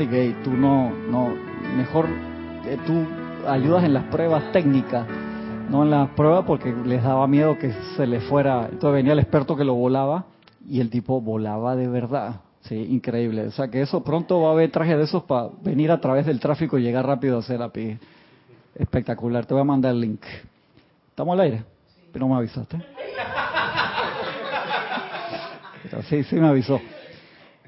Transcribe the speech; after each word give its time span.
y 0.00 0.06
que 0.08 0.34
tú 0.42 0.50
no, 0.50 0.90
no, 0.90 1.32
mejor 1.76 2.08
eh, 2.66 2.76
tú 2.84 3.06
ayudas 3.46 3.84
en 3.84 3.94
las 3.94 4.02
pruebas 4.04 4.50
técnicas, 4.52 5.06
no 5.70 5.84
en 5.84 5.90
las 5.90 6.08
pruebas 6.10 6.44
porque 6.46 6.74
les 6.84 7.02
daba 7.02 7.26
miedo 7.28 7.58
que 7.58 7.72
se 7.96 8.06
le 8.06 8.20
fuera. 8.20 8.68
Entonces 8.70 8.92
venía 8.92 9.12
el 9.12 9.20
experto 9.20 9.56
que 9.56 9.64
lo 9.64 9.74
volaba 9.74 10.26
y 10.68 10.80
el 10.80 10.90
tipo 10.90 11.20
volaba 11.20 11.76
de 11.76 11.88
verdad. 11.88 12.40
Sí, 12.62 12.74
increíble. 12.74 13.46
O 13.46 13.50
sea 13.50 13.68
que 13.68 13.82
eso 13.82 14.02
pronto 14.02 14.40
va 14.40 14.48
a 14.48 14.52
haber 14.52 14.70
traje 14.70 14.96
de 14.96 15.04
esos 15.04 15.24
para 15.24 15.50
venir 15.62 15.90
a 15.90 16.00
través 16.00 16.24
del 16.26 16.40
tráfico 16.40 16.78
y 16.78 16.82
llegar 16.82 17.06
rápido 17.06 17.36
a 17.36 17.40
hacer 17.40 17.60
la 17.60 17.68
pi. 17.68 17.98
Espectacular. 18.74 19.44
Te 19.46 19.54
voy 19.54 19.60
a 19.60 19.64
mandar 19.64 19.92
el 19.92 20.00
link. 20.00 20.22
¿Estamos 21.10 21.34
al 21.34 21.40
aire? 21.40 21.62
Pero 22.12 22.26
no 22.26 22.34
me 22.34 22.38
avisaste. 22.38 22.78
sí, 26.08 26.24
sí 26.24 26.36
me 26.36 26.48
avisó. 26.48 26.80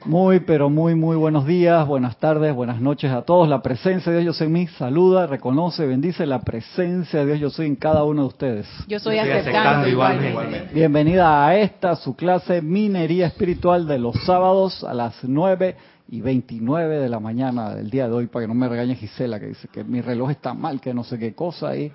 Muy, 0.06 0.38
pero 0.38 0.70
muy, 0.70 0.94
muy 0.94 1.16
buenos 1.16 1.46
días, 1.46 1.84
buenas 1.84 2.16
tardes, 2.18 2.54
buenas 2.54 2.80
noches 2.80 3.10
a 3.10 3.22
todos. 3.22 3.48
La 3.48 3.60
presencia 3.60 4.12
de 4.12 4.20
Dios 4.20 4.36
yo 4.36 4.38
soy 4.38 4.46
en 4.46 4.52
mí 4.52 4.66
saluda, 4.68 5.26
reconoce, 5.26 5.84
bendice 5.84 6.26
la 6.26 6.42
presencia 6.42 7.20
de 7.20 7.26
Dios 7.26 7.40
yo 7.40 7.50
soy 7.50 7.66
en 7.66 7.74
cada 7.74 8.04
uno 8.04 8.22
de 8.22 8.28
ustedes. 8.28 8.68
Yo 8.86 9.00
soy, 9.00 9.18
aceptando, 9.18 9.88
igualmente. 9.88 10.70
Bienvenida 10.72 11.44
a 11.44 11.56
esta, 11.56 11.96
su 11.96 12.14
clase 12.14 12.62
Minería 12.62 13.26
Espiritual 13.26 13.88
de 13.88 13.98
los 13.98 14.14
sábados 14.24 14.84
a 14.84 14.94
las 14.94 15.16
9 15.24 15.74
y 16.08 16.20
29 16.20 17.00
de 17.00 17.08
la 17.08 17.18
mañana 17.18 17.74
del 17.74 17.90
día 17.90 18.06
de 18.06 18.14
hoy, 18.14 18.28
para 18.28 18.44
que 18.44 18.48
no 18.48 18.54
me 18.54 18.68
regañe 18.68 18.94
Gisela, 18.94 19.40
que 19.40 19.46
dice 19.46 19.66
que 19.66 19.82
mi 19.82 20.02
reloj 20.02 20.30
está 20.30 20.54
mal, 20.54 20.80
que 20.80 20.94
no 20.94 21.02
sé 21.02 21.18
qué 21.18 21.34
cosa 21.34 21.70
ahí. 21.70 21.90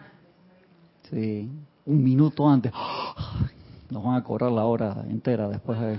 Sí, 1.09 1.49
un 1.85 2.03
minuto 2.03 2.49
antes. 2.49 2.73
Nos 3.89 4.03
van 4.03 4.15
a 4.15 4.23
cobrar 4.23 4.51
la 4.51 4.65
hora 4.65 4.98
entera 5.09 5.48
después 5.48 5.79
de 5.79 5.98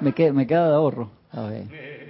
me, 0.00 0.12
queda, 0.12 0.32
me 0.32 0.46
queda 0.46 0.68
de 0.68 0.74
ahorro. 0.74 1.10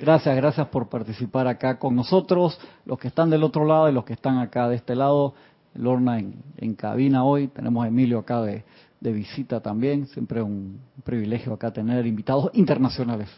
Gracias, 0.01 0.35
gracias 0.35 0.67
por 0.69 0.89
participar 0.89 1.47
acá 1.47 1.79
con 1.79 1.95
nosotros, 1.95 2.59
los 2.87 2.99
que 2.99 3.09
están 3.09 3.29
del 3.29 3.43
otro 3.43 3.67
lado 3.67 3.89
y 3.89 3.93
los 3.93 4.05
que 4.05 4.15
están 4.15 4.39
acá 4.39 4.69
de 4.69 4.77
este 4.77 4.95
lado. 4.95 5.35
Lorna 5.75 6.19
en, 6.19 6.75
cabina 6.75 7.23
hoy, 7.23 7.47
tenemos 7.47 7.85
a 7.85 7.89
Emilio 7.89 8.19
acá 8.19 8.43
de, 8.43 8.65
visita 9.01 9.61
también, 9.61 10.07
siempre 10.09 10.43
un 10.43 10.81
privilegio 11.05 11.53
acá 11.53 11.73
tener 11.73 12.05
invitados 12.07 12.51
internacionales. 12.55 13.29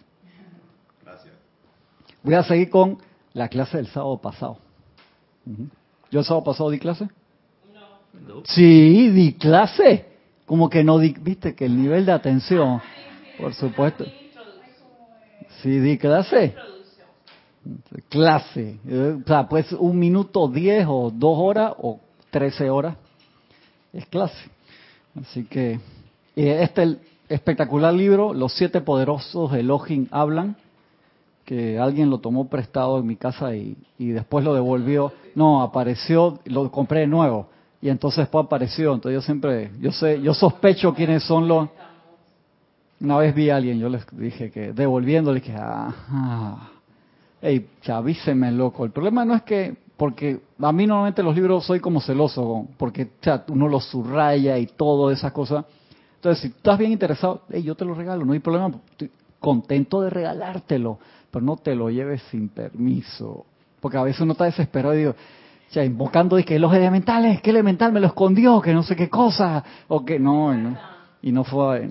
Gracias. 1.05 1.35
Voy 2.23 2.35
a 2.35 2.43
seguir 2.43 2.71
con 2.71 2.99
la 3.35 3.49
clase 3.49 3.77
del 3.77 3.89
sábado 3.89 4.19
pasado. 4.19 4.59
¿Yo 6.11 6.21
el 6.21 6.25
sábado 6.25 6.45
pasado 6.45 6.71
di 6.71 6.79
clase? 6.79 7.09
No. 8.27 8.43
Sí, 8.45 9.11
di 9.11 9.35
clase. 9.35 10.07
Como 10.47 10.71
que 10.71 10.85
no 10.85 10.99
di, 10.99 11.15
viste 11.21 11.55
que 11.55 11.67
el 11.67 11.77
nivel 11.81 12.07
de 12.07 12.13
atención 12.13 12.81
por 13.43 13.55
supuesto. 13.55 14.05
Sí, 15.61 15.81
di 15.81 15.99
clase. 15.99 16.55
Clase. 18.09 18.79
O 19.23 19.27
sea, 19.27 19.49
pues 19.49 19.73
un 19.73 19.99
minuto, 19.99 20.49
diez 20.49 20.87
o 20.89 21.11
dos 21.13 21.37
horas 21.39 21.75
o 21.79 22.01
trece 22.31 22.71
horas. 22.71 22.97
Es 23.93 24.07
clase. 24.07 24.49
Así 25.21 25.45
que 25.45 25.81
este 26.37 26.99
espectacular 27.29 27.93
libro, 27.93 28.33
Los 28.33 28.53
siete 28.55 28.81
poderosos 28.81 29.53
de 29.53 29.61
Elohim 29.61 30.07
hablan, 30.11 30.57
que 31.45 31.79
alguien 31.79 32.11
lo 32.11 32.19
tomó 32.19 32.49
prestado 32.49 32.99
en 32.99 33.07
mi 33.07 33.17
casa 33.17 33.55
y, 33.57 33.77
y 33.99 34.09
después 34.09 34.45
lo 34.45 34.55
devolvió. 34.55 35.13
No, 35.35 35.63
apareció, 35.63 36.39
lo 36.45 36.71
compré 36.71 37.01
de 37.01 37.07
nuevo 37.09 37.49
y 37.83 37.89
entonces 37.89 38.19
después 38.19 38.47
apareció. 38.47 38.95
Entonces 38.95 39.21
yo 39.21 39.23
siempre, 39.23 39.73
yo 39.81 39.91
sé, 39.91 40.23
yo 40.23 40.33
sospecho 40.33 40.95
quiénes 40.95 41.25
son 41.25 41.49
los 41.49 41.69
una 43.03 43.19
vez 43.19 43.35
vi 43.35 43.51
a 43.51 43.57
alguien, 43.57 43.79
yo 43.81 43.89
les 43.89 44.07
dije 44.13 44.51
que 44.51 44.73
devolviendo, 44.73 45.33
le 45.33 45.41
dije, 45.41 45.57
ah, 45.59 46.71
hey, 47.41 47.69
chavíseme 47.83 48.53
loco. 48.53 48.85
El 48.85 48.93
problema 48.93 49.25
no 49.25 49.35
es 49.35 49.43
que, 49.43 49.77
porque 49.97 50.41
a 50.61 50.73
mí 50.73 50.87
normalmente 50.87 51.23
los 51.23 51.35
libros 51.35 51.67
soy 51.67 51.81
como 51.81 52.01
celoso, 52.01 52.69
porque 52.79 53.11
uno 53.49 53.67
los 53.67 53.87
subraya 53.87 54.57
y 54.57 54.67
todo 54.67 55.11
esas 55.11 55.33
cosas. 55.33 55.65
Entonces, 56.15 56.43
si 56.43 56.49
estás 56.49 56.79
bien 56.79 56.93
interesado, 56.93 57.43
hey, 57.51 57.65
yo 57.65 57.75
te 57.75 57.85
lo 57.85 57.95
regalo, 57.95 58.25
no 58.25 58.35
hay 58.35 58.39
problema, 58.39 58.71
estoy 58.91 59.11
contento 59.41 60.01
de 60.03 60.11
regalártelo, 60.11 60.99
pero 61.29 61.45
no 61.45 61.57
te 61.57 61.75
lo 61.75 61.91
lleves 61.91 62.23
sin 62.31 62.51
permiso. 62.51 63.47
Porque 63.81 63.97
a 63.97 64.05
veces 64.05 64.21
uno 64.21 64.33
está 64.33 64.45
desesperado 64.45 64.95
y 64.95 64.99
digo, 64.99 65.15
invocando 65.75 66.37
de 66.37 66.45
que 66.45 66.57
los 66.61 66.73
elementales, 66.73 67.43
que 67.43 67.51
elemental 67.51 67.93
me 67.93 67.99
lo 67.99 68.07
escondió, 68.07 68.61
que 68.61 68.73
no 68.73 68.85
sé 68.85 68.95
qué 68.95 69.11
cosa, 69.11 69.65
o 69.89 70.05
que 70.05 70.21
no 70.21 70.55
y 71.23 71.33
no 71.33 71.45
fue 71.45 71.89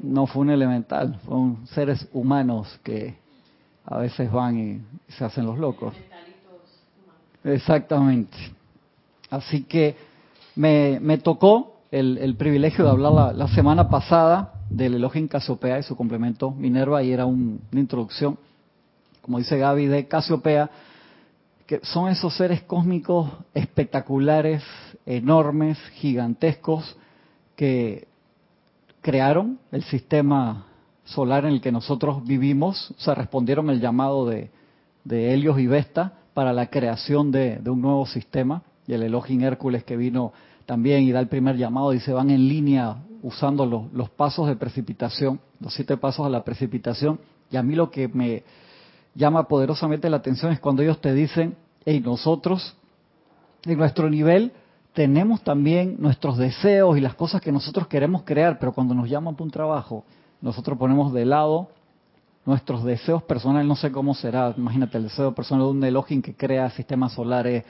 no 0.00 0.26
fue 0.26 0.42
un 0.42 0.50
elemental, 0.50 1.18
fueron 1.24 1.66
seres 1.68 2.08
humanos 2.12 2.78
que 2.82 3.16
a 3.84 3.98
veces 3.98 4.30
van 4.30 4.58
y 4.58 5.12
se 5.12 5.24
hacen 5.24 5.46
los 5.46 5.58
locos. 5.58 5.94
Exactamente. 7.44 8.36
Así 9.30 9.62
que 9.62 9.96
me, 10.56 10.98
me 11.00 11.18
tocó 11.18 11.80
el, 11.90 12.18
el, 12.18 12.34
privilegio 12.36 12.84
de 12.84 12.90
hablar 12.90 13.34
la, 13.34 13.48
semana 13.48 13.88
pasada 13.88 14.54
del 14.68 14.94
Elohim 14.94 15.28
Casiopea 15.28 15.78
y 15.78 15.82
su 15.82 15.96
complemento 15.96 16.50
Minerva, 16.50 17.02
y 17.02 17.12
era 17.12 17.26
una 17.26 17.58
introducción, 17.72 18.38
como 19.22 19.38
dice 19.38 19.58
Gaby, 19.58 19.86
de 19.86 20.08
Casiopea, 20.08 20.70
que 21.66 21.80
son 21.82 22.08
esos 22.08 22.36
seres 22.36 22.62
cósmicos 22.62 23.30
espectaculares, 23.54 24.62
enormes, 25.04 25.78
gigantescos, 25.94 26.96
que 27.56 28.08
crearon 29.06 29.60
el 29.70 29.84
sistema 29.84 30.66
solar 31.04 31.44
en 31.44 31.52
el 31.52 31.60
que 31.60 31.70
nosotros 31.70 32.26
vivimos, 32.26 32.90
o 32.90 33.00
sea, 33.00 33.14
respondieron 33.14 33.70
el 33.70 33.80
llamado 33.80 34.26
de, 34.26 34.50
Helios 35.08 35.60
y 35.60 35.68
Vesta 35.68 36.14
para 36.34 36.52
la 36.52 36.70
creación 36.70 37.30
de, 37.30 37.62
un 37.66 37.82
nuevo 37.82 38.04
sistema, 38.06 38.64
y 38.84 38.94
el 38.94 39.04
Elohim 39.04 39.44
Hércules 39.44 39.84
que 39.84 39.96
vino 39.96 40.32
también 40.66 41.04
y 41.04 41.12
da 41.12 41.20
el 41.20 41.28
primer 41.28 41.56
llamado 41.56 41.94
y 41.94 42.00
se 42.00 42.12
van 42.12 42.30
en 42.30 42.48
línea 42.48 42.96
usando 43.22 43.64
los, 43.64 43.92
los 43.92 44.10
pasos 44.10 44.48
de 44.48 44.56
precipitación, 44.56 45.38
los 45.60 45.72
siete 45.72 45.96
pasos 45.96 46.26
a 46.26 46.28
la 46.28 46.42
precipitación, 46.42 47.20
y 47.52 47.56
a 47.58 47.62
mí 47.62 47.76
lo 47.76 47.92
que 47.92 48.08
me 48.08 48.42
llama 49.14 49.46
poderosamente 49.46 50.10
la 50.10 50.16
atención 50.16 50.50
es 50.50 50.58
cuando 50.58 50.82
ellos 50.82 51.00
te 51.00 51.14
dicen, 51.14 51.54
hey, 51.84 52.02
nosotros, 52.04 52.74
en 53.66 53.78
nuestro 53.78 54.10
nivel, 54.10 54.50
tenemos 54.96 55.42
también 55.42 55.96
nuestros 55.98 56.38
deseos 56.38 56.96
y 56.96 57.02
las 57.02 57.14
cosas 57.14 57.42
que 57.42 57.52
nosotros 57.52 57.86
queremos 57.86 58.22
crear, 58.22 58.58
pero 58.58 58.72
cuando 58.72 58.94
nos 58.94 59.10
llaman 59.10 59.34
para 59.34 59.44
un 59.44 59.50
trabajo, 59.50 60.04
nosotros 60.40 60.78
ponemos 60.78 61.12
de 61.12 61.26
lado 61.26 61.68
nuestros 62.46 62.82
deseos 62.82 63.22
personales, 63.22 63.68
no 63.68 63.76
sé 63.76 63.92
cómo 63.92 64.14
será, 64.14 64.54
imagínate 64.56 64.96
el 64.96 65.04
deseo 65.04 65.34
personal 65.34 65.66
de 65.66 65.70
un 65.72 65.84
Elohim 65.84 66.22
que 66.22 66.34
crea 66.34 66.70
sistemas 66.70 67.12
solares, 67.12 67.62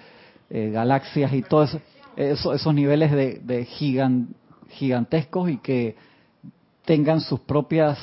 eh, 0.50 0.70
galaxias 0.70 1.32
y 1.32 1.42
todos 1.42 1.76
eso, 2.14 2.54
esos 2.54 2.72
niveles 2.72 3.10
de, 3.10 3.64
gigantescos 4.68 5.50
y 5.50 5.56
que 5.56 5.96
tengan 6.84 7.20
sus 7.20 7.40
propias 7.40 7.98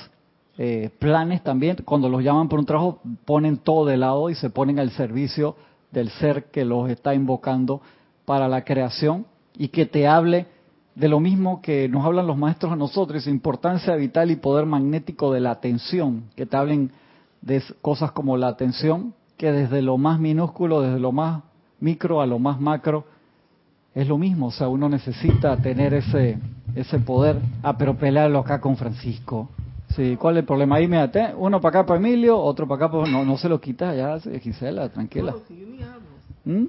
eh, 0.57 0.89
planes 0.99 1.41
también, 1.43 1.77
cuando 1.85 2.09
los 2.09 2.21
llaman 2.21 2.49
por 2.49 2.59
un 2.59 2.65
trabajo, 2.65 2.99
ponen 3.23 3.55
todo 3.55 3.85
de 3.85 3.95
lado 3.95 4.29
y 4.29 4.35
se 4.35 4.49
ponen 4.49 4.79
al 4.79 4.91
servicio 4.91 5.55
del 5.93 6.09
ser 6.09 6.51
que 6.51 6.65
los 6.65 6.89
está 6.89 7.15
invocando 7.15 7.79
para 8.25 8.47
la 8.47 8.63
creación 8.63 9.25
y 9.57 9.69
que 9.69 9.85
te 9.85 10.07
hable 10.07 10.47
de 10.95 11.07
lo 11.07 11.19
mismo 11.19 11.61
que 11.61 11.89
nos 11.89 12.05
hablan 12.05 12.27
los 12.27 12.37
maestros 12.37 12.71
a 12.71 12.75
nosotros, 12.75 13.25
importancia 13.27 13.95
vital 13.95 14.29
y 14.31 14.35
poder 14.35 14.65
magnético 14.65 15.33
de 15.33 15.39
la 15.39 15.51
atención, 15.51 16.25
que 16.35 16.45
te 16.45 16.55
hablen 16.55 16.91
de 17.41 17.63
cosas 17.81 18.11
como 18.11 18.37
la 18.37 18.47
atención, 18.47 19.13
que 19.37 19.51
desde 19.51 19.81
lo 19.81 19.97
más 19.97 20.19
minúsculo, 20.19 20.81
desde 20.81 20.99
lo 20.99 21.11
más 21.11 21.43
micro 21.79 22.21
a 22.21 22.27
lo 22.27 22.39
más 22.39 22.59
macro, 22.61 23.05
es 23.95 24.07
lo 24.07 24.17
mismo, 24.17 24.47
o 24.47 24.51
sea, 24.51 24.67
uno 24.67 24.87
necesita 24.89 25.57
tener 25.57 25.93
ese 25.93 26.39
ese 26.75 26.99
poder. 26.99 27.37
Ah, 27.61 27.77
pero 27.77 27.95
pelearlo 27.95 28.39
acá 28.39 28.59
con 28.59 28.75
Francisco. 28.75 29.49
Sí, 29.95 30.17
¿cuál 30.19 30.37
es 30.37 30.41
el 30.41 30.45
problema? 30.45 30.77
Ahí, 30.77 30.87
me 30.87 30.97
uno 31.37 31.61
para 31.61 31.79
acá 31.79 31.85
para 31.85 31.99
Emilio, 31.99 32.37
otro 32.37 32.67
para 32.67 32.85
acá 32.85 32.91
para... 32.91 33.09
No, 33.09 33.23
no 33.23 33.37
se 33.37 33.47
lo 33.47 33.61
quita 33.61 33.93
ya, 33.93 34.19
Gisela, 34.39 34.89
tranquila. 34.89 35.35
¿Mm? 36.45 36.65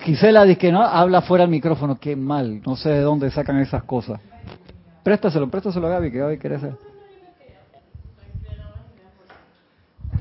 Gisela 0.00 0.44
dice 0.44 0.58
que 0.58 0.72
no, 0.72 0.82
habla 0.82 1.22
fuera 1.22 1.42
del 1.42 1.50
micrófono, 1.50 1.98
qué 1.98 2.16
mal, 2.16 2.62
no 2.64 2.76
sé 2.76 2.90
de 2.90 3.00
dónde 3.00 3.30
sacan 3.30 3.58
esas 3.58 3.82
cosas. 3.84 4.20
Préstaselo, 5.02 5.48
préstaselo 5.50 5.86
a 5.86 5.90
Gaby, 5.90 6.10
que 6.10 6.18
Gaby 6.18 6.38
quiere 6.38 6.56
hacer. 6.56 6.76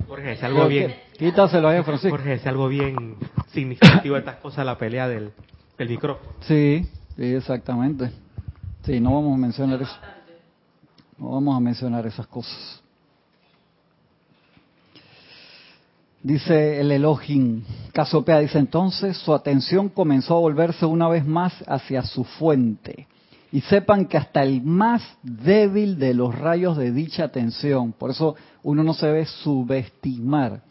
Jorge, 0.08 0.32
es 0.34 0.44
algo 0.44 0.68
bien. 0.68 0.96
Quítaselo 1.18 1.68
ahí, 1.68 1.84
Francisco. 1.84 2.16
Jorge, 2.16 2.34
es 2.34 2.48
algo 2.48 2.68
bien 2.68 3.18
significativo 3.48 4.18
estas 4.18 4.38
cosas, 4.38 4.66
la 4.66 4.78
pelea 4.78 5.08
del, 5.08 5.32
del 5.78 5.90
micrófono. 5.90 6.32
Sí, 6.42 6.88
sí, 7.16 7.36
exactamente. 7.36 8.12
Sí, 8.84 9.00
no 9.00 9.16
vamos 9.16 9.34
a 9.34 9.38
mencionar 9.38 9.82
eso. 9.82 9.98
No 11.18 11.32
vamos 11.32 11.58
a 11.58 11.60
mencionar 11.60 12.06
esas 12.06 12.28
cosas. 12.28 12.82
Dice 16.28 16.82
el 16.82 16.92
Elohim, 16.92 17.64
Casopea 17.94 18.40
dice 18.40 18.60
entonces, 18.60 19.16
su 19.16 19.34
atención 19.34 19.88
comenzó 19.88 20.36
a 20.36 20.42
volverse 20.42 20.86
una 20.86 21.08
vez 21.08 21.26
más 21.26 21.54
hacia 21.66 22.04
su 22.04 22.26
fuente 22.26 23.08
Y 23.50 23.62
sepan 23.62 24.08
que 24.08 24.18
hasta 24.18 24.44
el 24.44 24.62
más 24.62 25.02
débil 25.24 25.98
de 25.98 26.14
los 26.14 26.38
rayos 26.38 26.76
de 26.76 26.92
dicha 26.92 27.24
atención, 27.24 27.94
por 27.94 28.10
eso 28.10 28.36
uno 28.62 28.84
no 28.84 28.94
se 28.94 29.08
debe 29.08 29.26
subestimar, 29.26 30.64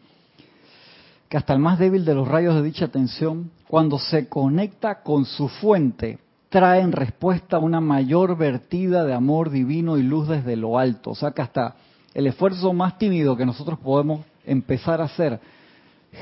que 1.30 1.38
hasta 1.38 1.54
el 1.54 1.58
más 1.58 1.78
débil 1.78 2.04
de 2.04 2.14
los 2.14 2.28
rayos 2.28 2.54
de 2.56 2.62
dicha 2.62 2.84
atención, 2.84 3.50
cuando 3.66 3.98
se 3.98 4.28
conecta 4.28 5.02
con 5.02 5.24
su 5.24 5.48
fuente, 5.48 6.18
trae 6.50 6.82
en 6.82 6.92
respuesta 6.92 7.58
una 7.58 7.80
mayor 7.80 8.36
vertida 8.36 9.04
de 9.04 9.14
amor 9.14 9.48
divino 9.48 9.96
y 9.96 10.02
luz 10.02 10.28
desde 10.28 10.54
lo 10.54 10.78
alto. 10.78 11.12
O 11.12 11.14
sea 11.14 11.30
que 11.30 11.40
hasta 11.40 11.76
el 12.12 12.26
esfuerzo 12.26 12.74
más 12.74 12.98
tímido 12.98 13.38
que 13.38 13.46
nosotros 13.46 13.78
podemos 13.78 14.20
empezar 14.46 15.00
a 15.00 15.04
hacer 15.04 15.40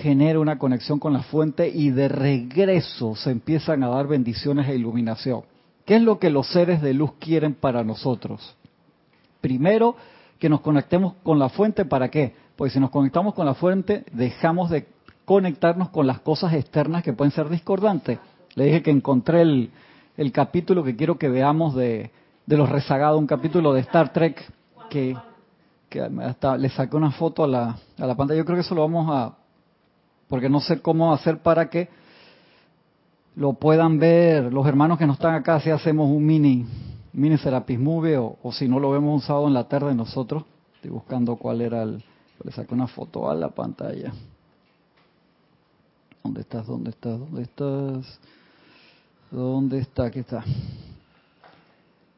genera 0.03 0.41
una 0.41 0.59
conexión 0.59 0.99
con 0.99 1.13
la 1.13 1.23
fuente 1.23 1.69
y 1.69 1.91
de 1.91 2.09
regreso 2.09 3.15
se 3.15 3.31
empiezan 3.31 3.83
a 3.83 3.89
dar 3.89 4.07
bendiciones 4.07 4.69
e 4.69 4.75
iluminación. 4.75 5.43
¿Qué 5.85 5.97
es 5.97 6.03
lo 6.03 6.19
que 6.19 6.31
los 6.31 6.49
seres 6.49 6.81
de 6.83 6.95
luz 6.95 7.13
quieren 7.19 7.55
para 7.55 7.85
nosotros? 7.85 8.57
Primero, 9.41 9.97
que 10.39 10.49
nos 10.49 10.63
conectemos 10.63 11.15
con 11.23 11.39
la 11.39 11.49
fuente, 11.49 11.85
¿para 11.85 12.09
qué? 12.09 12.35
Pues 12.57 12.73
si 12.73 12.81
nos 12.81 12.91
conectamos 12.91 13.35
con 13.35 13.47
la 13.47 13.55
fuente, 13.55 14.05
dejamos 14.13 14.71
de 14.71 14.87
conectarnos 15.25 15.91
con 15.91 16.07
las 16.07 16.21
cosas 16.21 16.55
externas 16.55 17.03
que 17.03 17.13
pueden 17.13 17.33
ser 17.33 17.49
discordantes. 17.49 18.19
Le 18.55 18.65
dije 18.65 18.83
que 18.83 18.91
encontré 18.91 19.43
el, 19.43 19.71
el 20.17 20.33
capítulo 20.33 20.83
que 20.83 20.97
quiero 20.97 21.19
que 21.19 21.29
veamos 21.29 21.75
de, 21.75 22.11
de 22.47 22.57
los 22.57 22.69
rezagados, 22.69 23.19
un 23.19 23.27
capítulo 23.27 23.73
de 23.73 23.81
Star 23.81 24.13
Trek 24.13 24.43
que, 24.91 25.17
hasta 26.01 26.57
le 26.57 26.69
saqué 26.69 26.97
una 26.97 27.11
foto 27.11 27.45
a 27.45 27.49
la, 27.49 27.79
a 27.99 28.07
la 28.07 28.15
pantalla. 28.15 28.39
Yo 28.39 28.45
creo 28.45 28.57
que 28.57 28.63
eso 28.63 28.75
lo 28.75 28.83
vamos 28.83 29.09
a, 29.11 29.35
porque 30.29 30.49
no 30.49 30.61
sé 30.61 30.81
cómo 30.81 31.13
hacer 31.13 31.39
para 31.39 31.69
que 31.69 31.89
lo 33.37 33.55
puedan 33.55 33.99
ver 33.99 34.53
los 34.53 34.67
hermanos 34.67 34.99
que 34.99 35.07
no 35.07 35.15
están 35.15 35.35
acá, 35.35 35.61
si 35.61 35.71
hacemos 35.71 36.09
un 36.09 36.25
mini, 36.25 36.67
mini 37.13 37.37
Serapis 37.37 37.79
Movie 37.79 38.17
o, 38.17 38.53
si 38.53 38.69
no 38.69 38.79
lo 38.79 38.91
vemos 38.91 39.15
un 39.15 39.27
sábado 39.27 39.49
en 39.49 39.55
la 39.55 39.69
tarde 39.69 39.95
nosotros. 39.95 40.45
Estoy 40.77 40.91
buscando 40.91 41.37
cuál 41.37 41.61
era 41.61 41.83
el... 41.83 42.03
Le 42.43 42.53
saqué 42.53 42.75
una 42.75 42.87
foto 42.87 43.31
a 43.31 43.35
la 43.35 43.49
pantalla. 43.49 44.13
¿Dónde 46.23 46.41
estás? 46.43 46.67
¿Dónde 46.67 46.91
estás? 46.91 47.19
¿Dónde 47.19 47.43
estás? 47.43 48.21
¿Dónde 49.31 49.79
está? 49.79 50.05
Aquí 50.05 50.19
está. 50.19 50.45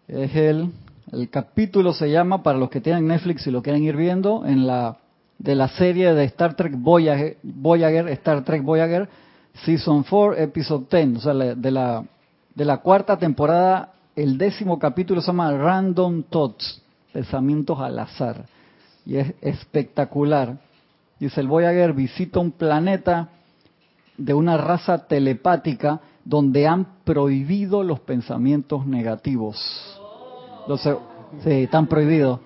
Es 0.09 0.35
el, 0.35 0.73
el 1.13 1.31
capítulo 1.31 1.93
se 1.93 2.11
llama, 2.11 2.43
para 2.43 2.59
los 2.59 2.71
que 2.71 2.81
tienen 2.81 3.07
Netflix 3.07 3.47
y 3.47 3.51
lo 3.51 3.63
quieren 3.63 3.83
ir 3.83 3.97
viendo, 3.97 4.45
en 4.45 4.67
la 4.67 4.99
de 5.39 5.55
la 5.55 5.69
serie 5.69 6.15
de 6.15 6.25
Star 6.25 6.55
Trek 6.55 6.75
Voyager, 6.77 8.09
Star 8.09 8.43
Trek 8.45 8.63
Voyager, 8.63 9.09
Season 9.65 10.03
4, 10.03 10.37
Episode 10.37 10.87
10, 10.91 11.19
o 11.19 11.21
sea, 11.21 11.35
de 11.35 11.71
la, 11.71 12.05
de 12.55 12.65
la 12.65 12.79
cuarta 12.79 13.17
temporada, 13.19 13.93
el 14.15 14.39
décimo 14.39 14.79
capítulo 14.79 15.21
se 15.21 15.29
llama 15.29 15.53
Random 15.53 16.23
Thoughts, 16.25 16.83
pensamientos 17.13 17.79
al 17.81 17.99
azar, 17.99 18.47
y 19.05 19.17
es 19.17 19.35
espectacular. 19.41 20.57
Dice, 21.19 21.41
el 21.41 21.49
Voyager 21.49 21.93
visita 21.93 22.41
un 22.41 22.53
planeta 22.53 23.29
de 24.17 24.35
una 24.35 24.57
raza 24.57 25.07
telepática 25.07 26.01
donde 26.25 26.67
han 26.67 27.05
prohibido 27.05 27.83
los 27.83 28.01
pensamientos 28.01 28.87
negativos. 28.87 30.01
Los, 30.69 30.81
sí, 30.83 31.51
están 31.51 31.87
prohibidos. 31.87 32.41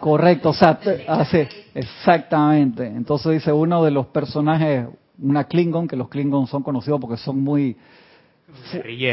Correcto, 0.00 0.50
o 0.50 0.54
sea, 0.54 0.78
hace, 1.08 1.48
exactamente. 1.74 2.86
Entonces 2.86 3.32
dice 3.32 3.52
uno 3.52 3.84
de 3.84 3.90
los 3.90 4.06
personajes, 4.06 4.86
una 5.18 5.44
Klingon, 5.44 5.86
que 5.86 5.96
los 5.96 6.08
Klingons 6.08 6.50
son 6.50 6.62
conocidos 6.62 7.00
porque 7.00 7.16
son 7.16 7.42
muy 7.42 7.76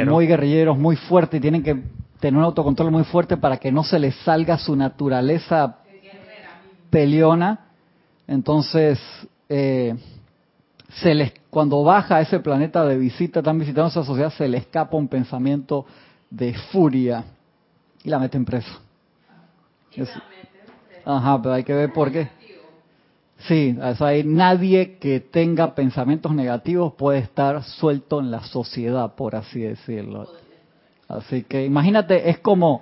muy 0.05 0.25
guerrilleros, 0.25 0.77
muy 0.79 0.95
fuertes 0.95 1.37
y 1.37 1.41
tienen 1.41 1.61
que 1.61 1.77
tener 2.19 2.37
un 2.39 2.43
autocontrol 2.43 2.89
muy 2.89 3.03
fuerte 3.03 3.37
para 3.37 3.57
que 3.57 3.71
no 3.71 3.83
se 3.83 3.99
les 3.99 4.15
salga 4.17 4.57
su 4.57 4.75
naturaleza 4.75 5.77
peleona. 6.89 7.67
Entonces, 8.27 8.99
eh, 9.47 9.95
se 10.89 11.13
les, 11.13 11.33
cuando 11.51 11.83
baja 11.83 12.17
a 12.17 12.21
ese 12.21 12.39
planeta 12.39 12.83
de 12.85 12.97
visita, 12.97 13.39
están 13.39 13.59
visitando 13.59 13.89
esa 13.89 14.03
sociedad, 14.03 14.31
se 14.31 14.47
le 14.47 14.57
escapa 14.57 14.97
un 14.97 15.07
pensamiento 15.07 15.85
de 16.31 16.53
furia 16.71 17.23
y 18.03 18.09
la 18.09 18.19
meten 18.19 18.45
preso. 18.45 18.79
ajá, 21.05 21.41
pero 21.41 21.53
hay 21.53 21.63
que 21.63 21.73
ver 21.73 21.91
por 21.93 22.11
qué. 22.11 22.29
Sí, 23.39 23.77
o 23.79 23.95
sea, 23.95 24.07
hay 24.07 24.23
nadie 24.23 24.97
que 24.97 25.19
tenga 25.19 25.75
pensamientos 25.75 26.33
negativos 26.33 26.93
puede 26.93 27.19
estar 27.19 27.63
suelto 27.63 28.19
en 28.19 28.31
la 28.31 28.43
sociedad, 28.43 29.13
por 29.15 29.35
así 29.35 29.61
decirlo. 29.61 30.27
Así 31.07 31.43
que 31.43 31.63
imagínate, 31.63 32.29
es 32.29 32.39
como 32.39 32.81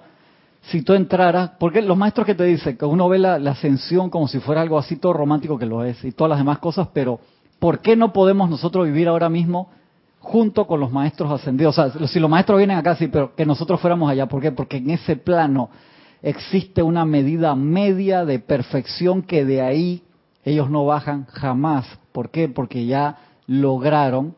si 0.62 0.82
tú 0.82 0.94
entraras, 0.94 1.52
porque 1.60 1.82
los 1.82 1.98
maestros 1.98 2.26
que 2.26 2.36
te 2.36 2.46
dicen 2.46 2.78
que 2.78 2.86
uno 2.86 3.10
ve 3.10 3.20
la, 3.20 3.38
la 3.38 3.52
ascensión 3.52 4.10
como 4.10 4.28
si 4.28 4.40
fuera 4.40 4.62
algo 4.62 4.80
así 4.80 4.96
todo 4.96 5.14
romántico 5.14 5.60
que 5.60 5.66
lo 5.66 5.84
es 5.84 6.04
y 6.04 6.12
todas 6.12 6.30
las 6.30 6.40
demás 6.40 6.60
cosas, 6.60 6.88
pero 6.94 7.20
¿por 7.60 7.80
qué 7.80 7.96
no 7.96 8.14
podemos 8.14 8.50
nosotros 8.50 8.86
vivir 8.86 9.08
ahora 9.08 9.30
mismo 9.30 9.70
junto 10.26 10.66
con 10.66 10.80
los 10.80 10.92
maestros 10.92 11.32
ascendidos? 11.32 11.78
O 11.78 11.90
sea, 11.90 12.08
si 12.08 12.20
los 12.20 12.30
maestros 12.30 12.58
vienen 12.58 12.78
acá, 12.78 12.96
sí, 12.96 13.08
pero 13.08 13.36
que 13.36 13.46
nosotros 13.46 13.80
fuéramos 13.80 14.10
allá. 14.10 14.26
¿Por 14.26 14.42
qué? 14.42 14.52
Porque 14.52 14.78
en 14.78 14.90
ese 14.90 15.16
plano 15.16 15.70
existe 16.22 16.82
una 16.82 17.06
medida 17.06 17.56
media 17.56 18.26
de 18.26 18.40
perfección 18.40 19.22
que 19.22 19.46
de 19.46 19.62
ahí 19.62 20.02
ellos 20.44 20.70
no 20.70 20.86
bajan 20.86 21.26
jamás. 21.28 21.86
¿Por 22.12 22.32
qué? 22.32 22.50
Porque 22.50 22.88
ya 22.88 23.18
lograron 23.46 24.36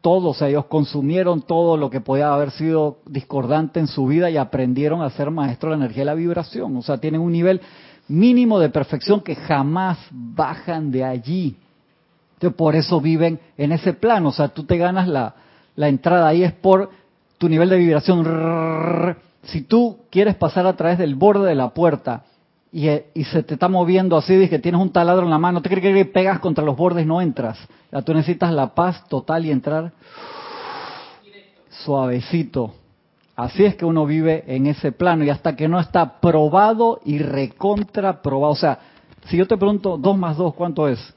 todo, 0.00 0.30
o 0.30 0.34
sea, 0.34 0.48
ellos 0.48 0.66
consumieron 0.66 1.42
todo 1.42 1.76
lo 1.76 1.88
que 1.90 2.00
podía 2.00 2.34
haber 2.34 2.50
sido 2.50 2.98
discordante 3.06 3.78
en 3.78 3.86
su 3.86 4.06
vida 4.06 4.28
y 4.30 4.36
aprendieron 4.36 5.00
a 5.00 5.10
ser 5.10 5.30
maestros 5.30 5.70
de 5.70 5.78
la 5.78 5.84
energía 5.84 6.02
y 6.02 6.06
la 6.06 6.14
vibración. 6.14 6.76
O 6.76 6.82
sea, 6.82 6.98
tienen 6.98 7.20
un 7.20 7.32
nivel 7.32 7.60
mínimo 8.08 8.58
de 8.58 8.68
perfección 8.68 9.20
que 9.20 9.36
jamás 9.36 9.98
bajan 10.10 10.90
de 10.90 11.04
allí 11.04 11.56
por 12.50 12.76
eso 12.76 13.00
viven 13.00 13.40
en 13.56 13.72
ese 13.72 13.92
plano. 13.92 14.30
O 14.30 14.32
sea, 14.32 14.48
tú 14.48 14.64
te 14.64 14.76
ganas 14.76 15.08
la, 15.08 15.34
entrada 15.76 16.28
ahí 16.28 16.42
es 16.42 16.52
por 16.52 16.90
tu 17.38 17.48
nivel 17.48 17.68
de 17.68 17.78
vibración. 17.78 19.16
Si 19.44 19.62
tú 19.62 19.98
quieres 20.10 20.34
pasar 20.36 20.66
a 20.66 20.76
través 20.76 20.98
del 20.98 21.14
borde 21.14 21.48
de 21.48 21.54
la 21.54 21.70
puerta 21.70 22.24
y, 22.72 22.88
y 22.88 23.24
se 23.24 23.42
te 23.42 23.54
está 23.54 23.68
moviendo 23.68 24.16
así, 24.16 24.34
dices 24.34 24.50
que 24.50 24.58
tienes 24.58 24.80
un 24.80 24.90
taladro 24.90 25.24
en 25.24 25.30
la 25.30 25.38
mano, 25.38 25.62
te 25.62 25.68
crees 25.68 25.82
que 25.82 26.04
pegas 26.06 26.38
contra 26.40 26.64
los 26.64 26.76
bordes 26.76 27.06
no 27.06 27.20
entras. 27.20 27.58
Ya 27.92 28.02
tú 28.02 28.14
necesitas 28.14 28.52
la 28.52 28.74
paz 28.74 29.06
total 29.08 29.44
y 29.46 29.50
entrar 29.50 29.92
suavecito. 31.82 32.74
Así 33.36 33.64
es 33.64 33.74
que 33.74 33.84
uno 33.84 34.06
vive 34.06 34.44
en 34.46 34.66
ese 34.66 34.92
plano 34.92 35.24
y 35.24 35.30
hasta 35.30 35.56
que 35.56 35.68
no 35.68 35.80
está 35.80 36.20
probado 36.20 37.00
y 37.04 37.18
recontra 37.18 38.22
probado. 38.22 38.52
O 38.52 38.56
sea, 38.56 38.78
si 39.26 39.36
yo 39.36 39.46
te 39.46 39.56
pregunto 39.56 39.98
2 39.98 40.16
más 40.16 40.36
2, 40.36 40.54
¿cuánto 40.54 40.88
es? 40.88 41.14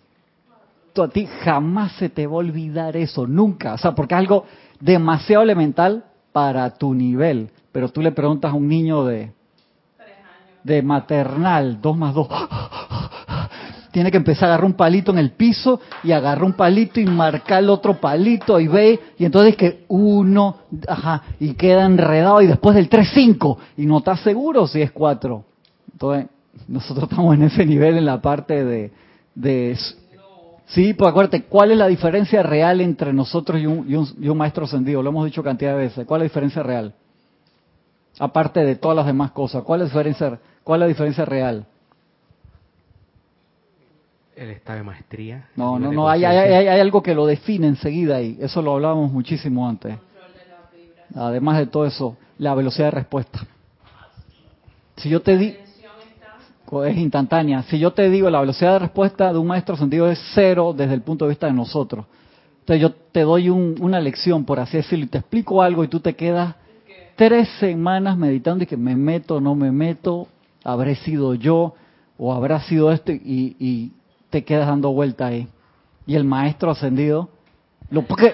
A 1.03 1.09
ti 1.09 1.27
jamás 1.43 1.93
se 1.93 2.09
te 2.09 2.27
va 2.27 2.33
a 2.33 2.37
olvidar 2.37 2.95
eso, 2.97 3.27
nunca. 3.27 3.73
O 3.73 3.77
sea, 3.77 3.93
porque 3.93 4.15
es 4.15 4.19
algo 4.19 4.45
demasiado 4.79 5.43
elemental 5.43 6.05
para 6.31 6.69
tu 6.71 6.93
nivel. 6.93 7.49
Pero 7.71 7.89
tú 7.89 8.01
le 8.01 8.11
preguntas 8.11 8.51
a 8.51 8.55
un 8.55 8.67
niño 8.67 9.05
de, 9.05 9.31
de 10.63 10.81
maternal, 10.81 11.79
dos 11.81 11.97
más 11.97 12.13
dos, 12.13 12.27
tiene 13.91 14.11
que 14.11 14.17
empezar 14.17 14.45
a 14.45 14.53
agarrar 14.53 14.65
un 14.65 14.73
palito 14.73 15.11
en 15.11 15.17
el 15.17 15.31
piso 15.31 15.79
y 16.03 16.11
agarrar 16.11 16.43
un 16.43 16.53
palito 16.53 16.99
y 16.99 17.05
marcar 17.05 17.63
el 17.63 17.69
otro 17.69 17.99
palito 17.99 18.59
y 18.59 18.67
ve, 18.67 18.99
y 19.17 19.25
entonces 19.25 19.55
que 19.55 19.85
uno, 19.87 20.57
ajá, 20.87 21.23
y 21.39 21.53
queda 21.53 21.85
enredado 21.85 22.41
y 22.41 22.47
después 22.47 22.75
del 22.75 22.89
3, 22.89 23.09
5, 23.13 23.57
y 23.77 23.85
no 23.85 23.97
estás 23.97 24.19
seguro 24.21 24.67
si 24.67 24.81
es 24.81 24.91
4. 24.91 25.43
Entonces, 25.93 26.27
nosotros 26.67 27.09
estamos 27.09 27.33
en 27.35 27.43
ese 27.43 27.65
nivel 27.65 27.97
en 27.97 28.05
la 28.05 28.21
parte 28.21 28.63
de, 28.63 28.91
de 29.33 29.77
Sí, 30.67 30.93
pues 30.93 31.09
acuérdate, 31.09 31.43
¿cuál 31.43 31.71
es 31.71 31.77
la 31.77 31.87
diferencia 31.87 32.43
real 32.43 32.81
entre 32.81 33.13
nosotros 33.13 33.59
y 33.61 33.65
un, 33.65 34.37
maestro 34.37 34.65
ascendido? 34.65 35.01
Lo 35.01 35.09
hemos 35.09 35.25
dicho 35.25 35.41
cantidad 35.41 35.71
de 35.71 35.77
veces. 35.77 36.05
¿Cuál 36.05 36.21
es 36.21 36.23
la 36.23 36.29
diferencia 36.29 36.63
real? 36.63 36.93
Aparte 38.19 38.65
de 38.65 38.75
todas 38.75 38.97
las 38.97 39.05
demás 39.05 39.31
cosas, 39.31 39.63
¿cuál 39.63 39.81
es 39.81 39.93
la 39.93 40.03
diferencia, 40.03 40.39
cuál 40.63 40.81
es 40.81 40.83
la 40.83 40.87
diferencia 40.87 41.25
real? 41.25 41.65
El 44.35 44.49
estado 44.49 44.79
de 44.79 44.83
maestría. 44.83 45.47
No, 45.55 45.79
no, 45.79 45.91
no, 45.91 46.09
hay, 46.09 46.25
hay, 46.25 46.67
algo 46.67 47.01
que 47.01 47.15
lo 47.15 47.25
define 47.25 47.67
enseguida 47.67 48.21
y 48.21 48.37
eso 48.41 48.61
lo 48.61 48.73
hablábamos 48.73 49.11
muchísimo 49.11 49.67
antes. 49.67 49.97
Además 51.15 51.59
de 51.59 51.67
todo 51.67 51.85
eso, 51.85 52.17
la 52.37 52.53
velocidad 52.53 52.87
de 52.87 52.91
respuesta. 52.91 53.39
Si 54.97 55.09
yo 55.09 55.21
te 55.21 55.37
di, 55.37 55.55
es 56.85 56.97
instantánea. 56.97 57.63
Si 57.63 57.79
yo 57.79 57.91
te 57.91 58.09
digo 58.09 58.29
la 58.29 58.39
velocidad 58.39 58.73
de 58.73 58.79
respuesta 58.79 59.31
de 59.31 59.39
un 59.39 59.47
maestro 59.47 59.77
sentido 59.77 60.09
es 60.09 60.19
cero 60.33 60.73
desde 60.75 60.93
el 60.93 61.01
punto 61.01 61.25
de 61.25 61.29
vista 61.29 61.47
de 61.47 61.53
nosotros. 61.53 62.05
Entonces 62.59 62.81
yo 62.81 62.91
te 62.91 63.21
doy 63.21 63.49
una 63.49 63.99
lección, 64.01 64.43
por 64.43 64.59
así 64.59 64.77
decirlo, 64.77 65.05
y 65.05 65.07
te 65.07 65.19
explico 65.19 65.61
algo 65.61 65.83
y 65.83 65.87
tú 65.87 65.99
te 66.01 66.15
quedas 66.15 66.55
tres 67.15 67.47
semanas 67.59 68.17
meditando 68.17 68.63
y 68.63 68.67
que 68.67 68.77
me 68.77 68.95
meto, 68.95 69.39
no 69.39 69.55
me 69.55 69.71
meto, 69.71 70.27
habré 70.63 70.95
sido 70.95 71.33
yo 71.33 71.73
o 72.17 72.33
habrá 72.33 72.59
sido 72.61 72.91
esto 72.91 73.11
y, 73.11 73.55
y 73.59 73.93
te 74.29 74.43
quedas 74.43 74.67
dando 74.67 74.91
vuelta 74.91 75.27
ahí. 75.27 75.47
Y 76.05 76.15
el 76.15 76.25
maestro 76.25 76.71
ascendido, 76.71 77.29
lo 77.89 78.01
porque 78.01 78.33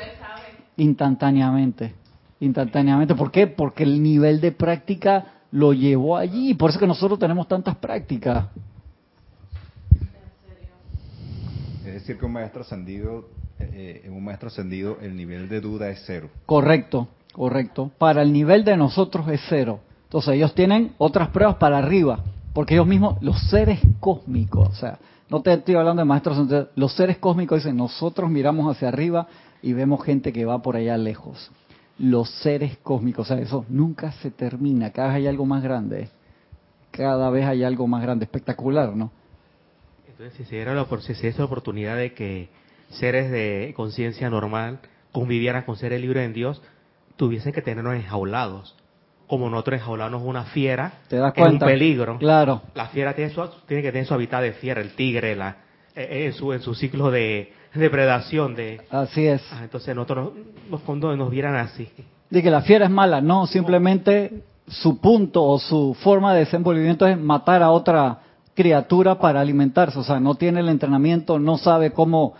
instantáneamente, 0.78 1.94
instantáneamente. 2.40 3.16
¿Por 3.16 3.32
qué? 3.32 3.48
Porque 3.48 3.84
el 3.84 4.02
nivel 4.02 4.42
de 4.42 4.52
práctica 4.52 5.26
lo 5.54 5.72
llevó 5.72 6.18
allí. 6.18 6.54
Por 6.56 6.72
eso 6.72 6.80
que 6.80 6.88
nosotros 6.88 7.20
tenemos 7.20 7.48
tantas 7.48 7.76
prácticas. 7.78 8.48
Es 11.86 11.94
decir, 11.94 12.18
que 12.18 12.26
un 12.26 12.34
maestro 12.34 12.62
ascendido, 12.62 13.30
eh, 13.60 14.02
en 14.06 14.14
un 14.14 14.24
maestro 14.24 14.48
ascendido, 14.48 14.98
el 15.02 15.16
nivel 15.16 15.48
de 15.48 15.62
duda 15.62 15.90
es 15.90 16.02
cero. 16.06 16.30
Correcto, 16.46 17.08
correcto. 17.34 17.92
Para 17.98 18.24
el 18.24 18.34
nivel 18.34 18.64
de 18.64 18.76
nosotros 18.76 19.28
es 19.30 19.42
cero. 19.48 19.80
Entonces 20.06 20.34
ellos 20.36 20.56
tienen 20.56 20.94
otras 20.98 21.30
pruebas 21.30 21.56
para 21.56 21.78
arriba, 21.78 22.20
porque 22.54 22.74
ellos 22.74 22.88
mismos, 22.88 23.22
los 23.22 23.40
seres 23.50 23.80
cósmicos, 24.00 24.70
o 24.70 24.76
sea, 24.76 25.00
no 25.30 25.42
te 25.42 25.54
estoy 25.54 25.76
hablando 25.76 26.02
de 26.02 26.06
maestros, 26.06 26.68
los 26.76 26.94
seres 26.94 27.18
cósmicos 27.18 27.60
dicen, 27.60 27.78
nosotros 27.78 28.30
miramos 28.30 28.76
hacia 28.76 28.88
arriba 28.88 29.28
y 29.62 29.74
vemos 29.74 30.04
gente 30.04 30.32
que 30.32 30.46
va 30.46 30.62
por 30.62 30.76
allá 30.76 30.98
lejos. 30.98 31.52
Los 32.00 32.30
seres 32.42 32.78
cósmicos, 32.82 33.30
o 33.30 33.34
sea, 33.36 33.42
eso 33.44 33.66
nunca 33.70 34.12
se 34.14 34.32
termina, 34.32 34.92
cada 34.92 35.10
vez 35.10 35.18
hay 35.18 35.28
algo 35.28 35.46
más 35.46 35.62
grande, 35.64 36.10
cada 36.92 37.30
vez 37.30 37.46
hay 37.46 37.64
algo 37.64 37.88
más 37.88 38.02
grande, 38.02 38.26
espectacular, 38.26 38.96
¿no? 38.96 39.12
Entonces, 40.10 40.38
si 40.38 40.44
se 40.46 40.56
diera 40.56 40.74
la, 40.74 40.86
si 41.02 41.14
se 41.16 41.34
la 41.38 41.46
oportunidad 41.46 41.98
de 41.98 42.14
que 42.14 42.50
seres 42.90 43.32
de 43.32 43.74
conciencia 43.76 44.30
normal 44.30 44.80
convivieran 45.12 45.64
con 45.64 45.76
seres 45.76 46.02
libres 46.02 46.26
en 46.26 46.34
Dios, 46.34 46.62
tuviesen 47.16 47.54
que 47.54 47.62
tenernos 47.62 47.96
enjaulados. 47.96 48.76
Como 49.28 49.50
nosotros 49.50 49.80
enjaulamos 49.80 50.22
una 50.24 50.44
fiera, 50.46 50.94
¿Te 51.08 51.18
das 51.18 51.34
es 51.36 51.44
un 51.48 51.60
peligro. 51.60 52.18
Claro. 52.20 52.62
La 52.76 52.88
fiera 52.88 53.16
tiene, 53.16 53.32
su- 53.32 53.50
tiene 53.68 53.82
que 53.82 53.92
tener 53.92 54.06
su 54.06 54.14
hábitat 54.14 54.42
de 54.42 54.54
fiera, 54.54 54.82
el 54.82 54.96
tigre, 54.96 55.36
la, 55.36 55.58
eh, 55.96 56.08
eh, 56.10 56.26
en, 56.28 56.34
su, 56.34 56.54
en 56.54 56.62
su 56.62 56.76
ciclo 56.76 57.10
de 57.10 57.54
depredación. 57.80 58.56
De, 58.56 58.82
Así 58.90 59.26
es. 59.26 59.42
Ah, 59.52 59.64
entonces 59.64 59.96
nosotros, 59.96 60.32
los 60.70 60.82
fondos 60.82 61.18
nos 61.18 61.30
vieran 61.30 61.56
así. 61.56 61.90
De 62.30 62.42
que 62.42 62.50
la 62.50 62.62
fiera 62.62 62.86
es 62.86 62.92
mala, 62.92 63.22
no, 63.22 63.48
simplemente 63.48 64.44
su 64.68 65.00
punto 65.00 65.44
o 65.44 65.60
su 65.60 65.96
forma 66.02 66.34
de 66.34 66.40
desenvolvimiento 66.42 67.06
es 67.06 67.20
matar 67.20 67.62
a 67.62 67.72
otra 67.72 68.20
criatura 68.54 69.20
para 69.20 69.42
alimentarse, 69.42 69.98
o 70.00 70.04
sea, 70.04 70.20
no 70.20 70.36
tiene 70.36 70.60
el 70.60 70.70
entrenamiento, 70.70 71.40
no 71.40 71.58
sabe 71.58 71.92
cómo 71.92 72.34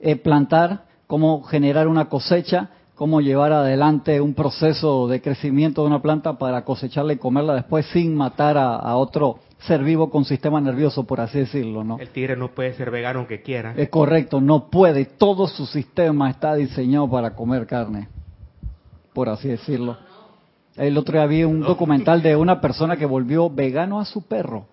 eh, 0.00 0.16
plantar, 0.16 0.84
cómo 1.06 1.42
generar 1.42 1.88
una 1.88 2.08
cosecha, 2.08 2.70
cómo 2.98 3.20
llevar 3.20 3.52
adelante 3.52 4.20
un 4.20 4.34
proceso 4.34 5.06
de 5.06 5.22
crecimiento 5.22 5.82
de 5.82 5.86
una 5.86 6.02
planta 6.02 6.36
para 6.36 6.64
cosecharla 6.64 7.12
y 7.12 7.16
comerla 7.16 7.54
después 7.54 7.86
sin 7.92 8.16
matar 8.16 8.58
a, 8.58 8.74
a 8.74 8.96
otro 8.96 9.38
ser 9.60 9.84
vivo 9.84 10.10
con 10.10 10.24
sistema 10.24 10.60
nervioso, 10.60 11.04
por 11.04 11.20
así 11.20 11.38
decirlo, 11.38 11.84
¿no? 11.84 12.00
El 12.00 12.08
tigre 12.08 12.36
no 12.36 12.48
puede 12.48 12.72
ser 12.74 12.90
vegano 12.90 13.20
aunque 13.20 13.40
quiera. 13.40 13.72
Es 13.76 13.88
correcto, 13.88 14.40
no 14.40 14.68
puede, 14.68 15.04
todo 15.04 15.46
su 15.46 15.64
sistema 15.66 16.28
está 16.28 16.56
diseñado 16.56 17.08
para 17.08 17.36
comer 17.36 17.68
carne, 17.68 18.08
por 19.12 19.28
así 19.28 19.46
decirlo. 19.46 19.96
El 20.76 20.98
otro 20.98 21.18
día 21.18 21.26
vi 21.26 21.44
un 21.44 21.60
documental 21.60 22.20
de 22.20 22.34
una 22.34 22.60
persona 22.60 22.96
que 22.96 23.06
volvió 23.06 23.48
vegano 23.48 24.00
a 24.00 24.06
su 24.06 24.22
perro. 24.22 24.66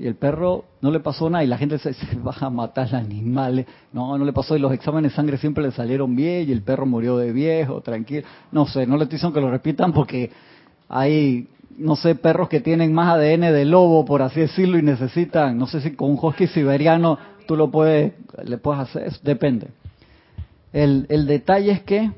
Y 0.00 0.06
el 0.06 0.14
perro 0.14 0.64
no 0.80 0.90
le 0.90 0.98
pasó 1.00 1.28
nada 1.28 1.44
y 1.44 1.46
la 1.46 1.58
gente 1.58 1.78
se, 1.78 1.92
se 1.94 2.18
va 2.18 2.34
a 2.40 2.48
matar 2.48 2.88
al 2.88 3.04
animal. 3.04 3.66
No, 3.92 4.16
no 4.16 4.24
le 4.24 4.32
pasó 4.32 4.56
y 4.56 4.58
los 4.58 4.72
exámenes 4.72 5.12
de 5.12 5.16
sangre 5.16 5.36
siempre 5.36 5.62
le 5.62 5.72
salieron 5.72 6.16
bien 6.16 6.48
y 6.48 6.52
el 6.52 6.62
perro 6.62 6.86
murió 6.86 7.18
de 7.18 7.32
viejo, 7.32 7.82
tranquilo. 7.82 8.26
No 8.50 8.66
sé, 8.66 8.86
no 8.86 8.96
le 8.96 9.04
estoy 9.04 9.16
diciendo 9.16 9.34
que 9.34 9.42
lo 9.42 9.50
repitan 9.50 9.92
porque 9.92 10.30
hay, 10.88 11.48
no 11.76 11.96
sé, 11.96 12.14
perros 12.14 12.48
que 12.48 12.60
tienen 12.60 12.94
más 12.94 13.14
ADN 13.14 13.52
de 13.52 13.64
lobo, 13.66 14.06
por 14.06 14.22
así 14.22 14.40
decirlo, 14.40 14.78
y 14.78 14.82
necesitan, 14.82 15.58
no 15.58 15.66
sé 15.66 15.82
si 15.82 15.92
con 15.92 16.10
un 16.10 16.18
husky 16.20 16.46
siberiano 16.46 17.18
tú 17.46 17.54
lo 17.54 17.70
puedes, 17.70 18.14
le 18.42 18.56
puedes 18.56 18.80
hacer, 18.80 19.04
eso, 19.04 19.20
depende. 19.22 19.68
El, 20.72 21.06
el 21.10 21.26
detalle 21.26 21.72
es 21.72 21.82
que 21.82 22.10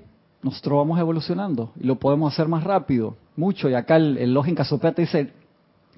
nosotros 0.42 0.78
vamos 0.78 1.00
evolucionando 1.00 1.72
y 1.80 1.84
lo 1.84 1.96
podemos 1.96 2.32
hacer 2.32 2.46
más 2.46 2.62
rápido, 2.62 3.16
mucho. 3.36 3.68
Y 3.68 3.74
acá 3.74 3.96
el, 3.96 4.18
el 4.18 4.54
Casopea 4.54 4.92
te 4.92 5.02
dice, 5.02 5.32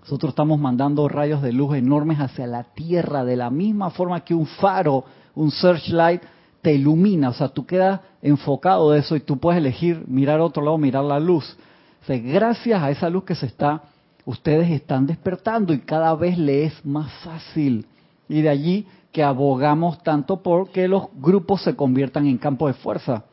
nosotros 0.04 0.32
estamos 0.32 0.60
mandando 0.60 1.08
rayos 1.08 1.40
de 1.40 1.50
luz 1.50 1.76
enormes 1.76 2.20
hacia 2.20 2.46
la 2.46 2.64
Tierra, 2.64 3.24
de 3.24 3.36
la 3.36 3.48
misma 3.48 3.88
forma 3.88 4.22
que 4.22 4.34
un 4.34 4.44
faro, 4.44 5.02
un 5.34 5.50
searchlight, 5.50 6.20
te 6.60 6.74
ilumina. 6.74 7.30
O 7.30 7.32
sea, 7.32 7.48
tú 7.48 7.64
quedas 7.64 8.00
enfocado 8.20 8.90
de 8.90 8.98
eso 8.98 9.16
y 9.16 9.20
tú 9.20 9.38
puedes 9.38 9.58
elegir 9.58 10.04
mirar 10.06 10.40
otro 10.40 10.62
lado, 10.62 10.76
mirar 10.76 11.04
la 11.04 11.18
luz. 11.18 11.56
O 12.02 12.06
sea, 12.06 12.18
gracias 12.18 12.82
a 12.82 12.90
esa 12.90 13.08
luz 13.08 13.24
que 13.24 13.34
se 13.34 13.46
está, 13.46 13.82
ustedes 14.26 14.70
están 14.70 15.06
despertando 15.06 15.72
y 15.72 15.78
cada 15.78 16.14
vez 16.14 16.36
le 16.36 16.64
es 16.64 16.84
más 16.84 17.10
fácil. 17.24 17.86
Y 18.28 18.42
de 18.42 18.50
allí 18.50 18.86
que 19.10 19.22
abogamos 19.22 20.02
tanto 20.02 20.42
por 20.42 20.68
que 20.68 20.86
los 20.86 21.04
grupos 21.14 21.62
se 21.62 21.74
conviertan 21.74 22.26
en 22.26 22.36
campos 22.36 22.74
de 22.74 22.82
fuerza. 22.82 23.24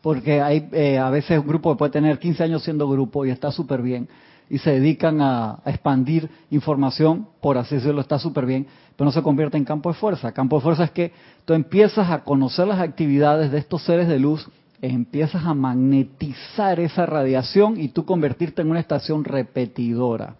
Porque 0.00 0.40
hay 0.40 0.66
eh, 0.72 0.96
a 0.96 1.10
veces 1.10 1.38
un 1.38 1.46
grupo 1.46 1.70
que 1.72 1.78
puede 1.78 1.92
tener 1.92 2.18
15 2.18 2.42
años 2.42 2.64
siendo 2.64 2.88
grupo 2.88 3.26
y 3.26 3.30
está 3.30 3.52
súper 3.52 3.82
bien 3.82 4.08
y 4.50 4.58
se 4.58 4.72
dedican 4.72 5.20
a, 5.20 5.60
expandir 5.64 6.28
información, 6.50 7.26
por 7.40 7.58
así 7.58 7.76
decirlo, 7.76 8.00
está 8.00 8.18
súper 8.18 8.46
bien, 8.46 8.66
pero 8.96 9.06
no 9.06 9.12
se 9.12 9.22
convierte 9.22 9.56
en 9.56 9.64
campo 9.64 9.90
de 9.90 9.94
fuerza. 9.94 10.32
Campo 10.32 10.56
de 10.56 10.62
fuerza 10.62 10.84
es 10.84 10.90
que 10.90 11.12
tú 11.44 11.54
empiezas 11.54 12.10
a 12.10 12.24
conocer 12.24 12.66
las 12.66 12.80
actividades 12.80 13.50
de 13.50 13.58
estos 13.58 13.82
seres 13.82 14.08
de 14.08 14.18
luz, 14.18 14.48
empiezas 14.82 15.44
a 15.44 15.54
magnetizar 15.54 16.78
esa 16.78 17.06
radiación 17.06 17.80
y 17.80 17.88
tú 17.88 18.04
convertirte 18.04 18.62
en 18.62 18.70
una 18.70 18.80
estación 18.80 19.24
repetidora. 19.24 20.36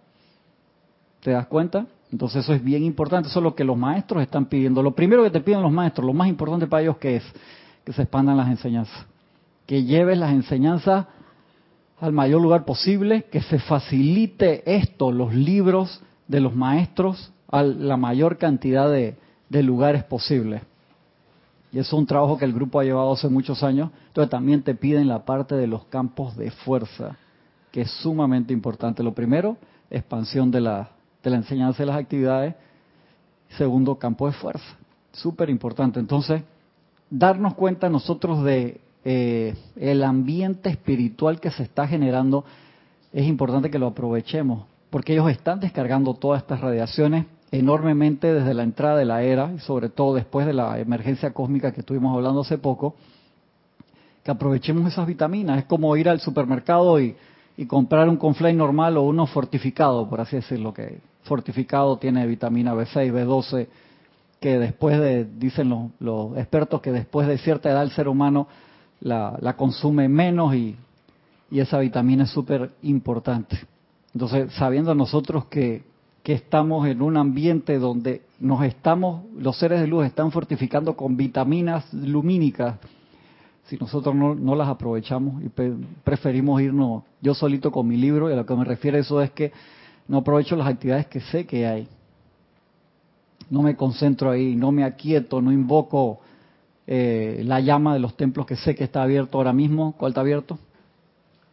¿Te 1.21 1.31
das 1.31 1.47
cuenta? 1.47 1.87
Entonces 2.11 2.43
eso 2.43 2.53
es 2.53 2.63
bien 2.63 2.83
importante, 2.83 3.29
eso 3.29 3.39
es 3.39 3.43
lo 3.43 3.55
que 3.55 3.63
los 3.63 3.77
maestros 3.77 4.21
están 4.21 4.45
pidiendo. 4.45 4.83
Lo 4.83 4.91
primero 4.91 5.23
que 5.23 5.31
te 5.31 5.41
piden 5.41 5.61
los 5.61 5.71
maestros, 5.71 6.05
lo 6.05 6.13
más 6.13 6.27
importante 6.27 6.67
para 6.67 6.83
ellos 6.83 6.97
que 6.97 7.17
es 7.17 7.23
que 7.83 7.93
se 7.93 8.03
expandan 8.03 8.37
las 8.37 8.49
enseñanzas, 8.49 9.05
que 9.65 9.83
lleves 9.83 10.17
las 10.17 10.31
enseñanzas 10.31 11.05
al 11.99 12.11
mayor 12.11 12.41
lugar 12.41 12.65
posible, 12.65 13.23
que 13.23 13.41
se 13.41 13.59
facilite 13.59 14.63
esto, 14.75 15.11
los 15.11 15.33
libros 15.33 16.01
de 16.27 16.41
los 16.41 16.55
maestros, 16.55 17.31
a 17.49 17.63
la 17.63 17.97
mayor 17.97 18.37
cantidad 18.37 18.89
de, 18.89 19.15
lugares 19.63 20.03
posibles. 20.03 20.61
Y 21.71 21.79
eso 21.79 21.95
es 21.95 21.99
un 21.99 22.05
trabajo 22.05 22.37
que 22.37 22.43
el 22.43 22.51
grupo 22.51 22.79
ha 22.79 22.83
llevado 22.83 23.13
hace 23.13 23.29
muchos 23.29 23.63
años. 23.63 23.89
Entonces 24.07 24.29
también 24.29 24.61
te 24.61 24.75
piden 24.75 25.07
la 25.07 25.23
parte 25.23 25.55
de 25.55 25.67
los 25.67 25.85
campos 25.85 26.35
de 26.35 26.51
fuerza, 26.51 27.17
que 27.71 27.81
es 27.81 27.91
sumamente 27.91 28.51
importante. 28.51 29.01
Lo 29.01 29.13
primero, 29.13 29.57
expansión 29.89 30.51
de 30.51 30.59
la, 30.59 30.89
de 31.23 31.29
la 31.29 31.37
enseñanza 31.37 31.83
de 31.83 31.87
las 31.87 31.97
actividades. 31.97 32.55
Segundo, 33.57 33.95
campo 33.95 34.27
de 34.27 34.33
fuerza. 34.33 34.75
Súper 35.13 35.49
importante. 35.49 36.01
Entonces, 36.01 36.43
darnos 37.09 37.53
cuenta 37.53 37.89
nosotros 37.89 38.43
de 38.43 38.81
eh, 39.05 39.53
el 39.75 40.03
ambiente 40.03 40.69
espiritual 40.69 41.39
que 41.39 41.51
se 41.51 41.61
está 41.61 41.87
generando, 41.87 42.43
es 43.13 43.25
importante 43.27 43.69
que 43.69 43.77
lo 43.77 43.87
aprovechemos, 43.87 44.65
porque 44.89 45.13
ellos 45.13 45.29
están 45.29 45.59
descargando 45.59 46.15
todas 46.15 46.41
estas 46.41 46.59
radiaciones 46.59 47.27
enormemente 47.51 48.33
desde 48.33 48.55
la 48.55 48.63
entrada 48.63 48.97
de 48.97 49.05
la 49.05 49.21
era, 49.21 49.53
y 49.55 49.59
sobre 49.59 49.89
todo 49.89 50.15
después 50.15 50.47
de 50.47 50.53
la 50.53 50.79
emergencia 50.79 51.31
cósmica 51.31 51.71
que 51.71 51.81
estuvimos 51.81 52.15
hablando 52.15 52.41
hace 52.41 52.57
poco, 52.57 52.95
que 54.23 54.31
aprovechemos 54.31 54.91
esas 54.91 55.05
vitaminas. 55.05 55.59
Es 55.59 55.65
como 55.65 55.95
ir 55.95 56.09
al 56.09 56.19
supermercado 56.19 56.99
y, 56.99 57.15
y 57.57 57.67
comprar 57.67 58.09
un 58.09 58.17
conflay 58.17 58.53
normal 58.53 58.97
o 58.97 59.03
uno 59.03 59.27
fortificado, 59.27 60.09
por 60.09 60.19
así 60.19 60.37
decirlo, 60.37 60.73
que 60.73 60.99
fortificado 61.23 61.97
tiene 61.97 62.25
vitamina 62.25 62.73
B6, 62.73 63.13
B12, 63.13 63.67
que 64.39 64.57
después 64.57 64.99
de, 64.99 65.25
dicen 65.25 65.69
los, 65.69 65.91
los 65.99 66.37
expertos, 66.37 66.81
que 66.81 66.91
después 66.91 67.27
de 67.27 67.37
cierta 67.37 67.69
edad 67.69 67.83
el 67.83 67.91
ser 67.91 68.07
humano 68.07 68.47
la, 69.01 69.37
la 69.41 69.55
consume 69.55 70.07
menos 70.09 70.55
y, 70.55 70.75
y 71.51 71.59
esa 71.59 71.79
vitamina 71.79 72.23
es 72.23 72.31
súper 72.31 72.71
importante. 72.83 73.57
Entonces, 74.13 74.53
sabiendo 74.53 74.95
nosotros 74.95 75.45
que, 75.45 75.83
que 76.23 76.33
estamos 76.33 76.87
en 76.87 77.01
un 77.01 77.17
ambiente 77.17 77.77
donde 77.77 78.23
nos 78.39 78.63
estamos, 78.63 79.23
los 79.37 79.57
seres 79.57 79.81
de 79.81 79.87
luz 79.87 80.05
están 80.05 80.31
fortificando 80.31 80.95
con 80.95 81.17
vitaminas 81.17 81.93
lumínicas, 81.93 82.77
si 83.65 83.77
nosotros 83.77 84.15
no, 84.15 84.35
no 84.35 84.55
las 84.55 84.67
aprovechamos 84.67 85.43
y 85.43 85.49
preferimos 86.03 86.61
irnos 86.61 87.03
yo 87.21 87.33
solito 87.33 87.71
con 87.71 87.87
mi 87.87 87.97
libro, 87.97 88.29
y 88.29 88.33
a 88.33 88.35
lo 88.35 88.45
que 88.45 88.55
me 88.55 88.63
refiero 88.63 88.97
eso 88.97 89.21
es 89.21 89.31
que 89.31 89.51
no 90.07 90.17
aprovecho 90.17 90.55
las 90.55 90.67
actividades 90.67 91.07
que 91.07 91.19
sé 91.19 91.45
que 91.45 91.65
hay. 91.65 91.87
No 93.49 93.61
me 93.61 93.75
concentro 93.75 94.31
ahí, 94.31 94.55
no 94.55 94.71
me 94.71 94.83
aquieto, 94.83 95.41
no 95.41 95.51
invoco 95.51 96.21
eh, 96.87 97.41
la 97.45 97.59
llama 97.59 97.93
de 97.93 97.99
los 97.99 98.15
templos 98.15 98.45
que 98.45 98.55
sé 98.55 98.75
que 98.75 98.83
está 98.83 99.03
abierto 99.03 99.37
ahora 99.37 99.53
mismo. 99.53 99.95
¿Cuál 99.97 100.11
está 100.11 100.21
abierto? 100.21 100.59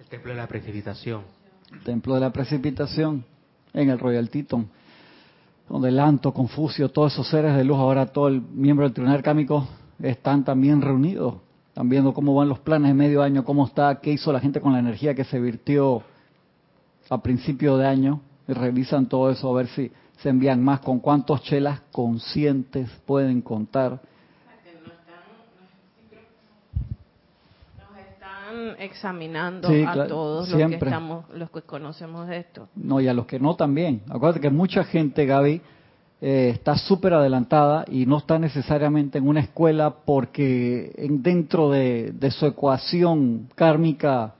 El 0.01 0.07
templo 0.07 0.31
de 0.33 0.37
la 0.37 0.47
precipitación. 0.47 1.23
El 1.73 1.81
templo 1.81 2.15
de 2.15 2.21
la 2.21 2.31
precipitación 2.31 3.25
en 3.73 3.91
el 3.91 3.99
Royal 3.99 4.29
Teton, 4.29 4.69
donde 5.69 5.91
Lanto, 5.91 6.33
Confucio, 6.33 6.91
todos 6.91 7.12
esos 7.12 7.29
seres 7.29 7.57
de 7.57 7.65
luz, 7.65 7.79
ahora 7.79 8.07
todo 8.07 8.29
el 8.29 8.43
miembro 8.43 8.85
del 8.85 8.93
tribunal 8.93 9.23
cámico 9.23 9.67
están 10.03 10.45
también 10.45 10.83
reunidos. 10.83 11.37
Están 11.69 11.89
viendo 11.89 12.12
cómo 12.12 12.35
van 12.35 12.51
los 12.51 12.59
planes 12.59 12.91
de 12.91 12.95
medio 12.95 13.23
año, 13.23 13.45
cómo 13.45 13.67
está, 13.67 13.99
qué 14.01 14.12
hizo 14.12 14.31
la 14.31 14.41
gente 14.41 14.61
con 14.61 14.75
la 14.75 14.79
energía 14.79 15.15
que 15.15 15.25
se 15.25 15.41
virtió 15.41 16.03
a 17.09 17.23
principio 17.23 17.79
de 17.79 17.87
año. 17.87 18.21
Y 18.47 18.53
revisan 18.53 19.07
todo 19.07 19.31
eso 19.31 19.49
a 19.49 19.57
ver 19.57 19.69
si 19.69 19.91
se 20.19 20.29
envían 20.29 20.62
más, 20.62 20.81
con 20.81 21.01
cuántos 21.01 21.43
chelas 21.43 21.81
conscientes 21.91 22.91
pueden 23.07 23.41
contar. 23.41 24.01
Nos 27.79 28.51
están 28.71 28.81
examinando 28.81 29.69
Sí, 29.69 29.83
a 29.83 29.92
claro, 29.92 30.09
todos 30.09 30.49
los 30.50 30.69
que 30.71 30.75
estamos, 30.76 31.25
los 31.35 31.50
que 31.50 31.62
conocemos 31.62 32.28
esto. 32.31 32.69
No, 32.76 33.00
y 33.00 33.09
a 33.09 33.14
los 33.14 33.26
que 33.26 33.38
no 33.38 33.54
también. 33.57 34.02
Acuérdate 34.09 34.40
que 34.40 34.50
mucha 34.50 34.85
gente, 34.85 35.26
Gaby, 35.26 35.61
eh, 36.21 36.50
está 36.54 36.76
súper 36.76 37.14
adelantada 37.14 37.85
y 37.90 38.07
no 38.07 38.19
está 38.19 38.38
necesariamente 38.38 39.19
en 39.19 39.26
una 39.26 39.40
escuela 39.40 39.92
porque 40.04 40.92
en- 40.97 41.23
dentro 41.23 41.71
de, 41.71 42.12
de 42.12 42.31
su 42.31 42.47
ecuación 42.47 43.49
kármica 43.57 44.35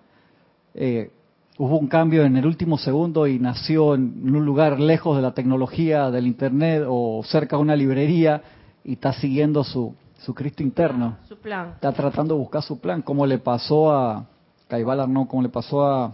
eh, 0.75 1.11
hubo 1.59 1.79
un 1.79 1.89
cambio 1.89 2.25
en 2.25 2.37
el 2.37 2.47
último 2.47 2.79
segundo 2.79 3.27
y 3.27 3.39
nació 3.39 3.95
en 3.95 4.35
un 4.35 4.45
lugar 4.45 4.79
lejos 4.81 5.17
de 5.17 5.23
la 5.23 5.33
tecnología, 5.35 6.11
del 6.11 6.27
Internet 6.27 6.85
o 6.89 7.23
cerca 7.25 7.57
de 7.57 7.63
una 7.63 7.77
librería 7.77 8.43
y 8.85 8.93
está 8.95 9.13
siguiendo 9.15 9.63
su, 9.65 9.95
su 10.25 10.35
Cristo 10.35 10.63
interno. 10.63 11.17
Su 11.29 11.37
plan. 11.37 11.73
Está 11.75 11.93
tratando 11.93 12.35
de 12.35 12.41
buscar 12.41 12.63
su 12.63 12.81
plan, 12.81 13.03
como 13.03 13.27
le 13.27 13.39
pasó 13.39 13.93
a 13.93 14.27
Caibal 14.69 15.13
no, 15.13 15.27
como 15.27 15.43
le 15.43 15.49
pasó 15.49 15.85
a 15.85 16.13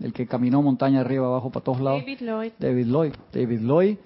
el 0.00 0.12
que 0.12 0.26
caminó 0.26 0.62
montaña 0.62 1.00
arriba, 1.00 1.26
abajo, 1.26 1.50
para 1.50 1.64
todos 1.64 1.80
lados. 1.80 2.00
David 2.00 2.20
Lloyd. 2.22 2.52
David 2.58 2.86
Lloyd. 2.86 3.12
David 3.32 3.60
Lloyd, 3.60 3.96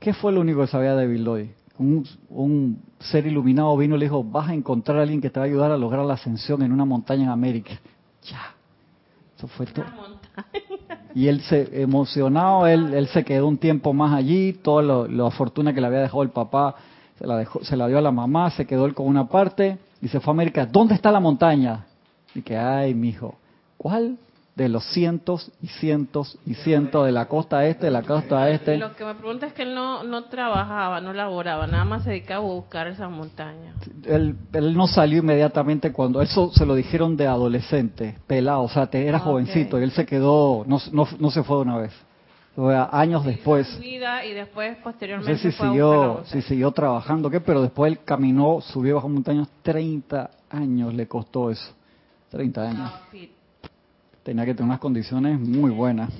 ¿qué 0.00 0.12
fue 0.12 0.32
lo 0.32 0.40
único 0.40 0.60
que 0.60 0.66
sabía 0.66 0.94
David 0.94 1.20
Lloyd? 1.20 1.46
Un, 1.78 2.06
un 2.30 2.82
ser 3.00 3.26
iluminado 3.26 3.76
vino 3.76 3.96
y 3.96 3.98
le 3.98 4.06
dijo, 4.06 4.24
vas 4.24 4.48
a 4.48 4.54
encontrar 4.54 4.98
a 4.98 5.02
alguien 5.02 5.20
que 5.20 5.28
te 5.28 5.38
va 5.38 5.44
a 5.44 5.48
ayudar 5.48 5.70
a 5.72 5.76
lograr 5.76 6.04
la 6.04 6.14
ascensión 6.14 6.62
en 6.62 6.72
una 6.72 6.84
montaña 6.84 7.24
en 7.24 7.30
América. 7.30 7.78
Ya. 8.22 8.54
Eso 9.36 9.46
fue 9.48 9.66
todo. 9.66 9.84
Y 11.14 11.28
él 11.28 11.40
se 11.42 11.82
emocionado, 11.82 12.66
él, 12.66 12.94
él 12.94 13.08
se 13.08 13.24
quedó 13.24 13.46
un 13.46 13.58
tiempo 13.58 13.92
más 13.92 14.14
allí, 14.14 14.54
toda 14.54 14.82
lo, 14.82 15.06
la 15.06 15.30
fortuna 15.30 15.74
que 15.74 15.80
le 15.80 15.86
había 15.86 16.00
dejado 16.00 16.22
el 16.22 16.30
papá 16.30 16.76
se 17.18 17.26
la, 17.26 17.36
dejó, 17.36 17.64
se 17.64 17.76
la 17.76 17.86
dio 17.88 17.98
a 17.98 18.02
la 18.02 18.12
mamá, 18.12 18.50
se 18.50 18.66
quedó 18.66 18.86
él 18.86 18.94
con 18.94 19.06
una 19.06 19.26
parte 19.28 19.78
y 20.02 20.08
se 20.08 20.20
fue 20.20 20.32
a 20.32 20.34
América. 20.34 20.66
¿Dónde 20.66 20.94
está 20.94 21.10
la 21.10 21.20
montaña? 21.20 21.86
Y 22.34 22.42
que, 22.42 22.56
ay, 22.56 22.94
mijo, 22.94 23.36
¿cuál? 23.78 24.18
De 24.54 24.70
los 24.70 24.84
cientos 24.92 25.52
y 25.62 25.66
cientos 25.66 26.38
y 26.46 26.54
cientos 26.54 27.04
de 27.04 27.12
la 27.12 27.26
costa 27.26 27.66
este, 27.66 27.86
de 27.86 27.90
la 27.90 28.02
costa 28.02 28.48
este. 28.50 28.78
Lo 28.78 28.94
que 28.96 29.04
me 29.04 29.14
pregunta 29.14 29.46
es 29.46 29.52
que 29.52 29.62
él 29.62 29.74
no, 29.74 30.02
no 30.02 30.24
trabajaba, 30.24 31.00
no 31.02 31.12
laboraba, 31.12 31.66
nada 31.66 31.84
más 31.84 32.04
se 32.04 32.10
dedicaba 32.10 32.40
a 32.42 32.48
buscar 32.48 32.86
esas 32.88 33.10
montañas. 33.10 33.74
Él, 34.04 34.34
él 34.54 34.74
no 34.74 34.86
salió 34.86 35.18
inmediatamente 35.18 35.92
cuando 35.92 36.22
eso 36.22 36.50
se 36.54 36.64
lo 36.64 36.74
dijeron 36.74 37.18
de 37.18 37.26
adolescente, 37.26 38.16
pelado, 38.26 38.62
o 38.62 38.68
sea, 38.70 38.86
te, 38.86 39.06
era 39.06 39.18
Ok. 39.18 39.24
jovencito 39.24 39.78
y 39.78 39.82
él 39.82 39.90
se 39.90 40.06
quedó, 40.06 40.64
no, 40.66 40.78
no, 40.90 41.06
no 41.18 41.30
se 41.30 41.42
fue 41.42 41.56
de 41.56 41.62
una 41.62 41.76
vez. 41.76 41.92
Años 42.90 43.24
después. 43.24 43.66
Su 43.68 43.80
vida 43.80 44.24
y 44.24 44.32
después, 44.32 44.78
No 44.78 44.84
posteriormente, 44.84 45.36
sé 45.36 45.52
si 45.52 45.58
siguió, 45.58 46.22
si 46.24 46.40
siguió 46.42 46.70
trabajando, 46.72 47.28
qué, 47.28 47.40
pero 47.40 47.60
después 47.60 47.92
él 47.92 47.98
caminó, 48.02 48.60
subió 48.62 48.94
bajo 48.94 49.08
montañas, 49.10 49.48
30 49.62 50.30
años 50.50 50.94
le 50.94 51.06
costó 51.06 51.50
eso. 51.50 51.74
30 52.30 52.62
años. 52.62 52.92
Tenía 54.22 54.44
que 54.44 54.54
tener 54.54 54.68
unas 54.68 54.80
condiciones 54.80 55.38
muy 55.38 55.70
buenas. 55.70 56.10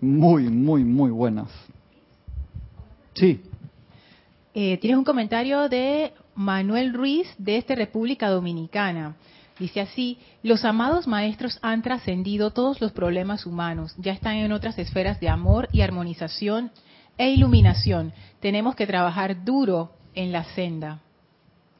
Muy, 0.00 0.48
muy, 0.48 0.84
muy 0.84 1.10
buenas. 1.10 1.48
Sí, 3.14 3.40
Eh, 4.54 4.76
tienes 4.78 4.98
un 4.98 5.04
comentario 5.04 5.68
de 5.68 6.12
Manuel 6.34 6.92
Ruiz 6.92 7.28
desde 7.38 7.74
República 7.74 8.28
Dominicana. 8.28 9.14
Dice 9.58 9.80
así, 9.80 10.18
los 10.42 10.64
amados 10.64 11.08
maestros 11.08 11.58
han 11.62 11.82
trascendido 11.82 12.52
todos 12.52 12.80
los 12.80 12.92
problemas 12.92 13.44
humanos, 13.44 13.94
ya 13.98 14.12
están 14.12 14.36
en 14.36 14.52
otras 14.52 14.78
esferas 14.78 15.18
de 15.18 15.28
amor 15.28 15.68
y 15.72 15.80
armonización 15.80 16.70
e 17.16 17.30
iluminación. 17.30 18.12
Tenemos 18.40 18.76
que 18.76 18.86
trabajar 18.86 19.44
duro 19.44 19.90
en 20.14 20.30
la 20.30 20.44
senda. 20.44 21.00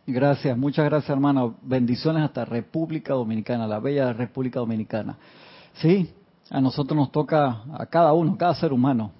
gracias, 0.06 0.58
muchas 0.58 0.86
gracias 0.86 1.10
hermano. 1.10 1.54
Bendiciones 1.62 2.24
hasta 2.24 2.44
República 2.44 3.14
Dominicana, 3.14 3.66
la 3.68 3.78
bella 3.78 4.12
República 4.12 4.58
Dominicana. 4.58 5.16
Sí, 5.74 6.10
a 6.50 6.60
nosotros 6.60 6.96
nos 6.96 7.12
toca, 7.12 7.62
a 7.78 7.86
cada 7.86 8.12
uno, 8.12 8.36
cada 8.36 8.54
ser 8.56 8.72
humano, 8.72 9.12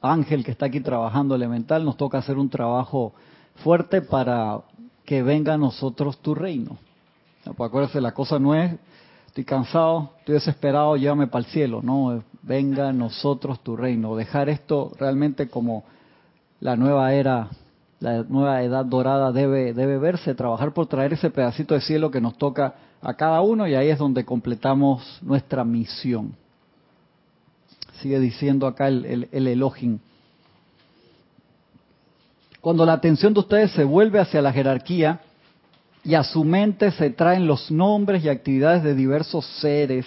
Ángel 0.00 0.42
que 0.42 0.52
está 0.52 0.66
aquí 0.66 0.80
trabajando 0.80 1.34
elemental, 1.34 1.84
nos 1.84 1.98
toca 1.98 2.16
hacer 2.18 2.38
un 2.38 2.48
trabajo 2.48 3.12
fuerte 3.56 4.00
para 4.00 4.60
que 5.04 5.22
venga 5.22 5.54
a 5.54 5.58
nosotros 5.58 6.18
tu 6.22 6.34
reino. 6.34 6.78
No, 7.58 8.00
la 8.00 8.12
cosa 8.12 8.38
no 8.38 8.54
es, 8.54 8.76
estoy 9.26 9.44
cansado, 9.44 10.12
estoy 10.18 10.34
desesperado, 10.34 10.96
llévame 10.96 11.26
para 11.26 11.44
el 11.44 11.50
cielo. 11.50 11.80
No, 11.82 12.22
venga 12.42 12.88
a 12.88 12.92
nosotros 12.92 13.60
tu 13.62 13.76
reino. 13.76 14.14
Dejar 14.16 14.48
esto 14.48 14.92
realmente 14.98 15.48
como 15.48 15.84
la 16.60 16.76
nueva 16.76 17.12
era, 17.12 17.48
la 18.00 18.22
nueva 18.22 18.62
edad 18.62 18.84
dorada 18.84 19.32
debe, 19.32 19.72
debe 19.72 19.98
verse, 19.98 20.34
trabajar 20.34 20.72
por 20.72 20.86
traer 20.86 21.12
ese 21.12 21.30
pedacito 21.30 21.74
de 21.74 21.80
cielo 21.80 22.10
que 22.10 22.20
nos 22.20 22.36
toca 22.38 22.74
a 23.02 23.14
cada 23.14 23.40
uno 23.40 23.66
y 23.66 23.74
ahí 23.74 23.88
es 23.88 23.98
donde 23.98 24.24
completamos 24.24 25.18
nuestra 25.22 25.64
misión. 25.64 26.34
Sigue 28.00 28.18
diciendo 28.18 28.66
acá 28.66 28.88
el, 28.88 29.28
el. 29.30 29.72
Cuando 32.60 32.84
la 32.84 32.94
atención 32.94 33.34
de 33.34 33.40
ustedes 33.40 33.72
se 33.72 33.84
vuelve 33.84 34.20
hacia 34.20 34.40
la 34.40 34.52
jerarquía 34.52 35.20
y 36.04 36.14
a 36.14 36.24
su 36.24 36.44
mente 36.44 36.90
se 36.92 37.10
traen 37.10 37.46
los 37.46 37.70
nombres 37.70 38.24
y 38.24 38.28
actividades 38.28 38.82
de 38.82 38.94
diversos 38.94 39.44
seres, 39.60 40.06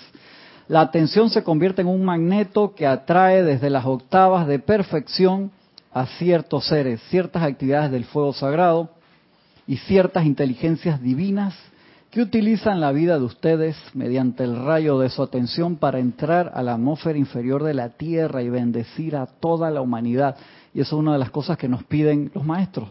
la 0.68 0.82
atención 0.82 1.30
se 1.30 1.44
convierte 1.44 1.82
en 1.82 1.88
un 1.88 2.06
magneto 2.06 2.74
que 2.74 2.88
atrae 2.88 3.44
desde 3.44 3.70
las 3.70 3.86
octavas 3.86 4.48
de 4.48 4.60
perfección 4.60 5.52
a 5.94 6.06
ciertos 6.06 6.66
seres, 6.68 7.02
ciertas 7.10 7.44
actividades 7.44 7.92
del 7.92 8.06
fuego 8.06 8.34
sagrado 8.34 8.90
y 9.68 9.78
ciertas 9.78 10.26
inteligencias 10.26 11.02
divinas 11.02 11.54
que 12.10 12.22
utilizan 12.22 12.80
la 12.80 12.92
vida 12.92 13.18
de 13.18 13.26
ustedes 13.26 13.76
mediante 13.94 14.44
el 14.44 14.56
rayo 14.56 15.00
de 15.00 15.10
su 15.10 15.22
atención 15.24 15.78
para 15.78 16.00
entrar 16.00 16.52
a 16.54 16.62
la 16.62 16.76
atmósfera 16.76 17.18
inferior 17.18 17.64
de 17.64 17.74
la 17.74 17.90
Tierra 17.90 18.44
y 18.44 18.50
bendecir 18.50 19.16
a 19.16 19.26
toda 19.26 19.72
la 19.72 19.82
humanidad. 19.82 20.38
Y 20.76 20.82
eso 20.82 20.96
es 20.96 21.00
una 21.00 21.14
de 21.14 21.20
las 21.20 21.32
cosas 21.32 21.58
que 21.58 21.68
nos 21.68 21.84
piden 21.84 22.32
los 22.36 22.46
maestros. 22.46 22.90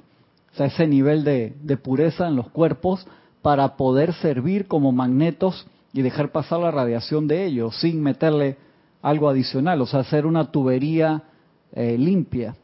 O 0.52 0.56
sea, 0.56 0.66
ese 0.66 0.86
nivel 0.86 1.24
de, 1.24 1.76
pureza 1.82 2.28
en 2.28 2.36
los 2.36 2.48
cuerpos 2.50 3.06
para 3.40 3.76
poder 3.76 4.12
servir 4.14 4.68
como 4.68 4.92
magnetos 4.92 5.66
y 5.92 6.02
dejar 6.02 6.30
pasar 6.30 6.60
la 6.60 6.70
radiación 6.70 7.26
de 7.26 7.44
ellos 7.44 7.78
sin 7.80 8.02
meterle 8.02 8.56
algo 9.00 9.28
adicional, 9.28 9.80
o 9.80 9.86
sea, 9.86 10.00
hacer 10.00 10.26
una 10.26 10.50
tubería 10.50 11.22
eh, 11.72 11.96
limpia. 11.98 12.54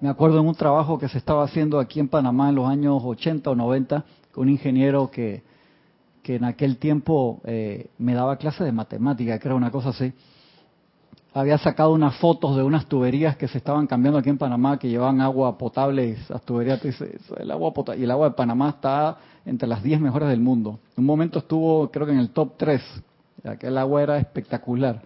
Me 0.00 0.08
acuerdo 0.08 0.40
en 0.40 0.46
un 0.46 0.54
trabajo 0.54 0.98
que 0.98 1.08
se 1.08 1.18
estaba 1.18 1.44
haciendo 1.44 1.78
aquí 1.80 1.98
en 1.98 2.08
Panamá 2.08 2.48
en 2.48 2.56
los 2.56 2.68
años 2.68 3.02
80 3.04 3.50
o 3.50 3.54
90 3.54 4.04
con 4.32 4.44
un 4.44 4.50
ingeniero 4.50 5.10
que, 5.10 5.42
que 6.22 6.36
en 6.36 6.44
aquel 6.44 6.76
tiempo 6.76 7.40
eh, 7.44 7.88
me 7.98 8.14
daba 8.14 8.36
clases 8.36 8.64
de 8.64 8.72
matemática, 8.72 9.38
que 9.38 9.48
era 9.48 9.54
una 9.54 9.70
cosa 9.70 9.90
así. 9.90 10.12
Había 11.34 11.56
sacado 11.56 11.92
unas 11.92 12.16
fotos 12.16 12.56
de 12.56 12.62
unas 12.62 12.86
tuberías 12.86 13.36
que 13.36 13.48
se 13.48 13.56
estaban 13.56 13.86
cambiando 13.86 14.18
aquí 14.18 14.28
en 14.28 14.36
Panamá 14.36 14.78
que 14.78 14.88
llevaban 14.88 15.20
agua 15.22 15.56
potable 15.56 16.08
y 16.08 16.10
esas 16.12 16.42
tuberías, 16.42 16.80
el 17.38 17.50
agua 17.50 17.72
potable, 17.72 18.00
y 18.00 18.04
el 18.04 18.10
agua 18.10 18.28
de 18.28 18.34
Panamá 18.34 18.68
está 18.70 19.16
entre 19.46 19.66
las 19.66 19.82
10 19.82 20.00
mejores 20.00 20.28
del 20.28 20.40
mundo. 20.40 20.78
En 20.96 21.00
un 21.00 21.06
momento 21.06 21.38
estuvo, 21.38 21.90
creo 21.90 22.06
que 22.06 22.12
en 22.12 22.18
el 22.18 22.30
top 22.30 22.52
3. 22.58 22.82
Aquel 23.44 23.78
agua 23.78 24.02
era 24.02 24.18
espectacular. 24.18 25.00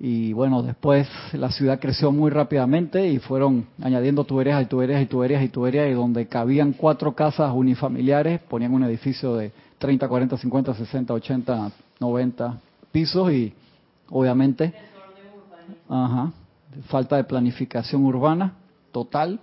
Y 0.00 0.32
bueno, 0.32 0.62
después 0.62 1.06
la 1.32 1.52
ciudad 1.52 1.78
creció 1.78 2.10
muy 2.10 2.30
rápidamente 2.30 3.06
y 3.06 3.18
fueron 3.18 3.66
añadiendo 3.80 4.24
tuberías 4.24 4.60
y 4.62 4.66
tuberías 4.66 5.02
y 5.02 5.06
tuberías 5.06 5.44
y 5.44 5.48
tuberías 5.48 5.88
y 5.88 5.92
donde 5.92 6.26
cabían 6.26 6.72
cuatro 6.72 7.14
casas 7.14 7.52
unifamiliares 7.54 8.40
ponían 8.40 8.72
un 8.72 8.82
edificio 8.82 9.36
de 9.36 9.52
30, 9.78 10.08
40, 10.08 10.36
50, 10.38 10.74
60, 10.74 11.14
80, 11.14 11.70
90 12.00 12.58
pisos 12.90 13.32
y 13.32 13.52
obviamente 14.10 14.74
ajá, 15.92 16.32
falta 16.88 17.16
de 17.16 17.24
planificación 17.24 18.04
urbana 18.04 18.54
total 18.92 19.40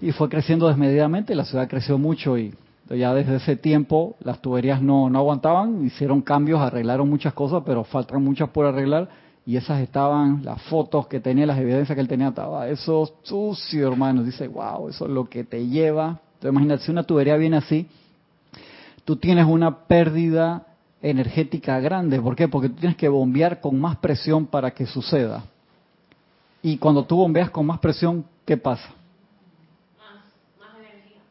y 0.00 0.12
fue 0.12 0.28
creciendo 0.28 0.68
desmedidamente, 0.68 1.34
la 1.34 1.44
ciudad 1.44 1.68
creció 1.68 1.98
mucho 1.98 2.38
y 2.38 2.54
ya 2.88 3.12
desde 3.12 3.36
ese 3.36 3.56
tiempo 3.56 4.16
las 4.20 4.40
tuberías 4.40 4.80
no, 4.80 5.10
no 5.10 5.18
aguantaban, 5.18 5.84
hicieron 5.84 6.22
cambios, 6.22 6.60
arreglaron 6.60 7.08
muchas 7.08 7.34
cosas, 7.34 7.62
pero 7.66 7.84
faltan 7.84 8.22
muchas 8.22 8.48
por 8.50 8.64
arreglar 8.66 9.08
y 9.44 9.56
esas 9.56 9.80
estaban, 9.80 10.44
las 10.44 10.60
fotos 10.62 11.06
que 11.06 11.20
tenía, 11.20 11.46
las 11.46 11.58
evidencias 11.58 11.94
que 11.94 12.00
él 12.02 12.08
tenía, 12.08 12.28
estaba 12.28 12.68
eso 12.68 13.10
sucio, 13.22 13.88
hermano. 13.88 14.22
Dice, 14.22 14.46
wow, 14.46 14.90
eso 14.90 15.06
es 15.06 15.10
lo 15.10 15.24
que 15.24 15.42
te 15.42 15.66
lleva. 15.66 16.20
Entonces, 16.34 16.50
imagínate, 16.50 16.84
si 16.84 16.90
una 16.90 17.02
tubería 17.02 17.34
viene 17.38 17.56
así, 17.56 17.86
tú 19.06 19.16
tienes 19.16 19.46
una 19.46 19.86
pérdida 19.86 20.66
energética 21.02 21.78
grande. 21.80 22.20
¿Por 22.20 22.34
qué? 22.34 22.48
Porque 22.48 22.68
tú 22.68 22.76
tienes 22.76 22.96
que 22.96 23.08
bombear 23.08 23.60
con 23.60 23.80
más 23.80 23.96
presión 23.98 24.46
para 24.46 24.70
que 24.72 24.86
suceda. 24.86 25.44
Y 26.62 26.78
cuando 26.78 27.04
tú 27.04 27.16
bombeas 27.16 27.50
con 27.50 27.66
más 27.66 27.78
presión, 27.78 28.24
¿qué 28.44 28.56
pasa? 28.56 28.90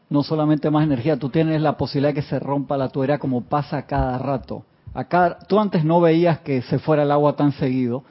No 0.10 0.24
solamente 0.24 0.70
más 0.70 0.86
energía, 0.86 1.18
tú 1.18 1.30
tienes 1.30 1.62
la 1.62 1.76
posibilidad 1.76 2.14
de 2.14 2.22
que 2.22 2.28
se 2.28 2.40
rompa 2.40 2.78
la 2.78 2.88
tubería 2.88 3.20
como 3.20 3.42
pasa 3.42 3.86
cada 3.86 4.18
rato. 4.18 4.64
Acá, 4.94 5.38
tú 5.48 5.60
antes 5.60 5.84
no 5.84 6.00
veías 6.00 6.40
que 6.40 6.62
se 6.62 6.80
fuera 6.80 7.04
el 7.04 7.12
agua 7.12 7.36
tan 7.36 7.52
seguido. 7.52 8.04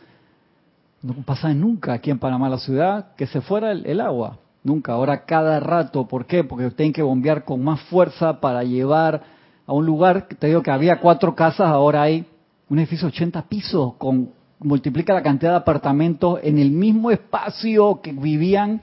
No 1.03 1.15
pasa 1.25 1.55
nunca 1.55 1.95
aquí 1.95 2.11
en 2.11 2.19
Panamá, 2.19 2.51
la 2.51 2.59
ciudad, 2.59 3.15
que 3.17 3.27
se 3.27 3.41
fuera 3.41 3.73
el, 3.73 3.87
el 3.87 4.03
agua. 4.03 4.37
Nunca. 4.63 4.93
Ahora 4.93 5.25
cada 5.25 5.59
rato. 5.59 6.07
¿Por 6.07 6.27
qué? 6.27 6.45
Porque 6.45 6.71
tienen 6.71 6.93
que 6.93 7.03
bombear 7.03 7.45
con 7.45 7.65
más 7.65 7.81
fuerza 7.83 8.41
para 8.41 8.63
llevar 8.63 9.23
a 9.67 9.73
un 9.73 9.85
lugar. 9.87 10.27
Te 10.39 10.47
digo 10.49 10.63
que 10.63 10.71
había 10.71 11.01
cuatro 11.01 11.35
casas, 11.35 11.69
ahora 11.69 12.03
hay 12.03 12.25
un 12.69 12.79
edificio 12.79 13.09
de 13.09 13.13
80 13.15 13.43
pisos, 13.43 13.95
con 13.95 14.31
multiplica 14.59 15.13
la 15.13 15.23
cantidad 15.23 15.51
de 15.53 15.57
apartamentos 15.59 16.41
en 16.43 16.59
el 16.59 16.71
mismo 16.71 17.11
espacio 17.11 18.01
que 18.03 18.13
vivían 18.13 18.81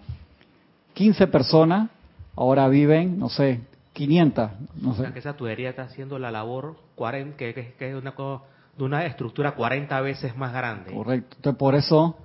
15 0.94 1.28
personas, 1.28 1.90
ahora 2.36 2.68
viven, 2.68 3.18
no 3.18 3.30
sé, 3.30 3.62
500, 3.94 4.50
no 4.82 4.92
O 4.92 4.94
sé. 4.96 5.02
sea, 5.04 5.14
que 5.14 5.20
esa 5.20 5.34
tubería 5.34 5.70
está 5.72 5.84
haciendo 5.84 6.20
la 6.20 6.32
labor 6.32 6.76
40, 6.96 7.38
que, 7.38 7.54
que- 7.54 7.74
que 7.74 7.90
es 7.90 7.96
una, 7.96 8.14
de 8.78 8.84
una 8.84 9.06
estructura 9.06 9.54
40 9.56 10.00
veces 10.02 10.36
más 10.38 10.54
grande. 10.54 10.94
Correcto. 10.94 11.36
Entonces 11.38 11.58
por 11.60 11.76
eso 11.76 12.16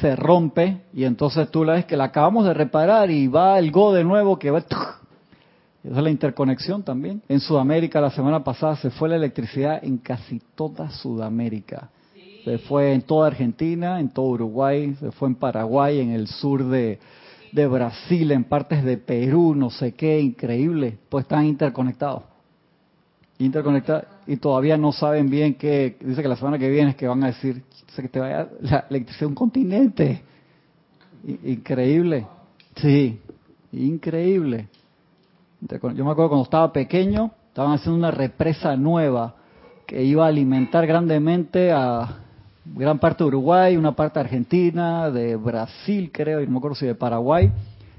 se 0.00 0.16
rompe 0.16 0.80
y 0.94 1.04
entonces 1.04 1.50
tú 1.50 1.64
la 1.64 1.74
ves 1.74 1.84
que 1.84 1.96
la 1.98 2.04
acabamos 2.04 2.44
de 2.46 2.54
reparar 2.54 3.10
y 3.10 3.28
va 3.28 3.58
el 3.58 3.70
Go 3.70 3.92
de 3.92 4.04
nuevo 4.04 4.38
que 4.38 4.50
va... 4.50 4.62
Esa 5.86 5.98
es 5.98 6.02
la 6.02 6.10
interconexión 6.10 6.82
también. 6.82 7.22
En 7.28 7.40
Sudamérica 7.40 8.00
la 8.00 8.10
semana 8.10 8.42
pasada 8.42 8.76
se 8.76 8.90
fue 8.90 9.08
la 9.08 9.16
electricidad 9.16 9.82
en 9.84 9.98
casi 9.98 10.40
toda 10.54 10.90
Sudamérica. 10.90 11.90
Se 12.44 12.58
fue 12.58 12.92
en 12.92 13.02
toda 13.02 13.28
Argentina, 13.28 14.00
en 14.00 14.08
todo 14.08 14.26
Uruguay, 14.26 14.94
se 14.98 15.10
fue 15.12 15.28
en 15.28 15.34
Paraguay, 15.34 16.00
en 16.00 16.10
el 16.10 16.28
sur 16.28 16.64
de, 16.64 16.98
de 17.52 17.66
Brasil, 17.66 18.30
en 18.32 18.44
partes 18.44 18.84
de 18.84 18.98
Perú, 18.98 19.54
no 19.54 19.70
sé 19.70 19.92
qué, 19.92 20.20
increíble. 20.20 20.98
Pues 21.08 21.24
están 21.24 21.46
interconectados 21.46 22.22
interconectados 23.38 24.04
y 24.26 24.36
todavía 24.36 24.76
no 24.76 24.92
saben 24.92 25.28
bien 25.28 25.54
qué. 25.54 25.96
Dice 26.00 26.22
que 26.22 26.28
la 26.28 26.36
semana 26.36 26.58
que 26.58 26.70
viene 26.70 26.90
es 26.90 26.96
que 26.96 27.06
van 27.06 27.22
a 27.22 27.28
decir 27.28 27.62
que 27.94 28.08
te 28.08 28.18
vaya 28.18 28.48
la 28.60 28.86
electricidad 28.90 29.24
a 29.24 29.28
un 29.28 29.34
continente. 29.34 30.22
Increíble. 31.44 32.26
Sí, 32.76 33.20
increíble. 33.72 34.68
Yo 35.60 36.04
me 36.04 36.10
acuerdo 36.10 36.28
cuando 36.28 36.44
estaba 36.44 36.72
pequeño, 36.72 37.30
estaban 37.48 37.72
haciendo 37.72 37.98
una 37.98 38.10
represa 38.10 38.76
nueva 38.76 39.34
que 39.86 40.02
iba 40.02 40.24
a 40.24 40.28
alimentar 40.28 40.86
grandemente 40.86 41.72
a 41.72 42.18
gran 42.64 42.98
parte 42.98 43.24
de 43.24 43.28
Uruguay, 43.28 43.76
una 43.76 43.94
parte 43.94 44.18
de 44.18 44.24
Argentina, 44.24 45.10
de 45.10 45.36
Brasil 45.36 46.10
creo, 46.12 46.40
y 46.42 46.46
no 46.46 46.52
me 46.52 46.58
acuerdo 46.58 46.74
si 46.74 46.86
de 46.86 46.94
Paraguay. 46.94 47.52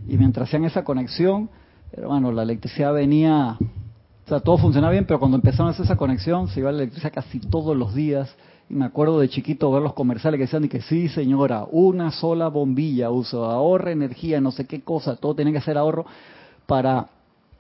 Y 0.08 0.18
mientras 0.18 0.48
hacían 0.48 0.66
esa 0.66 0.84
conexión, 0.84 1.50
hermano, 1.92 2.32
la 2.32 2.44
electricidad 2.44 2.94
venía 2.94 3.58
o 4.28 4.30
sea, 4.30 4.42
todo 4.42 4.58
funcionaba 4.58 4.92
bien, 4.92 5.06
pero 5.06 5.20
cuando 5.20 5.38
empezaron 5.38 5.68
a 5.68 5.72
hacer 5.72 5.86
esa 5.86 5.96
conexión, 5.96 6.50
se 6.50 6.60
iba 6.60 6.70
la 6.70 6.80
electricidad 6.80 7.14
casi 7.14 7.40
todos 7.40 7.78
los 7.78 7.96
días. 7.96 8.30
Y 8.70 8.74
me 8.74 8.84
acuerdo 8.84 9.22
de 9.22 9.30
chiquito 9.30 9.72
ver 9.72 9.82
los 9.82 9.94
comerciales 9.94 10.38
que 10.38 10.44
decían 10.44 10.66
y 10.66 10.68
que 10.68 10.82
sí, 10.82 11.08
señora, 11.08 11.66
una 11.72 12.12
sola 12.12 12.50
bombilla 12.50 13.10
uso, 13.10 13.46
ahorra 13.46 13.92
energía, 13.92 14.42
no 14.42 14.52
sé 14.52 14.68
qué 14.68 14.82
cosa, 14.82 15.16
todo 15.16 15.34
tenía 15.34 15.54
que 15.54 15.62
ser 15.62 15.78
ahorro 15.78 16.06
para, 16.66 17.08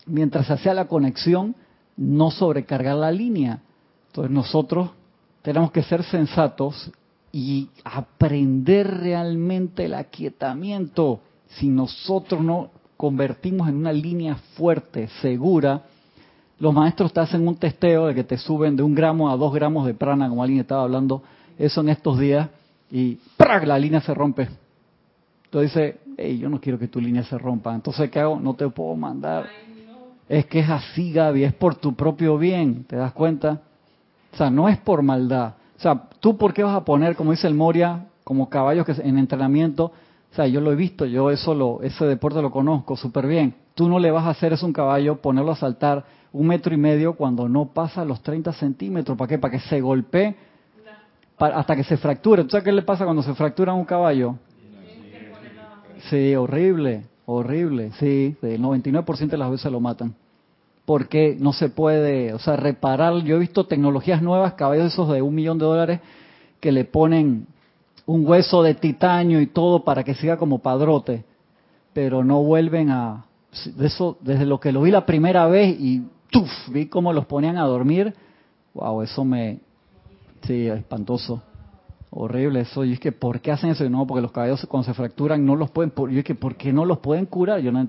mientras 0.08 0.48
se 0.48 0.54
hacía 0.54 0.74
la 0.74 0.88
conexión, 0.88 1.56
no 1.96 2.32
sobrecargar 2.32 2.96
la 2.96 3.12
línea. 3.12 3.62
Entonces 4.08 4.32
nosotros 4.32 4.92
tenemos 5.42 5.72
que 5.72 5.84
ser 5.84 6.04
sensatos 6.04 6.92
y 7.32 7.70
aprender 7.84 8.88
realmente 8.88 9.86
el 9.86 9.94
aquietamiento. 9.94 11.20
Si 11.48 11.68
nosotros 11.68 12.42
no 12.42 12.70
convertimos 12.96 13.70
en 13.70 13.76
una 13.76 13.94
línea 13.94 14.36
fuerte, 14.56 15.08
segura, 15.22 15.84
los 16.60 16.74
maestros 16.74 17.14
te 17.14 17.20
hacen 17.20 17.48
un 17.48 17.56
testeo 17.56 18.08
de 18.08 18.16
que 18.16 18.24
te 18.24 18.38
suben 18.38 18.76
de 18.76 18.84
un 18.84 18.96
gramo 18.96 19.30
a 19.30 19.38
dos 19.38 19.54
gramos 19.54 19.86
de 19.86 19.94
prana, 19.94 20.30
como 20.30 20.42
alguien 20.42 20.62
estaba 20.62 20.84
hablando, 20.84 21.22
eso 21.58 21.82
en 21.82 21.90
estos 21.90 22.18
días, 22.18 22.50
y 22.90 23.20
¡prac! 23.38 23.66
la 23.66 23.78
línea 23.78 24.02
se 24.02 24.14
rompe. 24.14 24.48
Entonces 25.46 25.74
dice, 25.74 26.00
hey, 26.18 26.38
yo 26.38 26.50
no 26.50 26.60
quiero 26.60 26.80
que 26.80 26.88
tu 26.88 27.00
línea 27.00 27.24
se 27.24 27.38
rompa. 27.38 27.74
Entonces, 27.74 28.10
¿qué 28.10 28.20
hago? 28.20 28.40
No 28.40 28.54
te 28.56 28.68
puedo 28.70 28.96
mandar. 28.96 29.48
Es 30.30 30.46
que 30.48 30.60
es 30.60 30.70
así, 30.70 31.12
Gaby, 31.14 31.44
es 31.46 31.54
por 31.54 31.76
tu 31.76 31.96
propio 31.96 32.38
bien, 32.38 32.84
¿te 32.84 32.96
das 32.98 33.14
cuenta? 33.14 33.62
O 34.34 34.38
sea, 34.38 34.50
no 34.50 34.68
es 34.68 34.78
por 34.78 35.02
maldad. 35.02 35.54
O 35.78 35.80
sea, 35.80 36.04
¿tú 36.20 36.38
por 36.38 36.54
qué 36.54 36.64
vas 36.64 36.76
a 36.76 36.84
poner, 36.84 37.16
como 37.16 37.32
dice 37.32 37.48
el 37.48 37.54
Moria, 37.54 38.06
como 38.24 38.50
caballos 38.50 38.86
que 38.86 38.92
en 39.02 39.18
entrenamiento? 39.18 39.86
O 39.86 40.36
sea, 40.36 40.48
yo 40.48 40.60
lo 40.60 40.72
he 40.72 40.76
visto, 40.76 41.06
yo 41.06 41.32
eso 41.32 41.56
lo, 41.56 41.82
ese 41.82 42.06
deporte 42.06 42.42
lo 42.42 42.52
conozco 42.52 42.98
súper 42.98 43.26
bien. 43.28 43.54
Tú 43.74 43.88
no 43.88 44.00
le 44.00 44.12
vas 44.12 44.26
a 44.26 44.32
hacer 44.32 44.52
eso 44.54 44.66
a 44.66 44.68
un 44.68 44.74
caballo, 44.74 45.22
ponerlo 45.22 45.52
a 45.52 45.56
saltar 45.56 46.04
un 46.34 46.48
metro 46.48 46.74
y 46.74 46.78
medio 46.78 47.14
cuando 47.14 47.48
no 47.48 47.66
pasa 47.68 48.04
los 48.04 48.22
30 48.22 48.52
centímetros. 48.52 49.18
¿Para 49.18 49.30
qué? 49.30 49.38
Para 49.38 49.52
que 49.52 49.60
se 49.62 49.80
golpee 49.80 50.36
para- 51.38 51.58
hasta 51.58 51.76
que 51.76 51.84
se 51.84 51.96
fracture. 51.98 52.44
¿Tú 52.44 52.50
sabes 52.50 52.66
qué 52.66 52.72
le 52.72 52.82
pasa 52.82 53.06
cuando 53.06 53.24
se 53.24 53.34
fractura 53.34 53.72
a 53.72 53.76
un 53.76 53.86
caballo? 53.86 54.36
Sí, 56.10 56.36
horrible, 56.36 57.04
horrible. 57.28 57.92
Sí, 58.00 58.36
el 58.42 58.62
99% 58.62 59.28
de 59.28 59.38
las 59.38 59.52
veces 59.52 59.72
lo 59.72 59.80
matan. 59.80 60.16
Porque 60.86 61.36
no 61.38 61.52
se 61.52 61.70
puede, 61.70 62.34
o 62.34 62.40
sea, 62.40 62.56
reparar. 62.56 63.14
Yo 63.24 63.36
he 63.36 63.40
visto 63.40 63.66
tecnologías 63.66 64.22
nuevas, 64.22 64.54
caballos 64.54 64.94
esos 64.94 65.12
de 65.12 65.22
un 65.22 65.36
millón 65.36 65.60
de 65.60 65.66
dólares, 65.66 66.00
que 66.60 66.72
le 66.72 66.86
ponen 66.86 67.46
un 68.06 68.26
hueso 68.26 68.64
de 68.64 68.74
titanio 68.74 69.42
y 69.42 69.48
todo 69.48 69.84
para 69.84 70.04
que 70.04 70.16
siga 70.16 70.38
como 70.38 70.60
padrote, 70.60 71.26
pero 71.94 72.24
no 72.24 72.42
vuelven 72.42 72.90
a. 72.90 73.26
Eso, 73.80 74.18
desde 74.22 74.46
lo 74.46 74.60
que 74.60 74.72
lo 74.72 74.82
vi 74.82 74.92
la 74.92 75.06
primera 75.06 75.48
vez 75.48 75.78
y 75.80 76.04
¡tuf! 76.32 76.50
vi 76.70 76.86
cómo 76.88 77.12
los 77.12 77.26
ponían 77.26 77.58
a 77.58 77.64
dormir. 77.64 78.14
Wow, 78.74 79.02
eso 79.02 79.26
me. 79.26 79.60
Sí, 80.44 80.68
espantoso. 80.68 81.42
Horrible 82.20 82.62
eso. 82.62 82.84
Y 82.84 82.94
es 82.94 83.00
que, 83.00 83.12
¿por 83.12 83.42
qué 83.42 83.52
hacen 83.52 83.70
eso? 83.70 83.86
Y 83.86 83.92
no, 83.92 84.08
porque 84.08 84.24
los 84.24 84.32
caballos 84.32 84.66
cuando 84.68 84.86
se 84.86 84.96
fracturan 84.96 85.46
no 85.46 85.56
los 85.56 85.70
pueden. 85.70 85.94
Yo 85.96 86.20
es 86.20 86.26
que, 86.26 86.34
¿por 86.34 86.56
qué 86.56 86.74
no 86.74 86.84
los 86.84 86.98
pueden 86.98 87.28
curar? 87.28 87.60
Yo 87.60 87.72
no, 87.72 87.88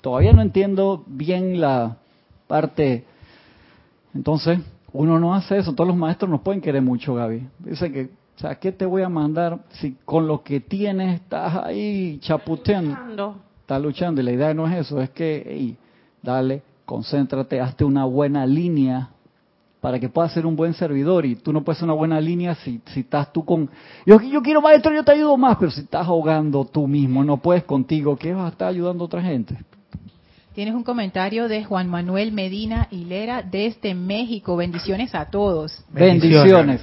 todavía 0.00 0.32
no 0.32 0.40
entiendo 0.40 1.04
bien 1.06 1.60
la 1.60 1.98
parte. 2.46 3.04
Entonces, 4.14 4.58
uno 4.94 5.20
no 5.20 5.34
hace 5.34 5.58
eso. 5.58 5.74
Todos 5.74 5.88
los 5.88 5.96
maestros 5.98 6.30
nos 6.30 6.40
pueden 6.40 6.62
querer 6.62 6.80
mucho, 6.80 7.14
Gaby. 7.14 7.46
Dice 7.58 7.92
que, 7.92 8.04
o 8.36 8.40
sea, 8.40 8.54
¿qué 8.54 8.72
te 8.72 8.86
voy 8.86 9.02
a 9.02 9.10
mandar 9.10 9.58
si 9.72 9.98
con 10.06 10.26
lo 10.26 10.42
que 10.42 10.60
tienes 10.60 11.20
estás 11.20 11.54
ahí 11.62 12.18
chaputeando? 12.22 12.94
Ando. 12.94 13.36
Estás 13.60 13.82
luchando. 13.82 14.22
Y 14.22 14.24
la 14.24 14.32
idea 14.32 14.54
no 14.54 14.66
es 14.66 14.86
eso, 14.86 14.98
es 15.02 15.10
que, 15.10 15.44
hey, 15.46 15.76
dale, 16.22 16.62
concéntrate, 16.86 17.60
hazte 17.60 17.84
una 17.84 18.06
buena 18.06 18.46
línea 18.46 19.10
para 19.82 19.98
que 19.98 20.08
puedas 20.08 20.32
ser 20.32 20.46
un 20.46 20.54
buen 20.54 20.74
servidor. 20.74 21.26
Y 21.26 21.34
tú 21.34 21.52
no 21.52 21.64
puedes 21.64 21.80
ser 21.80 21.86
una 21.86 21.94
buena 21.94 22.20
línea 22.20 22.54
si, 22.54 22.80
si 22.94 23.00
estás 23.00 23.32
tú 23.32 23.44
con... 23.44 23.68
Yo, 24.06 24.20
yo 24.20 24.40
quiero 24.40 24.62
maestro, 24.62 24.94
yo 24.94 25.02
te 25.02 25.10
ayudo 25.10 25.36
más, 25.36 25.56
pero 25.56 25.72
si 25.72 25.80
estás 25.80 26.06
ahogando 26.06 26.64
tú 26.64 26.86
mismo, 26.86 27.24
no 27.24 27.38
puedes 27.38 27.64
contigo, 27.64 28.16
¿qué 28.16 28.32
vas 28.32 28.44
a 28.44 28.52
estar 28.52 28.68
ayudando 28.68 29.02
a 29.02 29.06
otra 29.06 29.20
gente? 29.20 29.58
Tienes 30.54 30.74
un 30.74 30.84
comentario 30.84 31.48
de 31.48 31.64
Juan 31.64 31.88
Manuel 31.88 32.30
Medina 32.30 32.86
Hilera 32.92 33.42
desde 33.42 33.94
México. 33.94 34.54
Bendiciones 34.54 35.16
a 35.16 35.30
todos. 35.30 35.84
Bendiciones. 35.90 36.80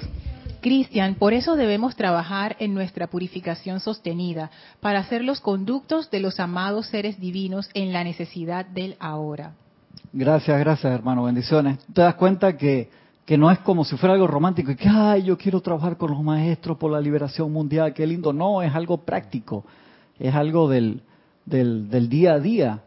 Cristian, 0.59 1.15
por 1.15 1.31
eso 1.31 1.55
debemos 1.55 1.95
trabajar 1.95 2.57
en 2.59 2.73
nuestra 2.73 3.07
purificación 3.07 3.79
sostenida, 3.79 4.51
para 4.81 5.05
ser 5.05 5.23
los 5.23 5.39
conductos 5.39 6.12
de 6.12 6.19
los 6.19 6.38
amados 6.41 6.88
seres 6.88 7.17
divinos 7.17 7.69
en 7.73 7.93
la 7.93 8.03
necesidad 8.03 8.65
del 8.65 8.97
ahora. 8.99 9.53
Gracias, 10.12 10.60
gracias 10.60 10.91
hermano, 10.91 11.24
bendiciones. 11.24 11.78
Te 11.93 12.02
das 12.02 12.15
cuenta 12.15 12.58
que, 12.58 12.89
que 13.26 13.38
no 13.38 13.52
es 13.52 13.60
como 13.60 13.86
si 13.86 13.95
fuera 13.95 14.15
algo 14.15 14.26
romántico 14.26 14.72
y 14.72 14.76
que, 14.76 14.89
ay, 14.89 15.24
yo 15.24 15.38
quiero 15.38 15.62
trabajar 15.62 15.98
con 15.98 16.10
los 16.10 16.24
maestros 16.24 16.78
por 16.78 16.91
la 16.91 17.00
liberación 17.00 17.54
mundial, 17.54 17.93
qué 17.93 18.08
lindo. 18.08 18.34
No, 18.34 18.63
es 18.63 18.74
algo 18.74 18.98
práctico, 19.06 19.65
es 20.17 20.34
algo 20.34 20.67
del, 20.67 21.04
del, 21.45 21.89
del 21.91 22.10
día 22.10 22.34
a 22.34 22.39
día, 22.39 22.82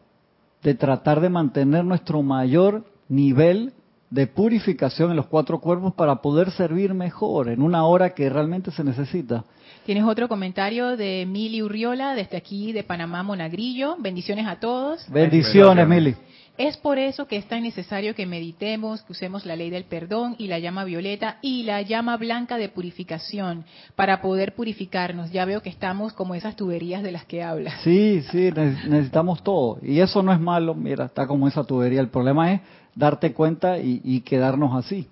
de 0.65 0.75
tratar 0.75 1.21
de 1.21 1.29
mantener 1.29 1.85
nuestro 1.85 2.23
mayor 2.23 2.85
nivel 3.09 3.73
de 4.11 4.27
purificación 4.27 5.11
en 5.11 5.17
los 5.17 5.27
cuatro 5.27 5.61
cuerpos 5.61 5.95
para 5.95 6.17
poder 6.17 6.51
servir 6.51 6.93
mejor 6.93 7.49
en 7.51 7.63
una 7.63 7.85
hora 7.85 8.15
que 8.15 8.29
realmente 8.29 8.73
se 8.73 8.83
necesita. 8.83 9.45
Tienes 9.85 10.05
otro 10.05 10.29
comentario 10.29 10.97
de 10.97 11.27
Mili 11.29 11.61
Urriola 11.63 12.15
desde 12.15 12.37
aquí 12.37 12.73
de 12.73 12.85
Panamá, 12.85 13.23
Monagrillo. 13.25 13.97
Bendiciones 13.99 14.47
a 14.47 14.57
todos. 14.61 15.05
Bendiciones, 15.11 15.89
Mili. 15.89 16.15
Es 16.59 16.77
por 16.77 16.99
eso 16.99 17.27
que 17.27 17.37
es 17.37 17.47
tan 17.49 17.63
necesario 17.63 18.15
que 18.15 18.27
meditemos, 18.27 19.03
que 19.03 19.13
usemos 19.13 19.45
la 19.47 19.57
ley 19.57 19.71
del 19.71 19.85
perdón 19.85 20.37
y 20.39 20.47
la 20.49 20.59
llama 20.59 20.85
violeta 20.85 21.39
y 21.41 21.63
la 21.65 21.81
llama 21.83 22.17
blanca 22.19 22.59
de 22.59 22.69
purificación 22.69 23.65
para 23.97 24.21
poder 24.21 24.55
purificarnos. 24.55 25.33
Ya 25.33 25.47
veo 25.47 25.63
que 25.63 25.71
estamos 25.71 26.13
como 26.13 26.35
esas 26.35 26.55
tuberías 26.55 27.03
de 27.03 27.11
las 27.11 27.25
que 27.25 27.43
hablas. 27.43 27.81
Sí, 27.83 28.23
sí, 28.31 28.51
ne- 28.55 28.77
necesitamos 28.87 29.43
todo. 29.43 29.79
Y 29.83 29.99
eso 30.01 30.23
no 30.23 30.33
es 30.33 30.39
malo, 30.39 30.75
mira, 30.75 31.07
está 31.07 31.27
como 31.27 31.49
esa 31.49 31.65
tubería. 31.65 32.01
El 32.01 32.09
problema 32.09 32.53
es 32.53 32.61
darte 32.95 33.33
cuenta 33.33 33.79
y, 33.79 34.01
y 34.05 34.21
quedarnos 34.21 34.77
así. 34.77 35.09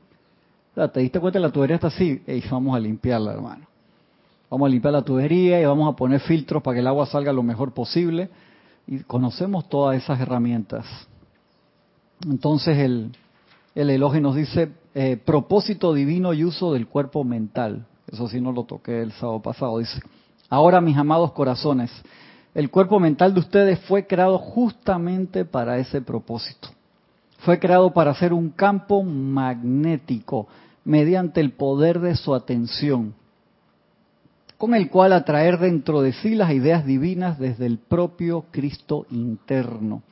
O 0.73 0.75
sea, 0.77 0.89
te 0.89 1.01
diste 1.01 1.19
cuenta 1.19 1.39
que 1.41 1.43
la 1.47 1.51
tubería 1.51 1.77
está 1.77 1.89
así, 1.89 2.23
y 2.27 2.41
vamos 2.51 2.77
a 2.77 2.79
limpiarla, 2.81 3.33
hermano. 3.33 3.67
Vamos 4.51 4.67
a 4.67 4.71
limpiar 4.71 4.93
la 4.93 5.03
tubería 5.03 5.61
y 5.61 5.65
vamos 5.65 5.93
a 5.93 5.97
poner 5.97 6.21
filtros 6.21 6.63
para 6.63 6.75
que 6.75 6.81
el 6.81 6.87
agua 6.89 7.07
salga 7.07 7.33
lo 7.33 7.43
mejor 7.43 7.73
posible. 7.73 8.29
Y 8.87 8.99
conocemos 9.01 9.69
todas 9.69 9.97
esas 9.97 10.21
herramientas. 10.21 10.85
Entonces 12.29 12.77
el, 12.79 13.13
el 13.75 13.91
elogio 13.91 14.21
nos 14.21 14.35
dice 14.35 14.73
eh, 14.95 15.17
propósito 15.25 15.95
divino 15.95 16.33
y 16.33 16.45
uso 16.45 16.73
del 16.73 16.89
cuerpo 16.89 17.23
mental. 17.23 17.87
Eso 18.11 18.29
sí 18.29 18.41
no 18.41 18.51
lo 18.51 18.65
toqué 18.65 19.03
el 19.03 19.13
sábado 19.13 19.41
pasado. 19.41 19.79
Dice, 19.79 20.03
ahora 20.49 20.81
mis 20.81 20.97
amados 20.97 21.31
corazones, 21.33 21.91
el 22.53 22.71
cuerpo 22.71 22.99
mental 22.99 23.33
de 23.33 23.41
ustedes 23.41 23.79
fue 23.81 24.07
creado 24.07 24.39
justamente 24.39 25.45
para 25.45 25.79
ese 25.79 26.03
propósito. 26.03 26.71
Fue 27.39 27.61
creado 27.61 27.93
para 27.93 28.13
ser 28.15 28.33
un 28.33 28.51
campo 28.51 29.03
magnético 29.05 30.49
mediante 30.85 31.41
el 31.41 31.53
poder 31.53 32.01
de 32.01 32.17
su 32.17 32.35
atención, 32.35 33.15
con 34.61 34.75
el 34.75 34.91
cual 34.91 35.15
atraer 35.15 35.59
dentro 35.59 36.03
de 36.03 36.13
sí 36.13 36.35
las 36.35 36.53
ideas 36.53 36.85
divinas 36.85 37.39
desde 37.39 37.65
el 37.65 37.79
propio 37.79 38.45
Cristo 38.51 39.07
interno, 39.11 40.03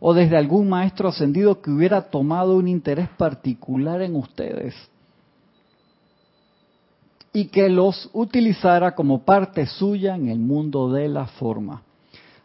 o 0.00 0.14
desde 0.14 0.36
algún 0.36 0.68
maestro 0.68 1.10
ascendido 1.10 1.62
que 1.62 1.70
hubiera 1.70 2.10
tomado 2.10 2.56
un 2.56 2.66
interés 2.66 3.08
particular 3.10 4.02
en 4.02 4.16
ustedes 4.16 4.74
y 7.32 7.44
que 7.44 7.68
los 7.68 8.10
utilizara 8.14 8.96
como 8.96 9.22
parte 9.24 9.64
suya 9.66 10.16
en 10.16 10.28
el 10.28 10.40
mundo 10.40 10.90
de 10.90 11.06
la 11.06 11.26
forma. 11.26 11.82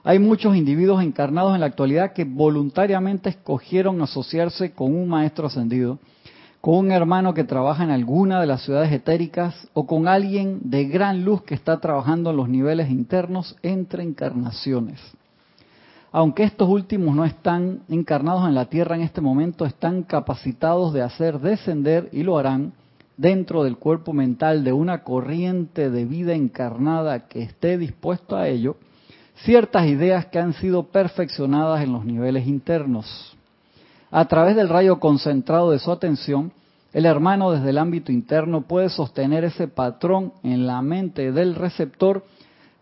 Hay 0.03 0.19
muchos 0.19 0.55
individuos 0.55 1.01
encarnados 1.01 1.55
en 1.55 1.61
la 1.61 1.65
actualidad 1.65 2.13
que 2.13 2.25
voluntariamente 2.25 3.29
escogieron 3.29 3.99
asociarse 4.03 4.73
con 4.73 4.93
un 4.93 5.09
maestro 5.09 5.47
ascendido, 5.47 5.97
con 6.63 6.75
un 6.75 6.91
hermano 6.93 7.33
que 7.33 7.43
trabaja 7.43 7.83
en 7.83 7.89
alguna 7.89 8.39
de 8.39 8.47
las 8.47 8.63
ciudades 8.63 8.89
etéricas 8.93 9.67
o 9.73 9.85
con 9.85 10.07
alguien 10.07 10.61
de 10.63 10.85
gran 10.85 11.25
luz 11.25 11.41
que 11.41 11.55
está 11.55 11.81
trabajando 11.81 12.29
en 12.29 12.37
los 12.37 12.47
niveles 12.47 12.89
internos 12.89 13.57
entre 13.63 14.01
encarnaciones. 14.01 14.97
Aunque 16.13 16.43
estos 16.43 16.69
últimos 16.69 17.17
no 17.17 17.25
están 17.25 17.81
encarnados 17.89 18.47
en 18.47 18.55
la 18.55 18.67
Tierra 18.67 18.95
en 18.95 19.01
este 19.01 19.19
momento, 19.19 19.65
están 19.65 20.03
capacitados 20.03 20.93
de 20.93 21.01
hacer 21.01 21.41
descender, 21.41 22.07
y 22.13 22.23
lo 22.23 22.37
harán, 22.37 22.71
dentro 23.17 23.65
del 23.65 23.75
cuerpo 23.75 24.13
mental 24.13 24.63
de 24.63 24.71
una 24.71 25.03
corriente 25.03 25.89
de 25.89 26.05
vida 26.05 26.33
encarnada 26.33 27.27
que 27.27 27.41
esté 27.41 27.77
dispuesto 27.77 28.37
a 28.37 28.47
ello, 28.47 28.77
ciertas 29.43 29.85
ideas 29.85 30.27
que 30.27 30.39
han 30.39 30.53
sido 30.53 30.83
perfeccionadas 30.83 31.83
en 31.83 31.91
los 31.91 32.05
niveles 32.05 32.47
internos. 32.47 33.35
A 34.15 34.25
través 34.25 34.55
del 34.55 34.69
rayo 34.69 34.99
concentrado 34.99 35.71
de 35.71 35.79
su 35.79 35.91
atención, 35.91 36.51
el 36.93 37.07
hermano 37.07 37.49
desde 37.49 37.71
el 37.71 37.79
ámbito 37.79 38.11
interno 38.11 38.61
puede 38.61 38.89
sostener 38.89 39.43
ese 39.43 39.67
patrón 39.67 40.33
en 40.43 40.67
la 40.67 40.83
mente 40.83 41.31
del 41.31 41.55
receptor 41.55 42.23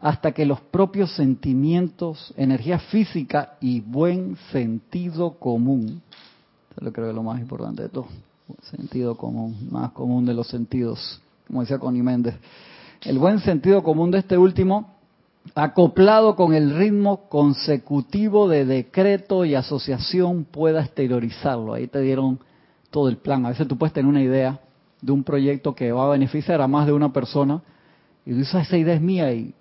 hasta 0.01 0.33
que 0.33 0.45
los 0.45 0.59
propios 0.59 1.15
sentimientos, 1.15 2.33
energía 2.35 2.79
física 2.79 3.53
y 3.61 3.79
buen 3.79 4.35
sentido 4.51 5.39
común, 5.39 6.01
lo 6.75 6.91
creo 6.91 7.05
que 7.05 7.11
es 7.11 7.15
lo 7.15 7.23
más 7.23 7.39
importante 7.39 7.83
de 7.83 7.87
todo, 7.87 8.07
sentido 8.63 9.15
común, 9.15 9.69
más 9.71 9.93
común 9.93 10.25
de 10.25 10.33
los 10.33 10.47
sentidos, 10.47 11.21
como 11.47 11.61
decía 11.61 11.79
Connie 11.79 12.03
Méndez. 12.03 12.35
El 13.03 13.19
buen 13.19 13.39
sentido 13.39 13.83
común 13.83 14.11
de 14.11 14.17
este 14.17 14.37
último, 14.37 14.95
acoplado 15.55 16.35
con 16.35 16.53
el 16.53 16.75
ritmo 16.77 17.27
consecutivo 17.29 18.47
de 18.47 18.65
decreto 18.65 19.43
y 19.45 19.55
asociación, 19.55 20.45
pueda 20.45 20.81
exteriorizarlo. 20.81 21.73
Ahí 21.73 21.87
te 21.87 21.99
dieron 22.01 22.39
todo 22.89 23.09
el 23.09 23.17
plan. 23.17 23.45
A 23.45 23.49
veces 23.49 23.67
tú 23.67 23.77
puedes 23.77 23.93
tener 23.93 24.07
una 24.09 24.21
idea 24.21 24.59
de 25.01 25.11
un 25.11 25.23
proyecto 25.23 25.73
que 25.73 25.91
va 25.91 26.05
a 26.05 26.09
beneficiar 26.09 26.61
a 26.61 26.67
más 26.67 26.85
de 26.85 26.93
una 26.93 27.11
persona 27.11 27.61
y 28.25 28.31
dices, 28.33 28.53
esa 28.67 28.77
idea 28.77 28.93
es 28.95 29.01
mía 29.01 29.33
y 29.33 29.53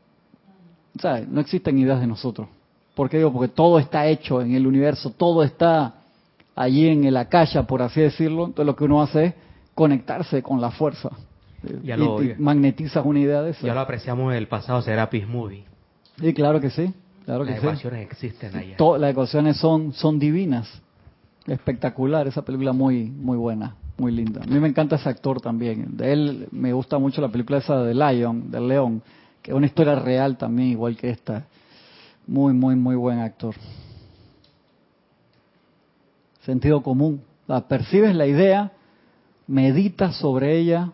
¿sabes? 1.00 1.26
no 1.28 1.40
existen 1.40 1.78
ideas 1.78 2.00
de 2.00 2.06
nosotros. 2.06 2.48
¿Por 2.94 3.08
qué 3.08 3.16
digo? 3.18 3.32
Porque 3.32 3.48
todo 3.48 3.78
está 3.78 4.06
hecho 4.06 4.42
en 4.42 4.54
el 4.54 4.66
universo, 4.66 5.10
todo 5.16 5.42
está 5.42 5.94
allí 6.54 6.88
en 6.88 7.12
la 7.14 7.26
calle, 7.28 7.62
por 7.62 7.80
así 7.80 8.00
decirlo, 8.02 8.46
entonces 8.46 8.66
lo 8.66 8.76
que 8.76 8.84
uno 8.84 9.00
hace 9.00 9.24
es 9.26 9.34
conectarse 9.74 10.42
con 10.42 10.60
la 10.60 10.70
fuerza. 10.70 11.10
Ya 11.82 11.94
y, 11.94 11.98
lo- 11.98 12.22
y 12.22 12.34
magnetizas 12.38 13.04
una 13.06 13.20
idea 13.20 13.40
de 13.42 13.52
eso. 13.52 13.66
Ya 13.66 13.72
lo 13.74 13.80
apreciamos 13.80 14.30
en 14.32 14.38
el 14.38 14.48
pasado 14.48 14.82
Serapis 14.82 15.26
Movie. 15.26 15.64
Sí, 16.20 16.35
claro 16.35 16.61
que 16.61 16.70
sí, 16.70 16.92
claro 17.24 17.44
que 17.44 17.52
Las 17.52 17.61
sí. 17.61 17.66
ecuaciones 17.66 18.06
existen 18.06 18.56
allá. 18.56 18.76
Las 18.98 19.11
ecuaciones 19.11 19.56
son, 19.56 19.92
son 19.92 20.18
divinas. 20.18 20.68
Espectacular, 21.46 22.28
esa 22.28 22.42
película 22.42 22.72
muy, 22.72 23.06
muy 23.06 23.37
buena, 23.38 23.74
muy 23.96 24.12
linda. 24.12 24.42
A 24.42 24.46
mí 24.46 24.61
me 24.61 24.68
encanta 24.68 24.96
ese 24.96 25.09
actor 25.09 25.40
también. 25.40 25.96
De 25.96 26.12
él 26.12 26.48
me 26.52 26.72
gusta 26.72 26.98
mucho 26.98 27.20
la 27.20 27.28
película 27.28 27.59
esa 27.59 27.83
de 27.83 27.94
Lion, 27.94 28.50
del 28.50 28.68
León, 28.68 29.02
que 29.42 29.50
es 29.50 29.56
una 29.56 29.66
historia 29.66 29.94
real 29.96 30.37
también, 30.37 30.68
igual 30.68 30.96
que 30.96 31.11
esta. 31.11 31.46
Muy, 32.26 32.52
muy, 32.52 32.76
muy 32.76 32.94
buen 32.94 33.18
actor. 33.18 33.54
Sentido 36.42 36.83
común. 36.83 37.22
La 37.46 37.66
percibes 37.66 38.14
la 38.14 38.26
idea, 38.26 38.72
meditas 39.46 40.16
sobre 40.16 40.59
ella, 40.59 40.92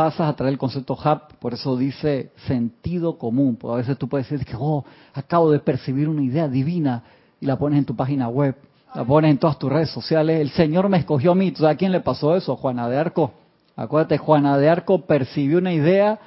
pasas 0.00 0.30
a 0.30 0.32
traer 0.32 0.54
el 0.54 0.58
concepto 0.58 0.96
HAP, 0.98 1.34
por 1.34 1.52
eso 1.52 1.76
dice 1.76 2.32
sentido 2.46 3.18
común. 3.18 3.56
Porque 3.56 3.74
a 3.74 3.76
veces 3.76 3.98
tú 3.98 4.08
puedes 4.08 4.30
decir 4.30 4.46
que, 4.46 4.56
oh, 4.58 4.82
acabo 5.12 5.50
de 5.50 5.58
percibir 5.58 6.08
una 6.08 6.22
idea 6.22 6.48
divina 6.48 7.02
y 7.38 7.44
la 7.44 7.58
pones 7.58 7.80
en 7.80 7.84
tu 7.84 7.94
página 7.94 8.26
web, 8.26 8.56
la 8.94 9.04
pones 9.04 9.30
en 9.30 9.36
todas 9.36 9.58
tus 9.58 9.70
redes 9.70 9.90
sociales. 9.90 10.40
El 10.40 10.48
Señor 10.52 10.88
me 10.88 10.96
escogió 10.96 11.32
a 11.32 11.34
mí. 11.34 11.50
¿Tú 11.50 11.58
sabes 11.58 11.74
a 11.74 11.76
quién 11.76 11.92
le 11.92 12.00
pasó 12.00 12.34
eso? 12.34 12.56
Juana 12.56 12.88
de 12.88 12.96
Arco. 12.96 13.32
Acuérdate, 13.76 14.16
Juana 14.16 14.56
de 14.56 14.70
Arco 14.70 15.02
percibió 15.02 15.58
una 15.58 15.74
idea 15.74 16.18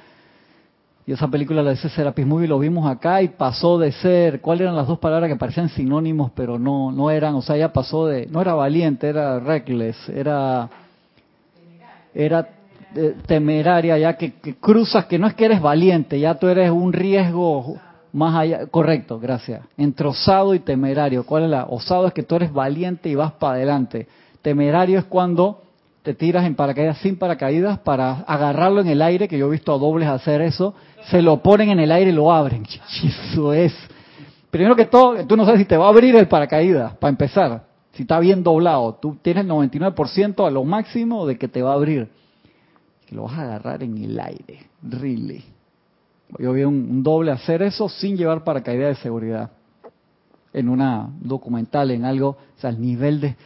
y 1.04 1.10
esa 1.10 1.26
película 1.26 1.60
la 1.60 1.72
dice 1.72 1.88
Serapis 1.88 2.24
Movie, 2.24 2.46
lo 2.46 2.60
vimos 2.60 2.88
acá 2.88 3.22
y 3.22 3.28
pasó 3.28 3.76
de 3.76 3.90
ser, 3.90 4.40
¿cuáles 4.40 4.62
eran 4.62 4.76
las 4.76 4.86
dos 4.86 5.00
palabras 5.00 5.28
que 5.28 5.36
parecían 5.36 5.68
sinónimos 5.68 6.30
pero 6.36 6.60
no 6.60 6.92
no 6.92 7.10
eran? 7.10 7.34
O 7.34 7.42
sea, 7.42 7.56
ya 7.56 7.72
pasó 7.72 8.06
de, 8.06 8.26
no 8.28 8.40
era 8.40 8.54
valiente, 8.54 9.08
era 9.08 9.40
reckless, 9.40 10.08
era 10.08 10.70
era 12.14 12.53
temeraria, 13.26 13.98
ya 13.98 14.16
que, 14.16 14.32
cruzas, 14.60 15.06
que 15.06 15.18
no 15.18 15.26
es 15.26 15.34
que 15.34 15.44
eres 15.46 15.60
valiente, 15.60 16.18
ya 16.18 16.34
tú 16.34 16.48
eres 16.48 16.70
un 16.70 16.92
riesgo 16.92 17.76
más 18.12 18.34
allá, 18.36 18.66
correcto, 18.66 19.18
gracias. 19.18 19.62
Entre 19.76 20.06
osado 20.06 20.54
y 20.54 20.60
temerario, 20.60 21.24
¿cuál 21.26 21.44
es 21.44 21.50
la? 21.50 21.64
Osado 21.64 22.06
es 22.06 22.12
que 22.12 22.22
tú 22.22 22.36
eres 22.36 22.52
valiente 22.52 23.08
y 23.08 23.14
vas 23.14 23.32
para 23.32 23.54
adelante. 23.54 24.06
Temerario 24.40 24.98
es 24.98 25.04
cuando 25.06 25.62
te 26.04 26.14
tiras 26.14 26.44
en 26.44 26.54
paracaídas 26.54 26.98
sin 26.98 27.16
paracaídas 27.16 27.78
para 27.78 28.20
agarrarlo 28.26 28.82
en 28.82 28.88
el 28.88 29.02
aire, 29.02 29.26
que 29.26 29.38
yo 29.38 29.46
he 29.46 29.50
visto 29.50 29.74
a 29.74 29.78
dobles 29.78 30.08
hacer 30.08 30.42
eso, 30.42 30.74
se 31.10 31.22
lo 31.22 31.38
ponen 31.38 31.70
en 31.70 31.80
el 31.80 31.90
aire 31.90 32.10
y 32.10 32.14
lo 32.14 32.30
abren. 32.30 32.64
Eso 33.32 33.52
es. 33.52 33.74
Primero 34.50 34.76
que 34.76 34.84
todo, 34.84 35.26
tú 35.26 35.36
no 35.36 35.44
sabes 35.44 35.60
si 35.60 35.66
te 35.66 35.76
va 35.76 35.86
a 35.86 35.88
abrir 35.88 36.14
el 36.14 36.28
paracaídas, 36.28 36.94
para 36.98 37.08
empezar. 37.08 37.64
Si 37.94 38.02
está 38.02 38.20
bien 38.20 38.42
doblado, 38.42 38.94
tú 39.00 39.16
tienes 39.22 39.46
99% 39.46 40.46
a 40.46 40.50
lo 40.50 40.62
máximo 40.64 41.26
de 41.26 41.38
que 41.38 41.48
te 41.48 41.62
va 41.62 41.72
a 41.72 41.74
abrir. 41.74 42.10
Que 43.06 43.14
lo 43.14 43.24
vas 43.24 43.38
a 43.38 43.42
agarrar 43.42 43.82
en 43.82 43.96
el 43.98 44.18
aire. 44.18 44.66
Really. 44.82 45.44
Yo 46.38 46.52
vi 46.52 46.64
un, 46.64 47.02
doble 47.02 47.30
hacer 47.30 47.62
eso 47.62 47.88
sin 47.88 48.16
llevar 48.16 48.44
paracaídas 48.44 48.96
de 48.96 49.02
seguridad. 49.02 49.50
En 50.52 50.68
una 50.68 51.10
documental, 51.20 51.90
en 51.90 52.04
algo, 52.04 52.30
o 52.30 52.60
sea, 52.60 52.70
el 52.70 52.80
nivel 52.80 53.20
de, 53.20 53.36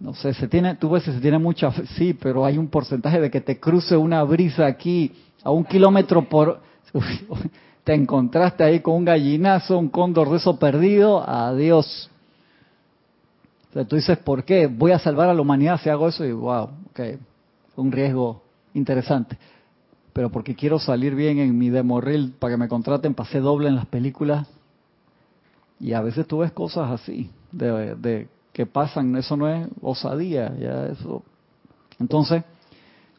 no 0.00 0.14
sé, 0.14 0.34
se 0.34 0.48
tiene, 0.48 0.74
tú 0.74 0.90
ves, 0.90 1.04
se 1.04 1.20
tiene 1.20 1.38
mucha, 1.38 1.70
sí, 1.96 2.14
pero 2.14 2.44
hay 2.44 2.58
un 2.58 2.68
porcentaje 2.68 3.20
de 3.20 3.30
que 3.30 3.40
te 3.40 3.58
cruce 3.58 3.96
una 3.96 4.22
brisa 4.24 4.66
aquí 4.66 5.12
a 5.42 5.50
un 5.50 5.64
kilómetro 5.64 6.28
por, 6.28 6.60
te 7.84 7.94
encontraste 7.94 8.64
ahí 8.64 8.80
con 8.80 8.94
un 8.94 9.04
gallinazo, 9.04 9.78
un 9.78 9.88
cóndor 9.88 10.30
de 10.30 10.36
eso 10.38 10.58
perdido, 10.58 11.28
adiós. 11.28 12.10
O 13.70 13.72
sea, 13.72 13.84
tú 13.84 13.96
dices, 13.96 14.18
¿por 14.18 14.44
qué? 14.44 14.66
Voy 14.66 14.92
a 14.92 14.98
salvar 14.98 15.28
a 15.28 15.34
la 15.34 15.40
humanidad 15.40 15.80
si 15.80 15.88
hago 15.88 16.08
eso 16.08 16.24
y 16.24 16.32
wow, 16.32 16.70
ok, 16.90 17.00
un 17.76 17.92
riesgo 17.92 18.42
interesante. 18.76 19.36
Pero 20.12 20.30
porque 20.30 20.54
quiero 20.54 20.78
salir 20.78 21.14
bien 21.14 21.38
en 21.38 21.56
mi 21.58 21.70
demo 21.70 22.00
reel 22.00 22.32
para 22.38 22.54
que 22.54 22.58
me 22.58 22.68
contraten, 22.68 23.14
pasé 23.14 23.40
doble 23.40 23.68
en 23.68 23.76
las 23.76 23.86
películas. 23.86 24.46
Y 25.78 25.92
a 25.92 26.00
veces 26.00 26.26
tú 26.26 26.38
ves 26.38 26.52
cosas 26.52 26.90
así, 26.90 27.30
de 27.52 28.28
que 28.56 28.64
pasan, 28.64 29.14
eso 29.16 29.36
no 29.36 29.48
es 29.48 29.68
osadía, 29.82 30.56
ya 30.58 30.86
eso. 30.86 31.22
Entonces, 32.00 32.42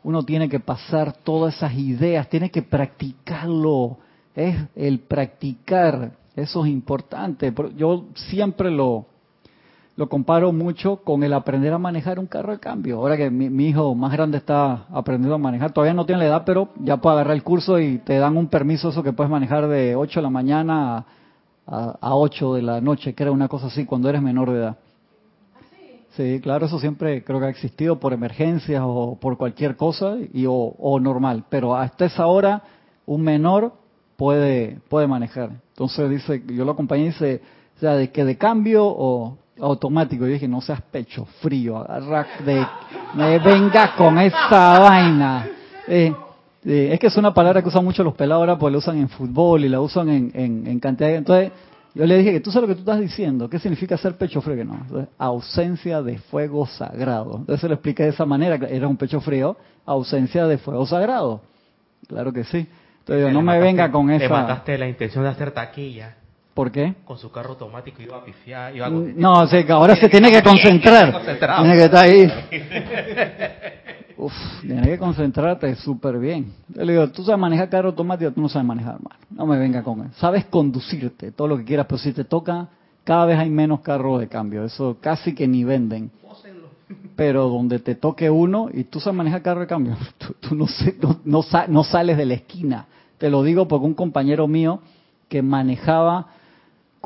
uno 0.04 0.24
tiene 0.24 0.50
que 0.50 0.60
pasar 0.60 1.14
todas 1.14 1.56
esas 1.58 1.74
ideas, 1.76 2.28
tiene 2.28 2.50
que 2.50 2.64
practicarlo, 2.64 4.00
es 4.34 4.58
el 4.76 5.00
practicar, 5.00 6.14
eso 6.36 6.66
es 6.66 6.72
importante. 6.72 7.54
Yo 7.76 8.06
siempre 8.16 8.72
lo, 8.72 9.06
lo 9.98 10.08
comparo 10.08 10.54
mucho 10.54 10.98
con 10.98 11.24
el 11.24 11.34
aprender 11.34 11.74
a 11.74 11.80
manejar 11.80 12.20
un 12.20 12.28
carro 12.28 12.54
de 12.54 12.60
cambio. 12.60 13.00
Ahora 13.00 13.18
que 13.18 13.32
mi, 13.32 13.50
mi, 13.50 13.70
hijo 13.70 13.96
más 13.96 14.14
grande 14.14 14.38
está 14.38 14.86
aprendiendo 14.92 15.36
a 15.36 15.40
manejar, 15.40 15.74
todavía 15.74 15.96
no 15.96 16.06
tiene 16.06 16.22
la 16.22 16.28
edad, 16.28 16.44
pero 16.46 16.70
ya 16.80 16.98
puede 16.98 17.16
agarrar 17.16 17.36
el 17.36 17.44
curso 17.44 17.80
y 17.80 17.98
te 17.98 18.18
dan 18.20 18.38
un 18.38 18.48
permiso, 18.48 18.90
eso 18.90 19.02
que 19.02 19.12
puedes 19.12 19.32
manejar 19.32 19.68
de 19.68 19.96
8 19.96 20.20
de 20.20 20.24
la 20.24 20.30
mañana 20.30 20.98
a, 20.98 21.06
a, 21.66 21.98
a 22.00 22.16
8 22.16 22.54
de 22.54 22.62
la 22.62 22.80
noche, 22.80 23.14
que 23.14 23.24
era 23.24 23.32
una 23.32 23.48
cosa 23.48 23.68
así, 23.68 23.86
cuando 23.86 24.08
eres 24.08 24.22
menor 24.22 24.52
de 24.52 24.58
edad. 24.60 24.78
Sí, 26.12 26.40
claro, 26.42 26.68
eso 26.68 26.80
siempre 26.80 27.24
creo 27.24 27.40
que 27.40 27.48
ha 27.48 27.50
existido 27.50 28.00
por 28.00 28.14
emergencias 28.14 28.82
o 28.86 29.18
por 29.20 29.38
cualquier 29.38 29.76
cosa 29.76 30.16
y 30.32 30.46
o, 30.46 30.54
o, 30.54 31.00
normal, 31.00 31.46
pero 31.50 31.76
hasta 31.76 32.06
esa 32.06 32.28
hora 32.28 32.64
un 33.06 33.22
menor 33.22 33.74
puede 34.16 34.80
puede 34.90 35.08
manejar. 35.08 35.52
Entonces 35.70 36.10
dice, 36.10 36.44
yo 36.48 36.66
lo 36.66 36.72
acompañé 36.72 37.04
y 37.04 37.08
dice, 37.08 37.42
o 37.78 37.80
sea, 37.80 37.96
de 37.96 38.12
que 38.12 38.26
de 38.26 38.36
cambio 38.36 38.84
o 38.88 39.38
automático. 39.62 40.26
Yo 40.26 40.32
dije, 40.34 40.48
no 40.48 40.62
seas 40.62 40.82
pecho 40.82 41.26
frío, 41.42 41.86
de 42.46 42.66
me 43.16 43.40
venga 43.40 43.96
con 43.96 44.18
esa 44.20 44.80
vaina. 44.80 45.48
Eh, 45.88 46.14
eh, 46.66 46.90
es 46.94 47.00
que 47.00 47.08
es 47.08 47.18
una 47.18 47.34
palabra 47.34 47.62
que 47.62 47.70
usan 47.70 47.84
mucho 47.84 48.04
los 48.04 48.14
pelados 48.16 48.42
ahora, 48.42 48.58
porque 48.58 48.72
la 48.74 48.78
usan 48.80 48.98
en 48.98 49.10
fútbol 49.10 49.64
y 49.64 49.70
la 49.70 49.80
usan 49.80 50.10
en, 50.10 50.32
en, 50.34 50.68
en 50.68 50.80
cantidad. 50.80 51.12
Entonces 51.16 51.52
Yo 51.96 52.06
le 52.06 52.18
dije 52.18 52.32
que 52.34 52.40
tú 52.42 52.52
sabes 52.52 52.70
lo 52.70 52.76
que 52.76 52.82
tú 52.84 52.90
estás 52.90 53.00
diciendo. 53.00 53.50
¿Qué 53.50 53.58
significa 53.58 53.98
ser 53.98 54.18
pecho 54.18 54.40
frío? 54.42 54.56
Que 54.58 54.66
no. 54.66 54.76
Entonces, 54.76 55.08
ausencia 55.18 56.02
de 56.04 56.18
fuego 56.20 56.68
sagrado. 56.68 57.38
Entonces 57.38 57.62
se 57.62 57.68
lo 57.68 57.74
expliqué 57.76 58.04
de 58.04 58.10
esa 58.10 58.26
manera. 58.26 58.56
Era 58.70 58.88
un 58.88 58.98
pecho 58.98 59.20
frío, 59.22 59.58
ausencia 59.86 60.46
de 60.46 60.58
fuego 60.60 60.86
sagrado. 60.86 61.42
Claro 62.08 62.32
que 62.34 62.44
sí. 62.44 62.68
Entonces 63.00 63.26
yo, 63.28 63.32
no 63.32 63.42
me 63.42 63.54
mataste- 63.54 63.62
venga 63.64 63.92
con 63.92 64.12
esa. 64.12 64.30
mataste 64.30 64.78
la 64.78 64.88
intención 64.88 65.24
de 65.24 65.30
hacer 65.32 65.52
taquilla 65.52 66.16
¿Por 66.58 66.72
qué? 66.72 66.96
con 67.06 67.20
su 67.20 67.32
carro 67.32 67.52
automático, 67.52 68.02
iba 68.02 68.18
a 68.18 68.26
pifiar, 68.26 68.76
iba 68.76 68.88
a... 68.88 68.90
No, 68.90 69.46
sí, 69.48 69.64
que 69.64 69.72
ahora 69.72 69.96
se 69.96 70.10
tiene 70.10 70.32
que 70.32 70.42
concentrar. 70.52 71.22
Tiene 71.24 71.76
que 71.78 71.84
estar 71.86 72.04
ahí. 72.04 72.28
Uf, 74.18 74.34
tiene 74.62 74.82
que 74.88 74.98
concentrarte 74.98 75.76
súper 75.76 76.18
bien. 76.18 76.52
Yo 76.70 76.84
le 76.84 76.94
digo, 76.94 77.08
tú 77.10 77.24
sabes 77.24 77.40
manejar 77.40 77.70
carro 77.70 77.90
automático, 77.90 78.32
tú 78.32 78.42
no 78.42 78.50
sabes 78.50 78.66
manejar, 78.68 78.96
hermano. 78.96 79.16
No 79.30 79.46
me 79.46 79.60
venga 79.60 79.84
con 79.84 80.02
eso. 80.02 80.14
Sabes 80.20 80.46
conducirte, 80.46 81.32
todo 81.32 81.48
lo 81.48 81.58
que 81.58 81.64
quieras, 81.64 81.86
pero 81.88 82.00
si 82.00 82.12
te 82.12 82.24
toca, 82.24 82.68
cada 83.04 83.26
vez 83.28 83.38
hay 83.38 83.52
menos 83.52 83.82
carros 83.82 84.20
de 84.20 84.28
cambio. 84.28 84.64
Eso 84.66 84.98
casi 85.00 85.36
que 85.36 85.48
ni 85.48 85.64
venden. 85.64 86.10
Pero 87.16 87.50
donde 87.50 87.80
te 87.80 87.96
toque 87.96 88.30
uno 88.30 88.70
y 88.74 88.84
tú 88.86 89.00
sabes 89.00 89.18
manejar 89.18 89.42
carro 89.44 89.60
de 89.62 89.68
cambio, 89.68 89.96
tú, 90.18 90.36
tú 90.40 90.56
no, 90.56 90.68
sé- 90.68 90.96
no, 91.02 91.20
no 91.26 91.42
sa- 91.44 91.66
no 91.68 91.84
sales 91.84 92.16
de 92.18 92.26
la 92.26 92.34
esquina. 92.36 92.86
Te 93.20 93.30
lo 93.30 93.44
digo 93.44 93.68
porque 93.68 93.86
un 93.86 93.94
compañero 93.96 94.48
mío 94.48 94.82
que 95.28 95.42
manejaba 95.42 96.28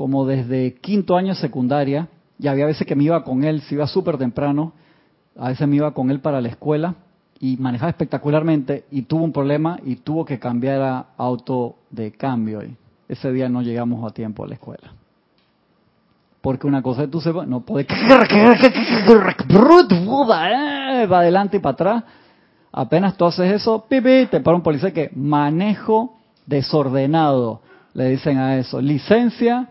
como 0.02 0.26
desde 0.26 0.74
quinto 0.82 1.16
año 1.16 1.36
secundaria, 1.36 2.08
y 2.40 2.48
había 2.48 2.66
veces 2.66 2.88
que 2.88 2.96
me 2.96 3.04
iba 3.04 3.24
con 3.24 3.44
él, 3.44 3.62
se 3.62 3.76
iba 3.76 3.86
súper 3.86 4.18
temprano, 4.18 4.74
a 5.38 5.50
veces 5.50 5.68
me 5.68 5.76
iba 5.76 5.94
con 5.94 6.10
él 6.10 6.22
para 6.22 6.42
la 6.42 6.48
escuela 6.48 6.96
y 7.40 7.56
manejaba 7.58 7.92
espectacularmente 7.92 8.86
y 8.90 9.04
tuvo 9.04 9.24
un 9.24 9.32
problema 9.32 9.78
y 9.86 9.98
tuvo 9.98 10.26
que 10.26 10.40
cambiar 10.40 10.82
a 10.82 11.06
auto 11.18 11.76
de 11.92 12.14
cambio. 12.14 12.64
Y 12.64 12.76
ese 13.08 13.32
día 13.32 13.48
no 13.48 13.62
llegamos 13.62 14.04
a 14.04 14.12
tiempo 14.12 14.44
a 14.44 14.48
la 14.48 14.56
escuela. 14.56 14.92
Porque 16.42 16.66
una 16.66 16.82
cosa 16.82 17.04
es 17.04 17.12
tú 17.12 17.22
sepas, 17.22 17.48
no 17.48 17.62
puedes 17.62 17.86
va 21.06 21.20
adelante 21.20 21.58
y 21.58 21.60
para 21.60 21.74
atrás. 21.74 22.04
Apenas 22.72 23.16
tú 23.16 23.26
haces 23.26 23.54
eso, 23.54 23.86
pipi, 23.88 24.26
te 24.32 24.40
para 24.40 24.58
un 24.58 24.64
policía 24.64 24.92
que 24.92 25.12
manejo 25.14 26.18
desordenado. 26.48 27.62
Le 27.94 28.10
dicen 28.10 28.40
a 28.40 28.58
eso, 28.58 28.82
licencia. 28.82 29.68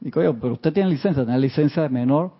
Digo 0.00 0.22
yo, 0.22 0.34
pero 0.34 0.54
usted 0.54 0.72
tiene 0.72 0.90
licencia, 0.90 1.24
tiene 1.24 1.38
licencia 1.38 1.82
de 1.82 1.88
menor. 1.88 2.32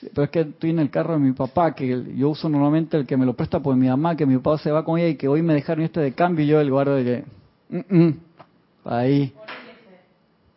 Pero 0.00 0.24
es 0.24 0.30
que 0.30 0.40
estoy 0.40 0.70
en 0.70 0.78
el 0.78 0.90
carro 0.90 1.14
de 1.14 1.18
mi 1.18 1.32
papá, 1.32 1.74
que 1.74 2.14
yo 2.16 2.30
uso 2.30 2.48
normalmente 2.48 2.96
el 2.96 3.06
que 3.06 3.16
me 3.16 3.26
lo 3.26 3.34
presta 3.34 3.60
por 3.60 3.76
mi 3.76 3.88
mamá, 3.88 4.16
que 4.16 4.24
mi 4.24 4.36
papá 4.38 4.58
se 4.58 4.70
va 4.70 4.84
con 4.84 4.98
ella 4.98 5.08
y 5.08 5.16
que 5.16 5.28
hoy 5.28 5.42
me 5.42 5.52
dejaron 5.52 5.84
este 5.84 6.00
de 6.00 6.12
cambio 6.12 6.44
y 6.44 6.48
yo 6.48 6.60
el 6.60 6.70
guardo 6.70 6.94
de 6.94 7.04
que... 7.04 7.24
"Mm, 7.68 8.02
mm". 8.02 8.20
Ahí. 8.84 9.34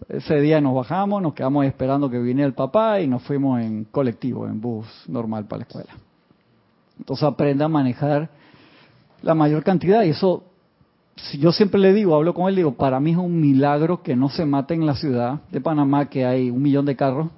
Ese 0.08 0.40
día 0.40 0.62
nos 0.62 0.76
bajamos, 0.76 1.22
nos 1.22 1.34
quedamos 1.34 1.66
esperando 1.66 2.10
que 2.10 2.20
viniera 2.20 2.48
el 2.48 2.54
papá 2.54 3.02
y 3.02 3.08
nos 3.08 3.24
fuimos 3.24 3.62
en 3.62 3.86
colectivo, 3.86 4.48
en 4.48 4.62
bus 4.62 4.88
normal 5.08 5.46
para 5.46 5.60
la 5.60 5.64
escuela. 5.64 5.94
Entonces 7.00 7.24
aprenda 7.24 7.66
a 7.66 7.70
manejar 7.70 8.30
la 9.22 9.34
mayor 9.34 9.64
cantidad 9.64 10.04
y 10.04 10.10
eso, 10.10 10.44
yo 11.34 11.52
siempre 11.52 11.80
le 11.80 11.94
digo, 11.94 12.16
hablo 12.16 12.34
con 12.34 12.50
él, 12.50 12.56
digo, 12.56 12.74
para 12.74 13.00
mí 13.00 13.12
es 13.12 13.18
un 13.18 13.40
milagro 13.40 14.02
que 14.02 14.16
no 14.16 14.30
se 14.30 14.46
mate 14.46 14.74
en 14.74 14.86
la 14.86 14.96
ciudad 14.96 15.42
de 15.52 15.62
Panamá, 15.62 16.10
que 16.10 16.26
hay 16.26 16.50
un 16.50 16.62
millón 16.62 16.86
de 16.86 16.96
carros, 16.96 17.30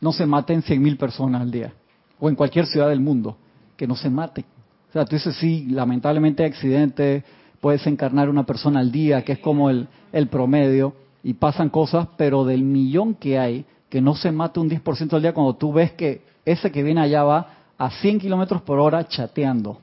no 0.00 0.12
se 0.12 0.26
maten 0.26 0.62
100 0.62 0.82
mil 0.82 0.96
personas 0.96 1.42
al 1.42 1.50
día, 1.50 1.72
o 2.18 2.28
en 2.28 2.34
cualquier 2.34 2.66
ciudad 2.66 2.88
del 2.88 3.00
mundo, 3.00 3.36
que 3.76 3.86
no 3.86 3.96
se 3.96 4.10
maten. 4.10 4.44
O 4.88 4.92
sea, 4.92 5.04
tú 5.04 5.16
dices, 5.16 5.36
sí, 5.36 5.66
lamentablemente 5.70 6.42
hay 6.42 6.50
accidentes, 6.50 7.24
puedes 7.60 7.86
encarnar 7.86 8.28
una 8.28 8.44
persona 8.44 8.80
al 8.80 8.90
día, 8.90 9.22
que 9.22 9.32
es 9.32 9.38
como 9.38 9.70
el, 9.70 9.88
el 10.12 10.28
promedio, 10.28 10.94
y 11.22 11.34
pasan 11.34 11.70
cosas, 11.70 12.08
pero 12.16 12.44
del 12.44 12.62
millón 12.62 13.14
que 13.14 13.38
hay, 13.38 13.64
que 13.88 14.00
no 14.00 14.14
se 14.14 14.32
mate 14.32 14.58
un 14.58 14.68
10% 14.68 15.12
al 15.12 15.22
día 15.22 15.34
cuando 15.34 15.54
tú 15.54 15.72
ves 15.72 15.92
que 15.92 16.22
ese 16.44 16.72
que 16.72 16.82
viene 16.82 17.00
allá 17.00 17.22
va 17.22 17.54
a 17.78 17.90
100 17.90 18.18
kilómetros 18.20 18.62
por 18.62 18.78
hora 18.80 19.06
chateando 19.06 19.78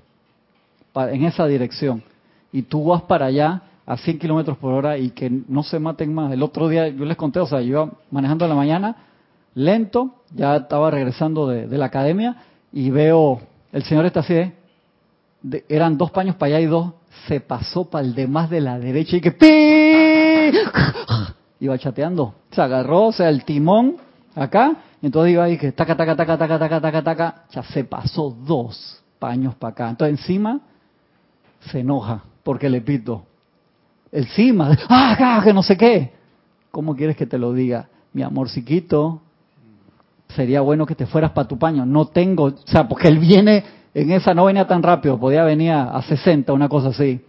en 0.95 1.23
esa 1.23 1.45
dirección, 1.45 2.03
y 2.51 2.63
tú 2.63 2.85
vas 2.85 3.03
para 3.03 3.27
allá 3.27 3.62
a 3.85 3.97
100 3.97 4.19
kilómetros 4.19 4.57
por 4.57 4.73
hora 4.73 4.97
y 4.97 5.09
que 5.12 5.29
no 5.29 5.63
se 5.63 5.79
maten 5.79 6.13
más. 6.13 6.31
El 6.31 6.43
otro 6.43 6.67
día 6.67 6.88
yo 6.89 7.05
les 7.05 7.17
conté, 7.17 7.39
o 7.39 7.47
sea, 7.47 7.62
yo 7.62 7.67
iba 7.67 7.91
manejando 8.12 8.45
en 8.45 8.49
la 8.49 8.55
mañana, 8.55 8.95
lento, 9.55 10.15
ya 10.35 10.57
estaba 10.57 10.91
regresando 10.91 11.47
de, 11.47 11.67
la 11.77 11.85
academia 11.85 12.35
y 12.71 12.91
veo, 12.91 13.39
el 13.71 13.83
señor 13.83 14.05
está 14.05 14.19
así, 14.19 14.33
¿eh? 14.33 14.53
Eran 15.69 15.97
dos 15.97 16.12
paños 16.12 16.35
para 16.35 16.55
allá 16.55 16.59
y 16.59 16.65
dos, 16.65 16.93
se 17.27 17.39
pasó 17.39 17.89
para 17.89 18.05
el 18.05 18.13
de 18.13 18.27
más 18.27 18.49
de 18.49 18.62
la 18.62 18.77
derecha 18.77 19.17
y 19.17 19.21
que 19.21 19.31
¡pi! 19.31 20.57
iba 21.62 21.77
chateando, 21.77 22.35
se 22.51 22.62
agarró, 22.62 23.07
o 23.07 23.12
sea, 23.12 23.29
el 23.29 23.43
timón 23.43 23.97
acá, 24.35 24.75
entonces 25.01 25.33
iba 25.33 25.45
ahí 25.45 25.57
que 25.57 25.71
taca, 25.71 25.95
taca, 25.95 26.15
taca, 26.15 26.38
taca, 26.38 26.59
taca, 26.59 26.81
taca, 26.81 27.03
taca, 27.03 27.43
ya 27.51 27.63
se 27.63 27.83
pasó 27.85 28.29
dos 28.29 29.01
paños 29.17 29.55
para 29.55 29.71
acá. 29.71 29.89
Entonces 29.89 30.19
encima 30.19 30.59
se 31.62 31.80
enoja 31.80 32.24
porque 32.43 32.69
le 32.69 32.82
pito. 32.82 33.26
Encima, 34.12 34.76
¡ah, 34.89 35.15
ah, 35.19 35.41
que 35.43 35.54
no 35.54 35.62
sé 35.63 35.78
qué! 35.78 36.13
¿Cómo 36.72 36.95
quieres 36.95 37.15
que 37.15 37.26
te 37.26 37.38
lo 37.38 37.54
diga? 37.54 37.88
Mi 38.13 38.24
amorciquito, 38.24 39.22
sería 40.30 40.62
bueno 40.62 40.86
que 40.86 40.95
te 40.95 41.06
fueras 41.06 41.32
para 41.32 41.48
tu 41.48 41.58
paño. 41.60 41.86
No 41.86 42.06
tengo, 42.08 42.45
o 42.45 42.58
sea, 42.65 42.88
porque 42.88 43.08
él 43.08 43.19
viene, 43.19 43.63
en 43.93 44.12
esa 44.12 44.34
no 44.34 44.45
venía 44.45 44.65
tan 44.67 44.82
rápido, 44.82 45.19
podía 45.19 45.43
venir 45.43 45.72
a, 45.72 45.91
a 45.95 46.02
60, 46.02 46.54
una 46.54 46.69
cosa 46.69 46.89
así. 46.89 47.22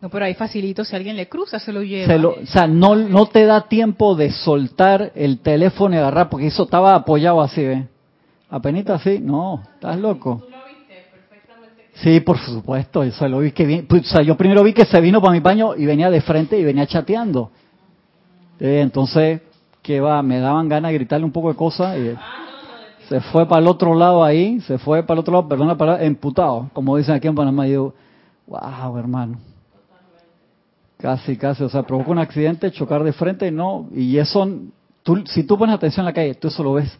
No, 0.00 0.08
pero 0.10 0.26
ahí 0.26 0.34
facilito, 0.34 0.84
si 0.84 0.94
alguien 0.94 1.16
le 1.16 1.28
cruza, 1.28 1.58
se 1.58 1.72
lo 1.72 1.82
lleva. 1.82 2.06
Se 2.06 2.18
lo- 2.20 2.34
o 2.40 2.46
sea, 2.46 2.68
no, 2.68 2.94
no 2.94 3.26
te 3.26 3.44
da 3.46 3.62
tiempo 3.68 4.14
de 4.14 4.30
soltar 4.30 5.10
el 5.16 5.40
teléfono 5.40 5.96
y 5.96 5.98
agarrar, 5.98 6.28
porque 6.30 6.46
eso 6.46 6.62
estaba 6.62 6.94
apoyado 6.94 7.42
así, 7.42 7.64
¿ves? 7.64 7.84
Apenita 8.48 8.94
así, 8.94 9.18
no, 9.20 9.60
estás 9.74 9.98
loco. 9.98 10.40
Sí, 12.02 12.20
por 12.20 12.38
supuesto, 12.38 13.02
eso 13.02 13.26
lo 13.26 13.40
vi 13.40 13.50
que 13.50 13.84
pues, 13.88 14.02
o 14.02 14.08
sea, 14.08 14.22
yo 14.22 14.36
primero 14.36 14.62
vi 14.62 14.72
que 14.72 14.84
se 14.84 15.00
vino 15.00 15.20
para 15.20 15.32
mi 15.32 15.40
paño 15.40 15.74
y 15.74 15.84
venía 15.84 16.10
de 16.10 16.20
frente 16.20 16.58
y 16.58 16.64
venía 16.64 16.86
chateando. 16.86 17.50
Eh, 18.60 18.80
entonces, 18.82 19.40
¿qué 19.82 20.00
va? 20.00 20.22
Me 20.22 20.38
daban 20.38 20.68
ganas 20.68 20.90
de 20.92 20.98
gritarle 20.98 21.24
un 21.24 21.32
poco 21.32 21.48
de 21.48 21.56
cosas 21.56 21.98
y 21.98 22.14
se 23.08 23.20
fue 23.20 23.48
para 23.48 23.60
el 23.62 23.66
otro 23.66 23.94
lado 23.94 24.22
ahí, 24.22 24.60
se 24.60 24.78
fue 24.78 25.02
para 25.02 25.14
el 25.14 25.20
otro 25.20 25.32
lado, 25.32 25.48
perdón 25.48 25.68
la 25.68 25.76
palabra, 25.76 26.04
emputado, 26.04 26.70
como 26.72 26.96
dicen 26.96 27.14
aquí 27.14 27.26
en 27.26 27.34
Panamá. 27.34 27.66
Y 27.66 27.72
yo, 27.72 27.94
wow, 28.46 28.96
hermano. 28.96 29.38
Casi, 30.98 31.36
casi, 31.36 31.64
o 31.64 31.68
sea, 31.68 31.82
provocó 31.82 32.12
un 32.12 32.18
accidente, 32.18 32.70
chocar 32.70 33.02
de 33.02 33.12
frente, 33.12 33.50
no, 33.50 33.88
y 33.92 34.18
eso, 34.18 34.48
tú, 35.02 35.24
si 35.26 35.44
tú 35.44 35.56
pones 35.56 35.74
atención 35.74 36.02
en 36.02 36.06
la 36.06 36.12
calle, 36.12 36.34
tú 36.34 36.48
eso 36.48 36.62
lo 36.62 36.74
ves 36.74 36.96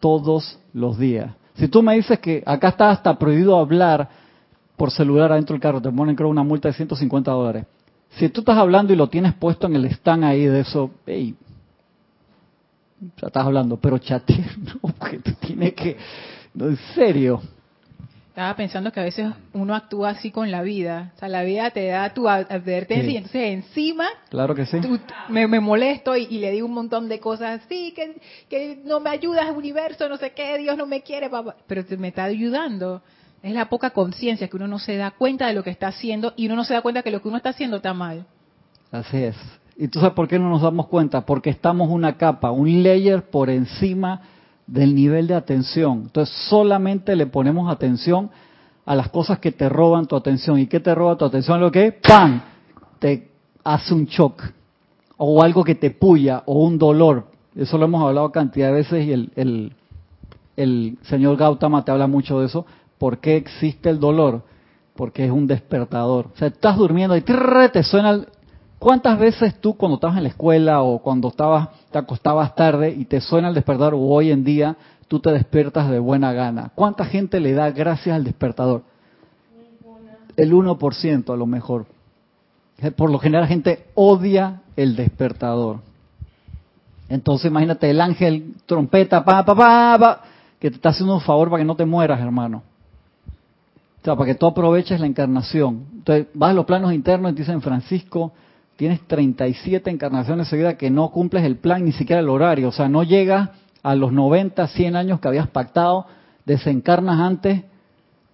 todos 0.00 0.58
los 0.72 0.98
días. 0.98 1.30
Si 1.60 1.68
tú 1.68 1.82
me 1.82 1.94
dices 1.94 2.18
que 2.20 2.42
acá 2.46 2.68
está 2.68 2.90
hasta 2.90 3.18
prohibido 3.18 3.58
hablar 3.58 4.08
por 4.78 4.90
celular 4.90 5.30
adentro 5.30 5.52
del 5.52 5.60
carro, 5.60 5.82
te 5.82 5.92
ponen 5.92 6.16
creo 6.16 6.30
una 6.30 6.42
multa 6.42 6.68
de 6.68 6.74
150 6.74 7.30
dólares. 7.30 7.66
Si 8.12 8.30
tú 8.30 8.40
estás 8.40 8.56
hablando 8.56 8.94
y 8.94 8.96
lo 8.96 9.10
tienes 9.10 9.34
puesto 9.34 9.66
en 9.66 9.76
el 9.76 9.84
stand 9.84 10.24
ahí 10.24 10.46
de 10.46 10.60
eso, 10.60 10.90
hey, 11.04 11.36
ya 13.20 13.26
estás 13.26 13.44
hablando, 13.44 13.76
pero 13.76 13.98
chatear, 13.98 14.56
no, 14.58 14.90
porque 14.98 15.18
tú 15.18 15.32
tienes 15.38 15.74
que, 15.74 15.98
no, 16.54 16.68
en 16.68 16.78
serio. 16.94 17.42
Estaba 18.40 18.56
pensando 18.56 18.90
que 18.90 19.00
a 19.00 19.04
veces 19.04 19.26
uno 19.52 19.74
actúa 19.74 20.08
así 20.10 20.30
con 20.30 20.50
la 20.50 20.62
vida. 20.62 21.12
O 21.14 21.18
sea, 21.18 21.28
la 21.28 21.42
vida 21.42 21.70
te 21.72 21.88
da 21.88 22.08
tu 22.14 22.26
ad- 22.26 22.50
advertencia 22.50 23.04
Sí. 23.04 23.12
y 23.12 23.16
entonces 23.18 23.42
encima 23.52 24.06
Claro 24.30 24.54
que 24.54 24.64
sí. 24.64 24.80
tú- 24.80 24.98
me, 25.28 25.46
me 25.46 25.60
molesto 25.60 26.16
y, 26.16 26.26
y 26.30 26.38
le 26.38 26.50
digo 26.50 26.66
un 26.66 26.72
montón 26.72 27.10
de 27.10 27.20
cosas. 27.20 27.60
Sí, 27.68 27.92
que, 27.94 28.18
que 28.48 28.80
no 28.86 28.98
me 28.98 29.10
ayudas, 29.10 29.54
universo, 29.54 30.08
no 30.08 30.16
sé 30.16 30.32
qué, 30.32 30.56
Dios 30.56 30.78
no 30.78 30.86
me 30.86 31.02
quiere, 31.02 31.28
papá. 31.28 31.54
Pero 31.66 31.84
te- 31.84 31.98
me 31.98 32.08
está 32.08 32.24
ayudando. 32.24 33.02
Es 33.42 33.52
la 33.52 33.68
poca 33.68 33.90
conciencia 33.90 34.48
que 34.48 34.56
uno 34.56 34.68
no 34.68 34.78
se 34.78 34.96
da 34.96 35.10
cuenta 35.10 35.46
de 35.46 35.52
lo 35.52 35.62
que 35.62 35.68
está 35.68 35.88
haciendo 35.88 36.32
y 36.34 36.46
uno 36.46 36.56
no 36.56 36.64
se 36.64 36.72
da 36.72 36.80
cuenta 36.80 37.02
que 37.02 37.10
lo 37.10 37.20
que 37.20 37.28
uno 37.28 37.36
está 37.36 37.50
haciendo 37.50 37.76
está 37.76 37.92
mal. 37.92 38.24
Así 38.90 39.18
es. 39.22 39.36
¿Y 39.76 39.88
tú 39.88 39.98
sabes 40.00 40.14
por 40.14 40.28
qué 40.28 40.38
no 40.38 40.48
nos 40.48 40.62
damos 40.62 40.86
cuenta? 40.86 41.26
Porque 41.26 41.50
estamos 41.50 41.90
una 41.90 42.16
capa, 42.16 42.50
un 42.52 42.82
layer 42.82 43.22
por 43.22 43.50
encima 43.50 44.22
del 44.70 44.94
nivel 44.94 45.26
de 45.26 45.34
atención. 45.34 46.02
Entonces 46.04 46.34
solamente 46.48 47.16
le 47.16 47.26
ponemos 47.26 47.70
atención 47.70 48.30
a 48.86 48.94
las 48.94 49.08
cosas 49.08 49.40
que 49.40 49.50
te 49.50 49.68
roban 49.68 50.06
tu 50.06 50.14
atención. 50.14 50.58
¿Y 50.58 50.66
qué 50.66 50.78
te 50.78 50.94
roba 50.94 51.16
tu 51.16 51.24
atención? 51.24 51.60
Lo 51.60 51.72
que 51.72 51.92
¡pam! 51.92 52.40
te 53.00 53.30
hace 53.64 53.92
un 53.92 54.06
shock. 54.06 54.42
O 55.16 55.42
algo 55.42 55.64
que 55.64 55.74
te 55.74 55.90
puya, 55.90 56.44
o 56.46 56.64
un 56.64 56.78
dolor. 56.78 57.26
Eso 57.54 57.76
lo 57.76 57.86
hemos 57.86 58.02
hablado 58.02 58.30
cantidad 58.30 58.68
de 58.68 58.74
veces 58.74 59.06
y 59.06 59.12
el, 59.12 59.32
el, 59.34 59.72
el 60.56 60.98
señor 61.02 61.36
Gautama 61.36 61.84
te 61.84 61.90
habla 61.90 62.06
mucho 62.06 62.40
de 62.40 62.46
eso. 62.46 62.64
¿Por 62.96 63.18
qué 63.18 63.36
existe 63.36 63.90
el 63.90 63.98
dolor? 63.98 64.44
Porque 64.94 65.24
es 65.24 65.30
un 65.32 65.46
despertador. 65.46 66.28
O 66.32 66.36
sea, 66.36 66.48
estás 66.48 66.76
durmiendo 66.76 67.16
y 67.16 67.22
te 67.22 67.82
suena 67.82 68.24
¿Cuántas 68.80 69.18
veces 69.18 69.60
tú 69.60 69.74
cuando 69.74 69.96
estabas 69.96 70.16
en 70.16 70.22
la 70.22 70.30
escuela 70.30 70.80
o 70.80 71.00
cuando 71.00 71.28
estabas 71.28 71.68
te 71.90 71.98
acostabas 71.98 72.54
tarde 72.54 72.90
y 72.90 73.04
te 73.04 73.20
suena 73.20 73.48
el 73.48 73.54
despertador 73.54 73.92
o 73.92 73.98
hoy 73.98 74.30
en 74.30 74.42
día 74.42 74.74
tú 75.06 75.20
te 75.20 75.30
despiertas 75.32 75.90
de 75.90 75.98
buena 75.98 76.32
gana? 76.32 76.72
¿Cuánta 76.74 77.04
gente 77.04 77.40
le 77.40 77.52
da 77.52 77.70
gracias 77.72 78.16
al 78.16 78.24
despertador? 78.24 78.82
El 80.34 80.54
1% 80.54 81.30
a 81.30 81.36
lo 81.36 81.44
mejor. 81.44 81.84
Por 82.96 83.10
lo 83.10 83.18
general 83.18 83.42
la 83.42 83.48
gente 83.48 83.84
odia 83.94 84.62
el 84.76 84.96
despertador. 84.96 85.80
Entonces 87.10 87.50
imagínate 87.50 87.90
el 87.90 88.00
ángel 88.00 88.54
trompeta, 88.64 89.22
pa, 89.22 89.44
pa, 89.44 89.54
pa, 89.54 89.98
pa, 90.00 90.20
que 90.58 90.70
te 90.70 90.76
está 90.76 90.88
haciendo 90.88 91.12
un 91.12 91.20
favor 91.20 91.50
para 91.50 91.60
que 91.60 91.66
no 91.66 91.76
te 91.76 91.84
mueras, 91.84 92.18
hermano. 92.18 92.62
O 94.00 94.04
sea, 94.06 94.16
para 94.16 94.32
que 94.32 94.36
tú 94.36 94.46
aproveches 94.46 94.98
la 94.98 95.06
encarnación. 95.06 95.84
Entonces 95.96 96.28
vas 96.32 96.52
a 96.52 96.54
los 96.54 96.64
planos 96.64 96.94
internos 96.94 97.32
y 97.32 97.34
te 97.34 97.42
dicen, 97.42 97.60
Francisco, 97.60 98.32
tienes 98.80 99.06
37 99.08 99.90
encarnaciones 99.90 100.48
seguidas 100.48 100.76
que 100.76 100.88
no 100.88 101.10
cumples 101.10 101.44
el 101.44 101.56
plan, 101.56 101.84
ni 101.84 101.92
siquiera 101.92 102.20
el 102.20 102.30
horario. 102.30 102.68
O 102.68 102.72
sea, 102.72 102.88
no 102.88 103.02
llegas 103.02 103.50
a 103.82 103.94
los 103.94 104.10
90, 104.10 104.66
100 104.68 104.96
años 104.96 105.20
que 105.20 105.28
habías 105.28 105.48
pactado, 105.48 106.06
desencarnas 106.46 107.20
antes 107.20 107.62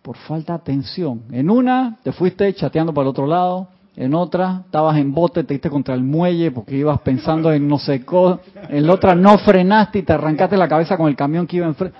por 0.02 0.16
falta 0.16 0.52
de 0.52 0.60
atención. 0.60 1.22
En 1.32 1.50
una 1.50 1.96
te 2.04 2.12
fuiste 2.12 2.54
chateando 2.54 2.94
para 2.94 3.06
el 3.06 3.08
otro 3.08 3.26
lado, 3.26 3.66
en 3.96 4.14
otra 4.14 4.62
estabas 4.66 4.96
en 4.98 5.12
bote, 5.12 5.42
te 5.42 5.54
diste 5.54 5.68
contra 5.68 5.96
el 5.96 6.04
muelle 6.04 6.52
porque 6.52 6.76
ibas 6.76 7.00
pensando 7.00 7.52
en 7.52 7.66
no 7.66 7.80
sé 7.80 8.04
qué, 8.04 8.36
en 8.68 8.86
la 8.86 8.92
otra 8.92 9.16
no 9.16 9.38
frenaste 9.38 9.98
y 9.98 10.02
te 10.02 10.12
arrancaste 10.12 10.56
la 10.56 10.68
cabeza 10.68 10.96
con 10.96 11.08
el 11.08 11.16
camión 11.16 11.48
que 11.48 11.56
iba 11.56 11.66
enfrente. 11.66 11.98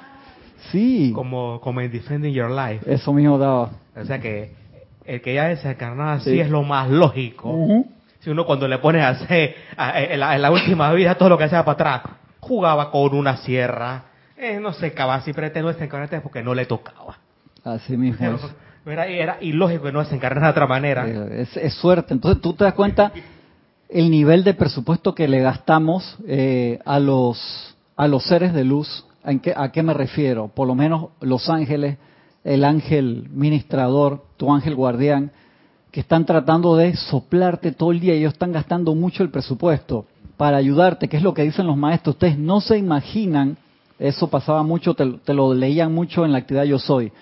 Sí. 0.70 1.10
Como, 1.12 1.60
como 1.60 1.80
en 1.80 1.90
Defending 1.90 2.32
Your 2.32 2.52
Life. 2.52 2.94
Eso 2.94 3.12
mismo 3.12 3.38
daba. 3.38 3.70
O 3.96 4.04
sea 4.04 4.20
que 4.20 4.52
el 5.04 5.20
que 5.20 5.34
ya 5.34 5.48
desencarnado 5.48 6.10
así 6.10 6.38
es 6.38 6.48
lo 6.48 6.62
más 6.62 6.88
lógico. 6.88 7.52
Si 8.26 8.30
uno 8.30 8.44
cuando 8.44 8.66
le 8.66 8.78
pones 8.78 9.04
a 9.04 9.10
hacer 9.10 9.54
en, 9.78 10.18
la, 10.18 10.50
última 10.50 10.92
vida 10.94 11.14
todo 11.14 11.28
lo 11.28 11.38
que 11.38 11.44
hacía 11.44 11.64
para 11.64 11.74
atrás, 11.74 12.02
jugaba 12.40 12.90
con 12.90 13.14
una 13.14 13.36
sierra, 13.36 14.06
eh, 14.36 14.58
no 14.58 14.72
sé, 14.72 14.92
cava, 14.92 15.20
si 15.20 15.32
pretendo 15.32 15.68
desencarnarte 15.68 16.20
porque 16.22 16.42
no 16.42 16.52
le 16.52 16.66
tocaba. 16.66 17.20
Así 17.62 17.96
mismo 17.96 18.36
Era, 18.84 19.06
era, 19.06 19.36
ilógico 19.40 19.84
que 19.84 19.92
no 19.92 20.00
desencarnar 20.00 20.42
de 20.42 20.50
otra 20.50 20.66
manera. 20.66 21.06
Es, 21.06 21.74
suerte. 21.74 22.14
Entonces 22.14 22.42
tú 22.42 22.52
te 22.54 22.64
das 22.64 22.74
cuenta 22.74 23.12
el 23.88 24.10
nivel 24.10 24.42
de 24.42 24.54
presupuesto 24.54 25.14
que 25.14 25.28
le 25.28 25.38
gastamos 25.38 26.18
eh, 26.26 26.80
a 26.84 26.98
los 26.98 27.76
a 27.94 28.08
los 28.08 28.24
seres 28.24 28.52
de 28.52 28.64
luz 28.64 29.06
¿A 29.54 29.70
qué 29.70 29.82
me 29.84 29.94
refiero? 29.94 30.48
Por 30.48 30.66
lo 30.66 30.74
menos 30.74 31.10
los 31.20 31.48
ángeles, 31.48 31.96
el 32.42 32.64
ángel 32.64 33.28
ministrador, 33.30 34.24
tu 34.36 34.52
ángel 34.52 34.74
guardián, 34.74 35.30
que 35.96 36.00
están 36.00 36.26
tratando 36.26 36.76
de 36.76 36.94
soplarte 36.94 37.72
todo 37.72 37.90
el 37.90 38.00
día. 38.00 38.12
Ellos 38.12 38.34
están 38.34 38.52
gastando 38.52 38.94
mucho 38.94 39.22
el 39.22 39.30
presupuesto 39.30 40.04
para 40.36 40.58
ayudarte, 40.58 41.08
que 41.08 41.16
es 41.16 41.22
lo 41.22 41.32
que 41.32 41.40
dicen 41.40 41.66
los 41.66 41.78
maestros. 41.78 42.16
Ustedes 42.16 42.36
no 42.36 42.60
se 42.60 42.76
imaginan, 42.76 43.56
eso 43.98 44.28
pasaba 44.28 44.62
mucho, 44.62 44.92
te, 44.92 45.32
lo 45.32 45.54
leían 45.54 45.94
mucho 45.94 46.26
en 46.26 46.32
la 46.32 46.38
actividad 46.40 46.64
Yo 46.64 46.78
Soy, 46.78 47.12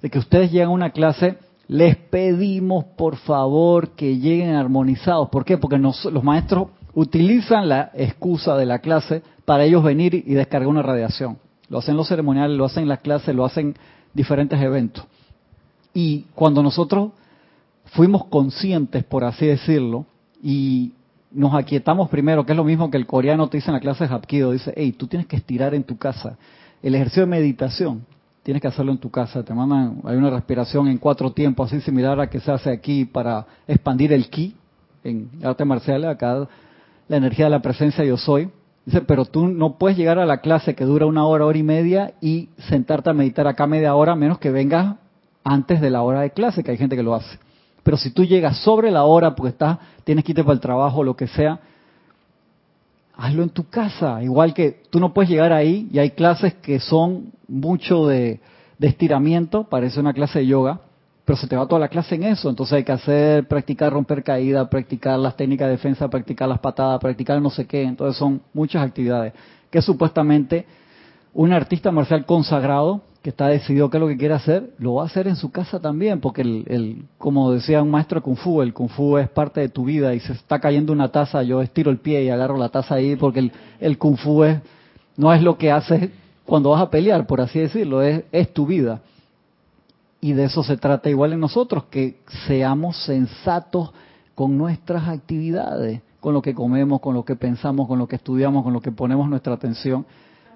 de 0.00 0.08
que 0.08 0.18
ustedes 0.18 0.50
llegan 0.50 0.68
a 0.68 0.72
una 0.72 0.90
clase, 0.92 1.36
les 1.68 1.94
pedimos 1.94 2.86
por 2.96 3.16
favor 3.16 3.90
que 3.90 4.16
lleguen 4.16 4.54
armonizados. 4.54 5.28
¿Por 5.28 5.44
qué? 5.44 5.58
Porque 5.58 5.76
los 5.76 6.24
maestros 6.24 6.68
utilizan 6.94 7.68
la 7.68 7.90
excusa 7.92 8.56
de 8.56 8.64
la 8.64 8.78
clase 8.78 9.20
para 9.44 9.64
ellos 9.64 9.84
venir 9.84 10.14
y 10.14 10.32
descargar 10.32 10.68
una 10.68 10.80
radiación 10.80 11.36
lo 11.68 11.80
hacen 11.80 11.98
los 11.98 12.08
ceremoniales, 12.08 12.56
lo 12.56 12.64
hacen 12.64 12.84
en 12.84 12.88
las 12.88 13.00
clases, 13.00 13.34
lo 13.34 13.44
hacen 13.44 13.74
diferentes 14.14 14.58
eventos. 14.58 15.04
Y 15.92 16.22
cuando 16.34 16.62
nosotros 16.62 17.12
fuimos 17.92 18.24
conscientes, 18.26 19.04
por 19.04 19.24
así 19.24 19.46
decirlo, 19.46 20.06
y 20.42 20.92
nos 21.30 21.54
aquietamos 21.54 22.08
primero, 22.08 22.44
que 22.44 22.52
es 22.52 22.56
lo 22.56 22.64
mismo 22.64 22.90
que 22.90 22.96
el 22.96 23.06
coreano 23.06 23.48
te 23.48 23.58
dice 23.58 23.70
en 23.70 23.74
la 23.74 23.80
clase 23.80 24.04
de 24.06 24.14
Hapkido, 24.14 24.52
dice, 24.52 24.72
hey, 24.76 24.92
tú 24.92 25.06
tienes 25.06 25.26
que 25.26 25.36
estirar 25.36 25.74
en 25.74 25.84
tu 25.84 25.96
casa. 25.96 26.36
El 26.82 26.94
ejercicio 26.94 27.22
de 27.22 27.26
meditación, 27.26 28.04
tienes 28.42 28.60
que 28.60 28.68
hacerlo 28.68 28.92
en 28.92 28.98
tu 28.98 29.10
casa. 29.10 29.42
Te 29.42 29.54
mandan, 29.54 30.00
hay 30.04 30.16
una 30.16 30.30
respiración 30.30 30.88
en 30.88 30.98
cuatro 30.98 31.32
tiempos, 31.32 31.70
así 31.72 31.80
similar 31.82 32.20
a 32.20 32.28
que 32.28 32.40
se 32.40 32.50
hace 32.50 32.70
aquí 32.70 33.04
para 33.04 33.46
expandir 33.68 34.12
el 34.12 34.28
ki, 34.28 34.56
en 35.04 35.30
arte 35.42 35.64
marcial, 35.64 36.04
acá 36.04 36.48
la 37.08 37.16
energía 37.16 37.46
de 37.46 37.50
la 37.50 37.62
presencia 37.62 38.04
yo 38.04 38.16
soy. 38.16 38.50
Dice, 38.84 39.02
pero 39.02 39.24
tú 39.26 39.46
no 39.46 39.78
puedes 39.78 39.96
llegar 39.96 40.18
a 40.18 40.26
la 40.26 40.38
clase 40.38 40.74
que 40.74 40.84
dura 40.84 41.06
una 41.06 41.24
hora, 41.24 41.44
hora 41.44 41.58
y 41.58 41.62
media 41.62 42.14
y 42.20 42.48
sentarte 42.68 43.10
a 43.10 43.12
meditar 43.12 43.46
acá 43.46 43.66
media 43.66 43.94
hora, 43.94 44.16
menos 44.16 44.38
que 44.38 44.50
vengas 44.50 44.96
antes 45.44 45.80
de 45.80 45.90
la 45.90 46.02
hora 46.02 46.22
de 46.22 46.30
clase, 46.30 46.64
que 46.64 46.72
hay 46.72 46.78
gente 46.78 46.96
que 46.96 47.02
lo 47.02 47.14
hace. 47.14 47.38
Pero 47.82 47.96
si 47.96 48.10
tú 48.10 48.24
llegas 48.24 48.58
sobre 48.58 48.90
la 48.90 49.04
hora 49.04 49.34
porque 49.34 49.50
estás, 49.50 49.78
tienes 50.04 50.24
que 50.24 50.32
irte 50.32 50.44
para 50.44 50.54
el 50.54 50.60
trabajo, 50.60 51.02
lo 51.02 51.16
que 51.16 51.26
sea, 51.26 51.60
hazlo 53.16 53.42
en 53.42 53.50
tu 53.50 53.68
casa. 53.68 54.22
Igual 54.22 54.54
que 54.54 54.82
tú 54.90 55.00
no 55.00 55.12
puedes 55.12 55.30
llegar 55.30 55.52
ahí 55.52 55.88
y 55.92 55.98
hay 55.98 56.10
clases 56.10 56.54
que 56.54 56.80
son 56.80 57.32
mucho 57.48 58.06
de, 58.06 58.40
de 58.78 58.88
estiramiento, 58.88 59.64
parece 59.64 60.00
una 60.00 60.12
clase 60.12 60.40
de 60.40 60.46
yoga, 60.46 60.80
pero 61.24 61.36
se 61.36 61.46
te 61.46 61.56
va 61.56 61.66
toda 61.66 61.80
la 61.80 61.88
clase 61.88 62.14
en 62.14 62.24
eso. 62.24 62.50
Entonces 62.50 62.74
hay 62.74 62.84
que 62.84 62.92
hacer, 62.92 63.46
practicar 63.48 63.92
romper 63.92 64.22
caída, 64.22 64.68
practicar 64.68 65.18
las 65.18 65.36
técnicas 65.36 65.66
de 65.66 65.72
defensa, 65.72 66.08
practicar 66.08 66.48
las 66.48 66.58
patadas, 66.58 67.00
practicar 67.00 67.40
no 67.40 67.50
sé 67.50 67.66
qué. 67.66 67.82
Entonces 67.82 68.16
son 68.16 68.42
muchas 68.52 68.82
actividades 68.82 69.32
que 69.70 69.80
supuestamente 69.80 70.66
un 71.32 71.52
artista 71.52 71.90
marcial 71.90 72.26
consagrado 72.26 73.02
que 73.22 73.30
está 73.30 73.46
decidido 73.46 73.88
qué 73.88 73.98
es 73.98 74.00
lo 74.00 74.08
que 74.08 74.16
quiere 74.16 74.34
hacer, 74.34 74.70
lo 74.78 74.94
va 74.94 75.04
a 75.04 75.06
hacer 75.06 75.28
en 75.28 75.36
su 75.36 75.52
casa 75.52 75.78
también, 75.80 76.20
porque 76.20 76.42
el, 76.42 76.64
el, 76.66 77.04
como 77.18 77.52
decía 77.52 77.82
un 77.82 77.90
maestro 77.90 78.20
de 78.20 78.24
Kung 78.24 78.36
Fu, 78.36 78.62
el 78.62 78.74
Kung 78.74 78.90
Fu 78.90 79.16
es 79.16 79.28
parte 79.28 79.60
de 79.60 79.68
tu 79.68 79.84
vida 79.84 80.14
y 80.14 80.20
se 80.20 80.32
está 80.32 80.58
cayendo 80.58 80.92
una 80.92 81.08
taza, 81.10 81.42
yo 81.42 81.62
estiro 81.62 81.90
el 81.90 81.98
pie 81.98 82.24
y 82.24 82.30
agarro 82.30 82.56
la 82.56 82.68
taza 82.68 82.96
ahí, 82.96 83.14
porque 83.14 83.38
el, 83.38 83.52
el 83.78 83.96
Kung 83.96 84.16
Fu 84.16 84.42
es, 84.42 84.58
no 85.16 85.32
es 85.32 85.40
lo 85.42 85.56
que 85.56 85.70
haces 85.70 86.10
cuando 86.44 86.70
vas 86.70 86.82
a 86.82 86.90
pelear, 86.90 87.26
por 87.26 87.40
así 87.40 87.60
decirlo, 87.60 88.02
es, 88.02 88.24
es 88.32 88.52
tu 88.52 88.66
vida. 88.66 89.00
Y 90.20 90.32
de 90.32 90.44
eso 90.44 90.62
se 90.62 90.76
trata 90.76 91.08
igual 91.08 91.32
en 91.32 91.40
nosotros, 91.40 91.84
que 91.84 92.18
seamos 92.46 93.04
sensatos 93.04 93.92
con 94.34 94.56
nuestras 94.56 95.08
actividades, 95.08 96.00
con 96.20 96.34
lo 96.34 96.42
que 96.42 96.54
comemos, 96.54 97.00
con 97.00 97.14
lo 97.14 97.24
que 97.24 97.36
pensamos, 97.36 97.88
con 97.88 97.98
lo 97.98 98.06
que 98.06 98.16
estudiamos, 98.16 98.62
con 98.62 98.72
lo 98.72 98.80
que 98.80 98.92
ponemos 98.92 99.28
nuestra 99.28 99.54
atención. 99.54 100.06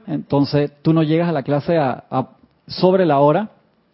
Entonces, 0.07 0.71
tú 0.83 0.93
no 0.93 1.03
llegas 1.03 1.29
a 1.29 1.33
la 1.33 1.43
clase 1.43 1.77
a, 1.77 2.05
sobre 2.67 3.07
la 3.07 3.21
hora 3.21 3.51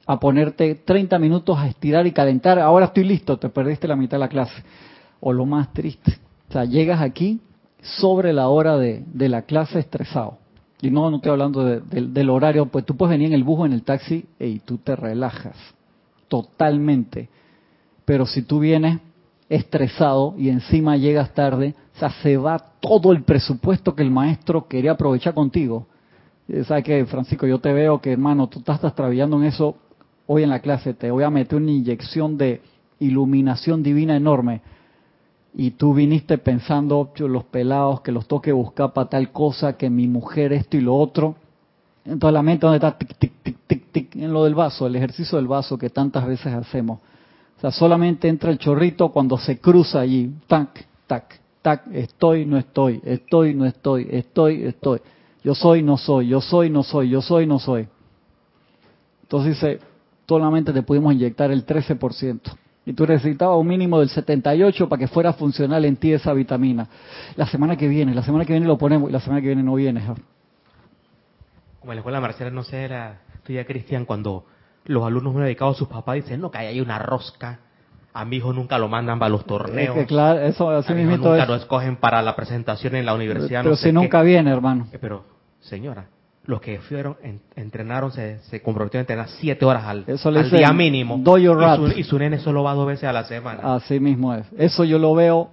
a 0.06 0.18
ponerte 0.18 0.74
30 0.74 1.18
minutos 1.18 1.58
a 1.58 1.68
estirar 1.68 2.06
y 2.06 2.12
calentar. 2.12 2.58
Ahora 2.58 2.86
estoy 2.86 3.04
listo, 3.04 3.36
te 3.36 3.48
perdiste 3.48 3.86
la 3.88 3.96
mitad 3.96 4.16
de 4.16 4.20
la 4.20 4.28
clase. 4.28 4.62
O 5.20 5.32
lo 5.32 5.46
más 5.46 5.72
triste, 5.72 6.18
o 6.48 6.52
sea, 6.52 6.64
llegas 6.64 7.00
aquí 7.00 7.40
sobre 7.80 8.32
la 8.32 8.48
hora 8.48 8.76
de, 8.76 9.04
la 9.14 9.42
clase 9.42 9.78
estresado. 9.78 10.38
Y 10.80 10.90
no, 10.90 11.10
no 11.10 11.16
estoy 11.16 11.30
hablando 11.30 11.64
del 11.64 12.30
horario, 12.30 12.66
pues 12.66 12.84
tú 12.84 12.96
puedes 12.96 13.12
venir 13.12 13.28
en 13.28 13.34
el 13.34 13.44
bus 13.44 13.60
o 13.60 13.66
en 13.66 13.72
el 13.72 13.82
taxi 13.82 14.26
y 14.40 14.58
tú 14.60 14.78
te 14.78 14.96
relajas 14.96 15.56
totalmente. 16.26 17.28
Pero 18.04 18.26
si 18.26 18.42
tú 18.42 18.58
vienes 18.58 18.98
estresado 19.48 20.34
y 20.38 20.48
encima 20.48 20.96
llegas 20.96 21.34
tarde, 21.34 21.74
o 21.94 21.98
sea, 21.98 22.10
se 22.22 22.36
va 22.36 22.58
todo 22.80 23.12
el 23.12 23.22
presupuesto 23.22 23.94
que 23.94 24.02
el 24.02 24.10
maestro 24.10 24.66
quería 24.66 24.92
aprovechar 24.92 25.34
contigo. 25.34 25.86
¿Sabes 26.66 26.84
qué, 26.84 27.04
Francisco? 27.06 27.46
Yo 27.46 27.60
te 27.60 27.72
veo 27.72 28.00
que, 28.00 28.12
hermano, 28.12 28.48
tú 28.48 28.58
estás 28.58 28.94
trabajando 28.94 29.38
en 29.38 29.44
eso 29.44 29.76
hoy 30.26 30.42
en 30.42 30.50
la 30.50 30.60
clase. 30.60 30.94
Te 30.94 31.10
voy 31.10 31.24
a 31.24 31.30
meter 31.30 31.56
una 31.56 31.70
inyección 31.70 32.36
de 32.36 32.60
iluminación 32.98 33.82
divina 33.82 34.16
enorme 34.16 34.60
y 35.54 35.72
tú 35.72 35.92
viniste 35.94 36.38
pensando, 36.38 37.12
los 37.16 37.44
pelados, 37.44 38.00
que 38.00 38.12
los 38.12 38.26
toque 38.26 38.52
buscar 38.52 38.92
para 38.92 39.08
tal 39.08 39.30
cosa, 39.32 39.76
que 39.76 39.90
mi 39.90 40.08
mujer 40.08 40.52
esto 40.52 40.76
y 40.76 40.80
lo 40.80 40.96
otro. 40.96 41.36
Entonces 42.04 42.32
la 42.32 42.42
mente 42.42 42.66
donde 42.66 42.78
está 42.78 42.96
tic, 42.96 43.16
tic, 43.18 43.32
tic, 43.42 43.58
tic, 43.66 43.92
tic, 43.92 44.16
en 44.16 44.32
lo 44.32 44.44
del 44.44 44.54
vaso, 44.54 44.86
el 44.86 44.96
ejercicio 44.96 45.36
del 45.36 45.46
vaso 45.46 45.76
que 45.76 45.90
tantas 45.90 46.26
veces 46.26 46.52
hacemos. 46.52 47.00
O 47.58 47.60
sea, 47.60 47.70
solamente 47.70 48.28
entra 48.28 48.50
el 48.50 48.58
chorrito 48.58 49.10
cuando 49.10 49.38
se 49.38 49.58
cruza 49.58 50.00
allí, 50.00 50.32
tac, 50.46 50.86
tac, 51.06 51.40
tac, 51.60 51.86
estoy, 51.92 52.46
no 52.46 52.56
estoy, 52.56 53.00
estoy, 53.04 53.54
no 53.54 53.66
estoy, 53.66 54.08
estoy, 54.10 54.64
estoy. 54.64 55.00
Yo 55.44 55.54
soy, 55.54 55.82
no 55.82 55.96
soy, 55.96 56.28
yo 56.28 56.40
soy, 56.40 56.70
no 56.70 56.82
soy, 56.82 57.10
yo 57.10 57.20
soy, 57.20 57.46
no 57.46 57.58
soy. 57.58 57.88
Entonces 59.22 59.54
dice, 59.54 59.80
solamente 60.28 60.72
te 60.72 60.82
pudimos 60.82 61.12
inyectar 61.12 61.50
el 61.50 61.66
13% 61.66 62.40
y 62.84 62.92
tú 62.92 63.06
necesitabas 63.06 63.58
un 63.58 63.66
mínimo 63.66 64.00
del 64.00 64.08
78 64.08 64.88
para 64.88 65.00
que 65.00 65.08
fuera 65.08 65.32
funcional 65.32 65.84
en 65.84 65.96
ti 65.96 66.12
esa 66.12 66.32
vitamina. 66.32 66.88
La 67.36 67.46
semana 67.46 67.76
que 67.76 67.86
viene, 67.86 68.14
la 68.14 68.22
semana 68.22 68.44
que 68.44 68.52
viene 68.52 68.66
lo 68.66 68.78
ponemos 68.78 69.08
y 69.08 69.12
la 69.12 69.20
semana 69.20 69.40
que 69.40 69.48
viene 69.48 69.62
no 69.62 69.74
viene. 69.74 70.02
Como 71.80 71.92
en 71.92 71.96
la 71.96 72.00
escuela 72.00 72.20
marcial, 72.20 72.54
no 72.54 72.62
sé, 72.62 72.82
era 72.84 73.20
estudia 73.34 73.64
Cristian, 73.64 74.04
cuando 74.04 74.46
los 74.84 75.04
alumnos 75.04 75.34
dedicados 75.36 75.76
a 75.76 75.78
sus 75.78 75.88
papás 75.88 76.16
dicen, 76.16 76.40
no, 76.40 76.50
que 76.50 76.58
hay 76.58 76.80
una 76.80 76.98
rosca. 76.98 77.60
A 78.14 78.24
mi 78.24 78.36
hijo 78.36 78.52
nunca 78.52 78.78
lo 78.78 78.88
mandan 78.88 79.18
para 79.18 79.30
los 79.30 79.44
torneos. 79.46 79.94
que 79.94 80.06
claro, 80.06 80.40
eso 80.40 80.70
así 80.70 80.92
a 80.92 80.96
mi 80.96 81.04
nunca 81.04 81.46
lo 81.46 81.54
escogen 81.54 81.96
para 81.96 82.20
la 82.22 82.36
presentación 82.36 82.94
en 82.96 83.06
la 83.06 83.14
universidad. 83.14 83.62
Pero 83.62 83.76
si 83.76 83.90
nunca 83.92 84.22
viene, 84.22 84.50
hermano. 84.50 84.86
Eh, 84.92 84.98
pero, 85.00 85.24
señora, 85.60 86.06
los 86.44 86.60
que 86.60 86.78
fueron, 86.80 87.16
entrenaron, 87.54 88.10
se, 88.12 88.40
se 88.40 88.60
comprometieron 88.60 89.00
a 89.00 89.04
entrenar 89.04 89.28
siete 89.28 89.64
horas 89.64 89.84
al, 89.84 90.04
día 90.50 90.72
mínimo. 90.72 91.16
Y 91.16 91.46
su, 91.46 91.98
y 92.00 92.02
su, 92.04 92.18
nene 92.18 92.38
solo 92.38 92.62
va 92.62 92.74
dos 92.74 92.86
veces 92.86 93.04
a 93.04 93.12
la 93.12 93.24
semana. 93.24 93.74
Así 93.74 94.00
mismo 94.00 94.34
es. 94.34 94.46
Eso 94.58 94.84
yo 94.84 94.98
lo 94.98 95.14
veo 95.14 95.50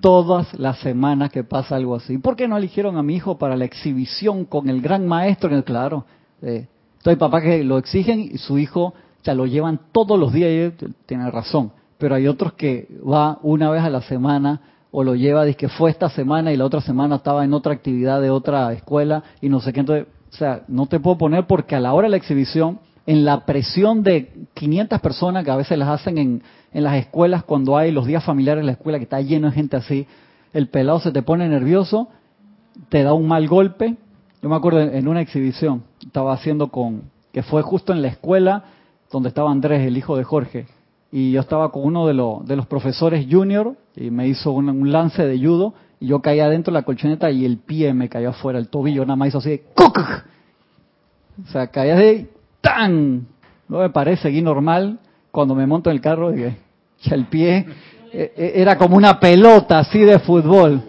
todas 0.00 0.58
las 0.58 0.78
semanas 0.78 1.30
que 1.30 1.44
pasa 1.44 1.76
algo 1.76 1.94
así. 1.94 2.18
¿Por 2.18 2.36
qué 2.36 2.48
no 2.48 2.56
eligieron 2.56 2.96
a 2.96 3.02
mi 3.02 3.16
hijo 3.16 3.38
para 3.38 3.56
la 3.56 3.64
exhibición 3.64 4.44
con 4.44 4.68
el 4.68 4.80
gran 4.80 5.06
maestro? 5.06 5.50
Claro, 5.62 6.06
eh, 6.42 6.66
entonces 6.96 7.18
papá 7.18 7.42
que 7.42 7.62
lo 7.62 7.78
exigen 7.78 8.20
y 8.20 8.38
su 8.38 8.58
hijo 8.58 8.94
ya 9.22 9.34
lo 9.34 9.46
llevan 9.46 9.80
todos 9.92 10.18
los 10.18 10.32
días 10.32 10.72
y 10.80 10.86
tiene 11.06 11.30
razón. 11.30 11.72
Pero 11.98 12.14
hay 12.14 12.26
otros 12.26 12.54
que 12.54 12.88
va 13.08 13.38
una 13.42 13.70
vez 13.70 13.82
a 13.82 13.90
la 13.90 14.02
semana 14.02 14.60
o 14.90 15.02
lo 15.02 15.14
lleva, 15.14 15.44
dice 15.44 15.56
que 15.56 15.68
fue 15.68 15.90
esta 15.90 16.08
semana 16.08 16.52
y 16.52 16.56
la 16.56 16.64
otra 16.64 16.80
semana 16.80 17.16
estaba 17.16 17.44
en 17.44 17.52
otra 17.52 17.72
actividad 17.72 18.20
de 18.20 18.30
otra 18.30 18.72
escuela 18.72 19.24
y 19.40 19.48
no 19.48 19.60
sé 19.60 19.72
qué. 19.72 19.80
Entonces, 19.80 20.06
o 20.32 20.36
sea, 20.36 20.62
no 20.68 20.86
te 20.86 21.00
puedo 21.00 21.18
poner 21.18 21.46
porque 21.46 21.74
a 21.74 21.80
la 21.80 21.92
hora 21.94 22.06
de 22.06 22.10
la 22.10 22.16
exhibición, 22.16 22.78
en 23.06 23.24
la 23.24 23.44
presión 23.44 24.02
de 24.02 24.32
500 24.54 25.00
personas 25.00 25.44
que 25.44 25.50
a 25.50 25.56
veces 25.56 25.76
las 25.78 25.88
hacen 25.88 26.18
en, 26.18 26.42
en 26.72 26.84
las 26.84 26.96
escuelas 26.96 27.44
cuando 27.44 27.76
hay 27.76 27.90
los 27.90 28.06
días 28.06 28.24
familiares 28.24 28.62
en 28.62 28.66
la 28.66 28.72
escuela 28.72 28.98
que 28.98 29.04
está 29.04 29.20
lleno 29.20 29.48
de 29.48 29.54
gente 29.54 29.76
así, 29.76 30.06
el 30.52 30.68
pelado 30.68 31.00
se 31.00 31.12
te 31.12 31.22
pone 31.22 31.48
nervioso, 31.48 32.08
te 32.88 33.02
da 33.02 33.12
un 33.12 33.26
mal 33.26 33.48
golpe. 33.48 33.96
Yo 34.42 34.48
me 34.48 34.56
acuerdo 34.56 34.80
en 34.80 35.08
una 35.08 35.20
exhibición, 35.20 35.82
estaba 36.04 36.32
haciendo 36.32 36.68
con, 36.68 37.02
que 37.32 37.42
fue 37.42 37.62
justo 37.62 37.92
en 37.92 38.02
la 38.02 38.08
escuela 38.08 38.64
donde 39.10 39.28
estaba 39.28 39.50
Andrés, 39.50 39.86
el 39.86 39.96
hijo 39.96 40.16
de 40.16 40.24
Jorge, 40.24 40.66
y 41.16 41.30
yo 41.30 41.42
estaba 41.42 41.70
con 41.70 41.84
uno 41.84 42.08
de, 42.08 42.14
los 42.14 42.44
de 42.44 42.56
los 42.56 42.66
profesores 42.66 43.28
junior 43.30 43.76
y 43.94 44.10
me 44.10 44.26
hizo 44.26 44.50
un, 44.50 44.90
lance 44.90 45.24
de 45.24 45.38
judo 45.38 45.72
y 46.00 46.08
yo 46.08 46.20
caí 46.20 46.40
adentro 46.40 46.72
de 46.72 46.80
la 46.80 46.82
colchoneta 46.82 47.30
y 47.30 47.44
el 47.44 47.58
pie 47.58 47.94
me 47.94 48.08
cayó 48.08 48.30
afuera, 48.30 48.58
el 48.58 48.66
tobillo 48.66 49.02
nada 49.02 49.14
más 49.14 49.28
hizo 49.28 49.38
así 49.38 49.50
de 49.50 49.62
O 49.78 51.52
sea, 51.52 51.68
caía 51.68 51.94
de 51.94 52.26
¡tan! 52.60 53.28
No 53.68 53.78
me 53.78 53.90
parece, 53.90 54.22
seguí 54.22 54.42
normal. 54.42 54.98
Cuando 55.30 55.54
me 55.54 55.68
monto 55.68 55.88
en 55.88 55.94
el 55.94 56.02
carro, 56.02 56.32
dije, 56.32 56.56
el 57.12 57.26
pie 57.26 57.58
eh, 58.12 58.32
eh, 58.36 58.52
era 58.56 58.76
como 58.76 58.96
una 58.96 59.20
pelota 59.20 59.78
así 59.78 60.00
de 60.00 60.18
fútbol. 60.18 60.82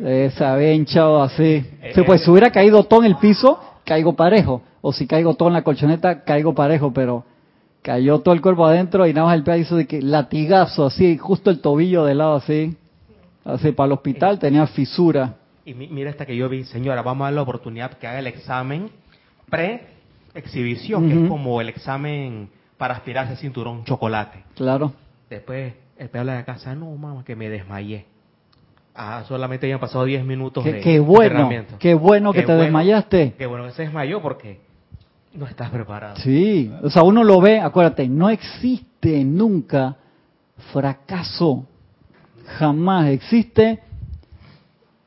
Se 0.00 0.44
había 0.44 0.72
hinchado 0.72 1.22
así. 1.22 1.64
pues 2.04 2.24
si 2.24 2.30
hubiera 2.32 2.50
caído 2.50 2.82
todo 2.82 3.04
en 3.04 3.06
el 3.06 3.18
piso, 3.18 3.60
caigo 3.84 4.14
parejo. 4.14 4.62
O 4.80 4.92
si 4.92 5.06
caigo 5.06 5.34
todo 5.34 5.46
en 5.46 5.54
la 5.54 5.62
colchoneta, 5.62 6.24
caigo 6.24 6.56
parejo, 6.56 6.92
pero 6.92 7.24
cayó 7.84 8.20
todo 8.20 8.32
el 8.32 8.40
cuerpo 8.40 8.64
adentro 8.64 9.06
y 9.06 9.12
nada 9.12 9.26
más 9.26 9.36
el 9.36 9.44
pie 9.44 9.58
hizo 9.58 9.76
de 9.76 9.86
que 9.86 10.00
latigazo, 10.00 10.86
así, 10.86 11.18
justo 11.18 11.50
el 11.50 11.60
tobillo 11.60 12.06
de 12.06 12.14
lado 12.14 12.36
así, 12.36 12.74
así 13.44 13.72
para 13.72 13.88
el 13.88 13.92
hospital 13.92 14.38
tenía 14.38 14.66
fisura. 14.66 15.34
Y 15.66 15.74
mira 15.74 16.08
esta 16.08 16.24
que 16.24 16.34
yo 16.34 16.48
vi, 16.48 16.64
señora, 16.64 17.02
vamos 17.02 17.24
a 17.24 17.24
dar 17.26 17.34
la 17.34 17.42
oportunidad 17.42 17.92
que 17.98 18.06
haga 18.06 18.20
el 18.20 18.26
examen 18.26 18.90
pre-exhibición, 19.50 21.08
que 21.08 21.24
es 21.24 21.28
como 21.28 21.60
el 21.60 21.68
examen 21.68 22.48
para 22.78 22.94
aspirarse 22.94 23.36
cinturón 23.36 23.84
chocolate. 23.84 24.44
Claro. 24.56 24.94
Después 25.28 25.74
el 25.98 26.08
pie 26.08 26.20
de 26.20 26.24
la 26.24 26.44
casa, 26.46 26.74
no, 26.74 26.90
mamá, 26.96 27.22
que 27.22 27.36
me 27.36 27.50
desmayé. 27.50 28.06
Ah, 28.94 29.24
solamente 29.28 29.66
habían 29.66 29.80
pasado 29.80 30.06
10 30.06 30.24
minutos 30.24 30.64
de 30.64 30.80
qué 30.80 31.00
bueno, 31.00 31.50
Qué 31.78 31.92
bueno 31.92 32.32
que 32.32 32.44
te 32.44 32.54
desmayaste. 32.54 33.34
Qué 33.36 33.44
bueno 33.44 33.66
que 33.66 33.72
se 33.72 33.82
desmayó 33.82 34.22
porque 34.22 34.60
no 35.34 35.46
estás 35.46 35.70
preparado. 35.70 36.16
Sí, 36.16 36.72
o 36.82 36.90
sea, 36.90 37.02
uno 37.02 37.24
lo 37.24 37.40
ve, 37.40 37.60
acuérdate, 37.60 38.08
no 38.08 38.30
existe 38.30 39.24
nunca 39.24 39.96
fracaso. 40.72 41.66
Jamás 42.58 43.08
existe 43.08 43.80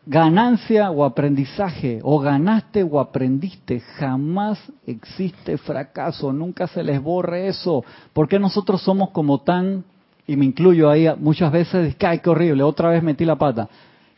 ganancia 0.06 0.92
o 0.92 1.04
aprendizaje, 1.04 2.00
o 2.04 2.20
ganaste 2.20 2.84
o 2.84 3.00
aprendiste. 3.00 3.80
Jamás 3.80 4.60
existe 4.86 5.58
fracaso, 5.58 6.34
nunca 6.34 6.68
se 6.68 6.84
les 6.84 7.02
borre 7.02 7.48
eso. 7.48 7.84
porque 8.14 8.40
nosotros 8.40 8.82
somos 8.82 9.12
como 9.12 9.40
tan, 9.42 9.84
y 10.26 10.36
me 10.36 10.46
incluyo 10.46 10.90
ahí, 10.90 11.08
muchas 11.20 11.52
veces, 11.52 11.96
ay, 12.02 12.20
qué 12.20 12.30
horrible, 12.30 12.64
otra 12.64 12.90
vez 12.90 13.02
metí 13.02 13.24
la 13.24 13.38
pata. 13.38 13.70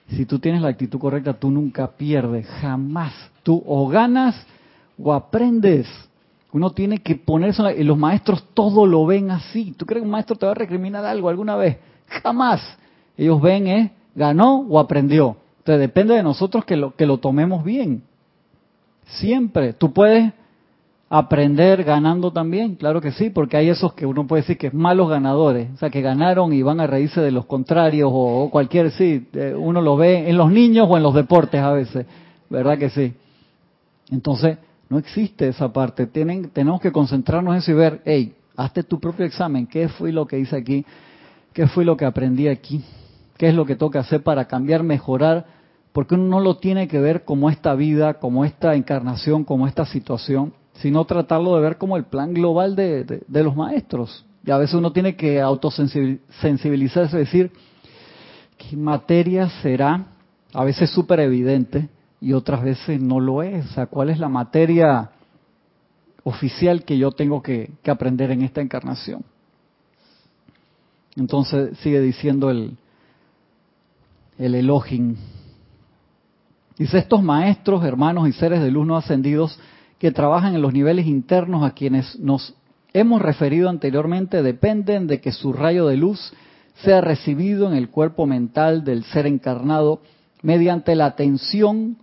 Si 0.07 0.25
tú 0.25 0.39
tienes 0.39 0.61
la 0.61 0.69
actitud 0.69 0.97
correcta, 0.97 1.33
tú 1.33 1.51
nunca 1.51 1.87
pierdes, 1.87 2.47
jamás. 2.61 3.13
Tú 3.43 3.61
o 3.65 3.87
ganas 3.87 4.35
o 5.01 5.13
aprendes. 5.13 5.87
Uno 6.51 6.71
tiene 6.71 6.99
que 6.99 7.15
ponerse, 7.15 7.61
y 7.77 7.83
los 7.83 7.97
maestros 7.97 8.43
todo 8.53 8.85
lo 8.85 9.05
ven 9.05 9.31
así. 9.31 9.73
¿Tú 9.77 9.85
crees 9.85 10.01
que 10.01 10.05
un 10.05 10.11
maestro 10.11 10.35
te 10.35 10.45
va 10.45 10.53
a 10.53 10.55
recriminar 10.55 11.05
algo 11.05 11.29
alguna 11.29 11.55
vez? 11.55 11.77
Jamás. 12.07 12.61
Ellos 13.17 13.41
ven, 13.41 13.67
¿eh? 13.67 13.91
¿Ganó 14.15 14.65
o 14.67 14.79
aprendió? 14.79 15.37
Entonces 15.59 15.79
depende 15.79 16.15
de 16.15 16.23
nosotros 16.23 16.65
que 16.65 16.75
lo, 16.75 16.95
que 16.95 17.05
lo 17.05 17.19
tomemos 17.19 17.63
bien. 17.63 18.01
Siempre. 19.05 19.73
Tú 19.73 19.93
puedes 19.93 20.33
aprender 21.09 21.83
ganando 21.83 22.31
también, 22.31 22.75
claro 22.75 23.01
que 23.01 23.11
sí, 23.11 23.31
porque 23.31 23.57
hay 23.57 23.69
esos 23.69 23.93
que 23.93 24.05
uno 24.05 24.27
puede 24.27 24.43
decir 24.43 24.59
que 24.59 24.67
es 24.67 24.73
malos 24.75 25.09
ganadores, 25.09 25.69
o 25.73 25.77
sea, 25.77 25.89
que 25.89 26.01
ganaron 26.01 26.53
y 26.53 26.61
van 26.61 26.79
a 26.79 26.85
reírse 26.85 27.19
de 27.19 27.31
los 27.31 27.45
contrarios 27.45 28.11
o, 28.13 28.43
o 28.43 28.49
cualquier, 28.51 28.91
sí, 28.91 29.27
eh, 29.33 29.55
uno 29.57 29.81
lo 29.81 29.97
ve 29.97 30.29
en 30.29 30.37
los 30.37 30.51
niños 30.51 30.87
o 30.87 30.97
en 30.97 31.01
los 31.01 31.15
deportes 31.15 31.59
a 31.61 31.71
veces, 31.71 32.05
¿verdad 32.47 32.77
que 32.77 32.91
sí? 32.91 33.13
Entonces, 34.11 34.59
no 34.89 34.97
existe 34.97 35.47
esa 35.47 35.71
parte. 35.71 36.07
Tienen, 36.07 36.49
tenemos 36.49 36.81
que 36.81 36.91
concentrarnos 36.91 37.53
en 37.53 37.59
eso 37.59 37.71
y 37.71 37.75
ver, 37.75 38.01
hey, 38.05 38.35
hazte 38.57 38.83
tu 38.83 38.99
propio 38.99 39.25
examen. 39.25 39.67
¿Qué 39.67 39.87
fue 39.87 40.11
lo 40.11 40.25
que 40.25 40.39
hice 40.39 40.57
aquí? 40.57 40.85
¿Qué 41.53 41.67
fue 41.67 41.85
lo 41.85 41.95
que 41.95 42.05
aprendí 42.05 42.47
aquí? 42.47 42.83
¿Qué 43.37 43.49
es 43.49 43.55
lo 43.55 43.65
que 43.65 43.75
toca 43.75 43.99
hacer 43.99 44.23
para 44.23 44.45
cambiar, 44.45 44.83
mejorar? 44.83 45.45
Porque 45.93 46.15
uno 46.15 46.25
no 46.25 46.39
lo 46.39 46.57
tiene 46.57 46.87
que 46.87 46.99
ver 46.99 47.23
como 47.23 47.49
esta 47.49 47.73
vida, 47.75 48.15
como 48.15 48.45
esta 48.45 48.75
encarnación, 48.75 49.43
como 49.43 49.67
esta 49.67 49.85
situación, 49.85 50.53
sino 50.73 51.05
tratarlo 51.05 51.55
de 51.55 51.61
ver 51.61 51.77
como 51.77 51.95
el 51.95 52.05
plan 52.05 52.33
global 52.33 52.75
de, 52.75 53.03
de, 53.27 53.43
los 53.43 53.55
maestros. 53.55 54.25
Y 54.45 54.51
a 54.51 54.57
veces 54.57 54.75
uno 54.75 54.91
tiene 54.91 55.15
que 55.15 55.41
autosensibilizarse 55.41 57.17
decir, 57.17 57.51
¿qué 58.57 58.75
materia 58.75 59.49
será? 59.61 60.07
A 60.53 60.63
veces 60.63 60.89
súper 60.89 61.19
evidente, 61.19 61.89
y 62.21 62.33
otras 62.33 62.63
veces 62.63 63.01
no 63.01 63.19
lo 63.19 63.43
es. 63.43 63.65
¿cuál 63.89 64.09
es 64.09 64.19
la 64.19 64.29
materia 64.29 65.11
oficial 66.23 66.83
que 66.83 66.97
yo 66.97 67.11
tengo 67.11 67.41
que, 67.41 67.71
aprender 67.87 68.31
en 68.31 68.41
esta 68.41 68.61
encarnación? 68.61 69.23
Entonces 71.15 71.77
sigue 71.79 72.01
diciendo 72.01 72.49
el, 72.49 72.77
el 74.37 74.55
Elohim. 74.55 75.15
Dice, 76.77 76.97
estos 76.97 77.21
maestros, 77.21 77.83
hermanos 77.83 78.27
y 78.29 78.31
seres 78.31 78.61
de 78.61 78.71
luz 78.71 78.87
no 78.87 78.95
ascendidos 78.95 79.59
que 79.97 80.11
trabajan 80.11 80.55
en 80.55 80.61
los 80.61 80.73
niveles 80.73 81.07
internos 81.07 81.63
a 81.63 81.71
quienes 81.71 82.17
nos 82.19 82.55
hemos 82.93 83.21
referido 83.21 83.69
anteriormente 83.69 84.41
dependen 84.41 85.07
de 85.07 85.19
que 85.19 85.31
su 85.31 85.53
rayo 85.53 85.87
de 85.87 85.97
luz 85.97 86.33
sea 86.83 87.01
recibido 87.01 87.67
en 87.67 87.75
el 87.75 87.89
cuerpo 87.89 88.25
mental 88.25 88.83
del 88.83 89.03
ser 89.03 89.27
encarnado 89.27 90.01
mediante 90.41 90.95
la 90.95 91.07
atención 91.07 91.97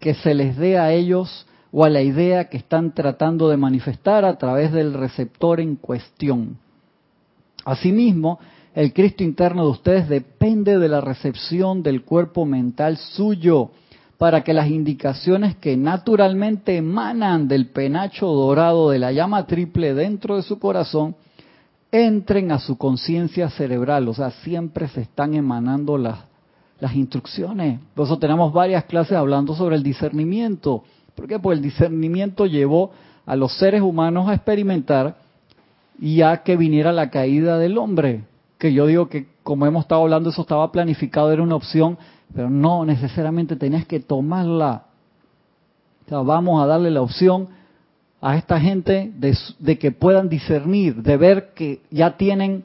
que 0.00 0.14
se 0.14 0.34
les 0.34 0.56
dé 0.56 0.78
a 0.78 0.92
ellos 0.92 1.46
o 1.70 1.84
a 1.84 1.90
la 1.90 2.02
idea 2.02 2.48
que 2.48 2.56
están 2.56 2.94
tratando 2.94 3.48
de 3.48 3.56
manifestar 3.56 4.24
a 4.24 4.36
través 4.38 4.72
del 4.72 4.94
receptor 4.94 5.60
en 5.60 5.76
cuestión. 5.76 6.58
Asimismo, 7.64 8.40
el 8.74 8.92
Cristo 8.92 9.22
interno 9.22 9.64
de 9.64 9.70
ustedes 9.70 10.08
depende 10.08 10.78
de 10.78 10.88
la 10.88 11.00
recepción 11.00 11.82
del 11.82 12.02
cuerpo 12.02 12.46
mental 12.46 12.96
suyo 12.96 13.70
para 14.18 14.42
que 14.42 14.52
las 14.52 14.68
indicaciones 14.68 15.56
que 15.56 15.76
naturalmente 15.76 16.76
emanan 16.76 17.48
del 17.48 17.68
penacho 17.68 18.26
dorado 18.26 18.90
de 18.90 18.98
la 18.98 19.12
llama 19.12 19.46
triple 19.46 19.94
dentro 19.94 20.36
de 20.36 20.42
su 20.42 20.58
corazón 20.58 21.16
entren 21.90 22.52
a 22.52 22.58
su 22.58 22.76
conciencia 22.76 23.50
cerebral, 23.50 24.08
o 24.08 24.14
sea, 24.14 24.30
siempre 24.30 24.88
se 24.88 25.02
están 25.02 25.34
emanando 25.34 25.98
las 25.98 26.29
las 26.80 26.94
instrucciones. 26.94 27.78
Por 27.94 28.06
eso 28.06 28.18
tenemos 28.18 28.52
varias 28.52 28.84
clases 28.84 29.16
hablando 29.16 29.54
sobre 29.54 29.76
el 29.76 29.82
discernimiento. 29.82 30.82
¿Por 31.14 31.26
qué? 31.26 31.38
Pues 31.38 31.58
el 31.58 31.62
discernimiento 31.62 32.46
llevó 32.46 32.90
a 33.26 33.36
los 33.36 33.56
seres 33.58 33.82
humanos 33.82 34.28
a 34.28 34.34
experimentar 34.34 35.16
y 36.00 36.22
a 36.22 36.38
que 36.38 36.56
viniera 36.56 36.92
la 36.92 37.10
caída 37.10 37.58
del 37.58 37.78
hombre. 37.78 38.24
Que 38.58 38.72
yo 38.72 38.86
digo 38.86 39.08
que 39.08 39.28
como 39.42 39.66
hemos 39.66 39.82
estado 39.82 40.02
hablando, 40.02 40.30
eso 40.30 40.42
estaba 40.42 40.72
planificado, 40.72 41.32
era 41.32 41.42
una 41.42 41.56
opción, 41.56 41.98
pero 42.34 42.48
no 42.48 42.84
necesariamente 42.84 43.56
tenías 43.56 43.84
que 43.86 44.00
tomarla. 44.00 44.84
O 46.06 46.08
sea, 46.08 46.18
vamos 46.18 46.62
a 46.62 46.66
darle 46.66 46.90
la 46.90 47.02
opción 47.02 47.48
a 48.22 48.36
esta 48.36 48.60
gente 48.60 49.12
de, 49.14 49.36
de 49.58 49.78
que 49.78 49.92
puedan 49.92 50.28
discernir, 50.28 51.02
de 51.02 51.16
ver 51.16 51.50
que 51.54 51.80
ya 51.90 52.16
tienen 52.16 52.64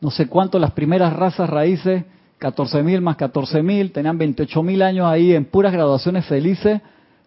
no 0.00 0.10
sé 0.10 0.26
cuánto 0.26 0.58
las 0.58 0.72
primeras 0.72 1.14
razas 1.14 1.48
raíces 1.50 2.04
14.000 2.40 3.00
más 3.00 3.16
14.000, 3.18 3.92
tenían 3.92 4.18
28.000 4.18 4.82
años 4.82 5.06
ahí 5.06 5.34
en 5.34 5.44
puras 5.44 5.72
graduaciones 5.72 6.24
felices, 6.24 6.80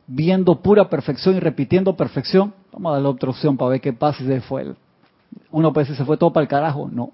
viendo 0.08 0.56
pura 0.62 0.90
perfección 0.90 1.36
y 1.36 1.40
repitiendo 1.40 1.96
perfección. 1.96 2.54
Vamos 2.72 2.90
a 2.90 2.94
darle 2.94 3.10
otra 3.10 3.30
opción 3.30 3.56
para 3.56 3.70
ver 3.70 3.82
qué 3.82 3.94
pasa 3.94 4.20
si 4.20 4.26
se 4.26 4.42
fue. 4.42 4.74
Uno 5.52 5.72
puede 5.72 5.86
decir, 5.86 5.98
se 5.98 6.06
fue 6.06 6.18
todo 6.18 6.34
para 6.34 6.42
el 6.42 6.48
carajo. 6.48 6.90
No. 6.92 7.12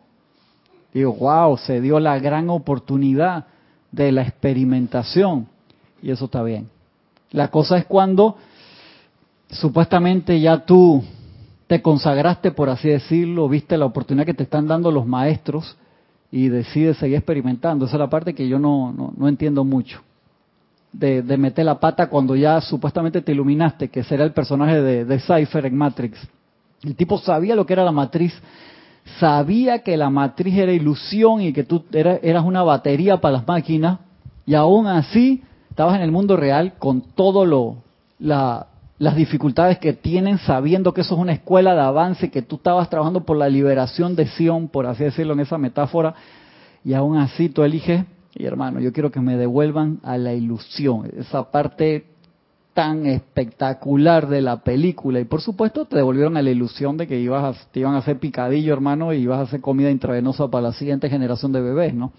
Digo, 0.93 1.13
wow, 1.13 1.57
se 1.57 1.81
dio 1.81 1.99
la 1.99 2.17
gran 2.19 2.49
oportunidad 2.49 3.45
de 3.91 4.11
la 4.11 4.21
experimentación. 4.21 5.47
Y 6.01 6.11
eso 6.11 6.25
está 6.25 6.41
bien. 6.41 6.69
La 7.31 7.49
cosa 7.49 7.77
es 7.77 7.85
cuando 7.85 8.37
supuestamente 9.49 10.39
ya 10.39 10.65
tú 10.65 11.03
te 11.67 11.81
consagraste, 11.81 12.51
por 12.51 12.69
así 12.69 12.87
decirlo, 12.87 13.47
viste 13.49 13.77
la 13.77 13.85
oportunidad 13.85 14.25
que 14.25 14.33
te 14.33 14.43
están 14.43 14.67
dando 14.67 14.89
los 14.91 15.05
maestros 15.05 15.77
y 16.31 16.49
decide 16.49 16.93
seguir 16.93 17.17
experimentando. 17.17 17.85
Esa 17.85 17.95
es 17.95 17.99
la 17.99 18.09
parte 18.09 18.33
que 18.33 18.47
yo 18.47 18.59
no, 18.59 18.93
no, 19.15 19.27
entiendo 19.27 19.63
mucho. 19.63 20.01
De, 20.91 21.21
de, 21.21 21.37
meter 21.37 21.65
la 21.65 21.79
pata 21.79 22.09
cuando 22.09 22.35
ya 22.35 22.59
supuestamente 22.61 23.21
te 23.21 23.31
iluminaste, 23.31 23.89
que 23.89 24.03
será 24.03 24.23
el 24.23 24.31
personaje 24.31 24.81
de, 24.81 25.05
de 25.05 25.19
Cypher 25.19 25.65
en 25.67 25.77
Matrix. 25.77 26.17
El 26.83 26.95
tipo 26.95 27.19
sabía 27.19 27.55
lo 27.55 27.65
que 27.65 27.73
era 27.73 27.83
la 27.83 27.91
matriz 27.91 28.33
sabía 29.17 29.79
que 29.79 29.97
la 29.97 30.09
matriz 30.09 30.55
era 30.55 30.71
ilusión 30.71 31.41
y 31.41 31.53
que 31.53 31.63
tú 31.63 31.83
eras, 31.91 32.19
eras 32.21 32.45
una 32.45 32.63
batería 32.63 33.19
para 33.19 33.37
las 33.37 33.47
máquinas, 33.47 33.99
y 34.45 34.55
aún 34.55 34.87
así 34.87 35.43
estabas 35.69 35.95
en 35.95 36.01
el 36.01 36.11
mundo 36.11 36.35
real 36.37 36.73
con 36.77 37.01
todo 37.01 37.45
lo 37.45 37.77
la, 38.19 38.67
las 38.99 39.15
dificultades 39.15 39.79
que 39.79 39.93
tienen 39.93 40.37
sabiendo 40.39 40.93
que 40.93 41.01
eso 41.01 41.15
es 41.15 41.21
una 41.21 41.31
escuela 41.31 41.73
de 41.73 41.81
avance, 41.81 42.29
que 42.29 42.41
tú 42.41 42.57
estabas 42.57 42.89
trabajando 42.89 43.21
por 43.25 43.37
la 43.37 43.47
liberación 43.47 44.15
de 44.15 44.27
Sion, 44.27 44.67
por 44.67 44.85
así 44.85 45.05
decirlo 45.05 45.33
en 45.33 45.39
esa 45.39 45.57
metáfora, 45.57 46.13
y 46.83 46.93
aún 46.93 47.17
así 47.17 47.47
tú 47.47 47.63
eliges, 47.63 48.03
y 48.35 48.45
hermano, 48.45 48.81
yo 48.81 48.91
quiero 48.91 49.09
que 49.09 49.21
me 49.21 49.37
devuelvan 49.37 49.99
a 50.03 50.17
la 50.17 50.33
ilusión, 50.33 51.09
esa 51.17 51.49
parte 51.49 52.07
tan 52.73 53.05
espectacular 53.05 54.27
de 54.27 54.41
la 54.41 54.57
película, 54.57 55.21
y 55.21 55.23
por 55.23 55.41
supuesto 55.41 55.85
te 55.85 55.95
devolvieron 55.95 56.35
a 56.35 56.41
la 56.41 56.49
ilusión 56.49 56.97
de 56.97 57.07
que 57.07 57.17
ibas 57.17 57.57
a, 57.57 57.71
te 57.71 57.79
iban 57.79 57.95
a 57.95 57.99
hacer 57.99 58.19
picadillo, 58.19 58.73
hermano, 58.73 59.13
y 59.13 59.19
ibas 59.19 59.39
a 59.39 59.43
hacer 59.43 59.61
comida 59.61 59.89
intravenosa 59.89 60.49
para 60.49 60.67
la 60.67 60.73
siguiente 60.73 61.09
generación 61.09 61.53
de 61.53 61.61
bebés, 61.61 61.93
¿no? 61.93 62.11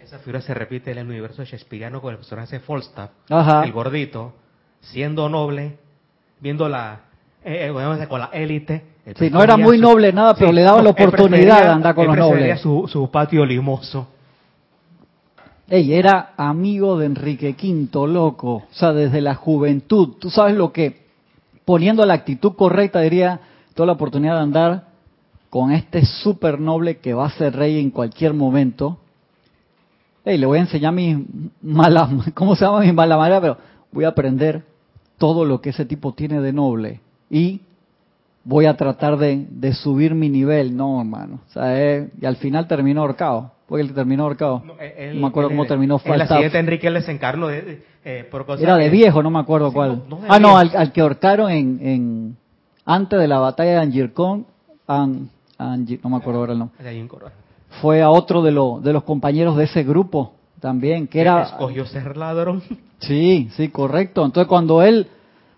Esa 0.00 0.20
figura 0.20 0.40
se 0.40 0.54
repite 0.54 0.92
en 0.92 0.98
el 0.98 1.08
universo 1.08 1.42
shakespeariano 1.42 2.00
con 2.00 2.12
el 2.12 2.18
personaje 2.18 2.60
Falstaff, 2.60 3.10
Ajá. 3.28 3.64
el 3.64 3.72
gordito, 3.72 4.34
siendo 4.80 5.28
noble, 5.28 5.78
viendo 6.40 6.68
la, 6.68 7.00
eh, 7.44 7.72
eh, 7.72 8.06
con 8.08 8.20
la 8.20 8.30
élite. 8.32 8.84
él 9.04 9.14
Sí, 9.18 9.30
no 9.30 9.42
era 9.42 9.56
muy 9.56 9.78
noble 9.78 10.12
nada, 10.12 10.34
pero 10.34 10.52
le 10.52 10.62
daban 10.62 10.84
la 10.84 10.90
oportunidad 10.90 11.62
de 11.62 11.68
andar 11.68 11.94
con 11.94 12.06
los 12.06 12.16
nobles. 12.16 12.60
Su, 12.60 12.86
su 12.88 13.10
patio 13.10 13.44
limoso. 13.44 14.08
Ey, 15.70 15.92
era 15.92 16.32
amigo 16.36 16.98
de 16.98 17.06
Enrique 17.06 17.54
V, 17.60 18.08
loco. 18.08 18.54
O 18.54 18.66
sea, 18.70 18.92
desde 18.92 19.20
la 19.20 19.34
juventud. 19.34 20.14
Tú 20.18 20.30
sabes 20.30 20.56
lo 20.56 20.72
que, 20.72 21.06
poniendo 21.64 22.04
la 22.06 22.14
actitud 22.14 22.54
correcta, 22.54 23.00
diría, 23.00 23.40
toda 23.74 23.86
la 23.86 23.92
oportunidad 23.92 24.36
de 24.36 24.42
andar 24.42 24.88
con 25.50 25.72
este 25.72 26.04
súper 26.04 26.58
noble 26.58 26.98
que 26.98 27.14
va 27.14 27.26
a 27.26 27.30
ser 27.30 27.54
rey 27.54 27.78
en 27.78 27.90
cualquier 27.90 28.32
momento. 28.32 28.98
Ey, 30.24 30.38
le 30.38 30.46
voy 30.46 30.58
a 30.58 30.62
enseñar 30.62 30.92
mis 30.92 31.18
malas, 31.62 32.08
¿cómo 32.34 32.56
se 32.56 32.64
llama? 32.64 32.80
Mis 32.80 32.94
malas 32.94 33.18
maneras, 33.18 33.40
pero 33.40 33.58
voy 33.92 34.04
a 34.04 34.08
aprender 34.08 34.62
todo 35.18 35.44
lo 35.44 35.60
que 35.60 35.70
ese 35.70 35.84
tipo 35.84 36.12
tiene 36.14 36.40
de 36.40 36.52
noble. 36.52 37.00
Y 37.30 37.60
voy 38.44 38.66
a 38.66 38.76
tratar 38.76 39.18
de, 39.18 39.46
de 39.50 39.74
subir 39.74 40.14
mi 40.14 40.28
nivel. 40.28 40.76
No, 40.76 41.00
hermano. 41.00 41.40
O 41.48 41.52
sea, 41.52 41.78
eh, 41.82 42.08
y 42.20 42.24
al 42.26 42.36
final 42.36 42.66
terminó 42.66 43.02
ahorcado. 43.02 43.52
Porque 43.66 43.82
él 43.82 43.92
terminó 43.92 44.22
ahorcado. 44.22 44.62
No, 44.64 44.74
No, 44.74 44.80
eh, 44.80 45.10
él- 45.10 45.20
me 45.20 45.26
acuerdo 45.26 45.50
él- 45.50 45.56
cómo 45.56 45.66
terminó 45.66 46.00
En 46.02 46.18
la 46.18 46.26
siguiente 46.26 46.58
Enrique 46.58 46.88
les 46.90 47.06
encarnó 47.08 47.48
de, 47.48 47.82
eh, 48.04 48.26
por 48.30 48.46
cosas 48.46 48.62
Era 48.62 48.76
de 48.76 48.84
que- 48.84 48.90
viejo, 48.90 49.22
no 49.22 49.28
me 49.30 49.40
acuerdo 49.40 49.68
Sí, 49.68 49.74
cuál. 49.74 50.02
no, 50.08 50.20
no 50.20 50.24
ah, 50.26 50.38
no, 50.38 50.56
al, 50.56 50.92
que 50.92 51.02
ahorcaron 51.02 51.50
en, 51.50 51.78
en 51.82 52.36
antes 52.86 53.18
de 53.20 53.28
la 53.28 53.38
batalla 53.40 53.72
de 53.72 53.76
Angircón, 53.78 54.46
An- 54.86 55.28
Angi- 55.58 56.00
no 56.02 56.08
me 56.08 56.16
acuerdo 56.16 56.40
ahora 56.40 56.52
el 56.54 56.60
nombre. 56.60 56.78
Fue 57.82 58.00
a 58.00 58.08
otro 58.08 58.40
de, 58.42 58.52
los 58.52 58.82
de 58.82 58.94
los 58.94 59.02
compañeros 59.04 59.54
de 59.58 59.64
ese 59.64 59.82
grupo 59.84 60.32
también, 60.60 61.06
que 61.06 61.20
era... 61.20 61.42
Escogió 61.42 61.86
ser 61.86 62.16
ladrón. 62.16 62.62
Sí, 63.00 63.48
sí, 63.52 63.68
correcto. 63.68 64.24
Entonces 64.24 64.48
cuando 64.48 64.82
él 64.82 65.06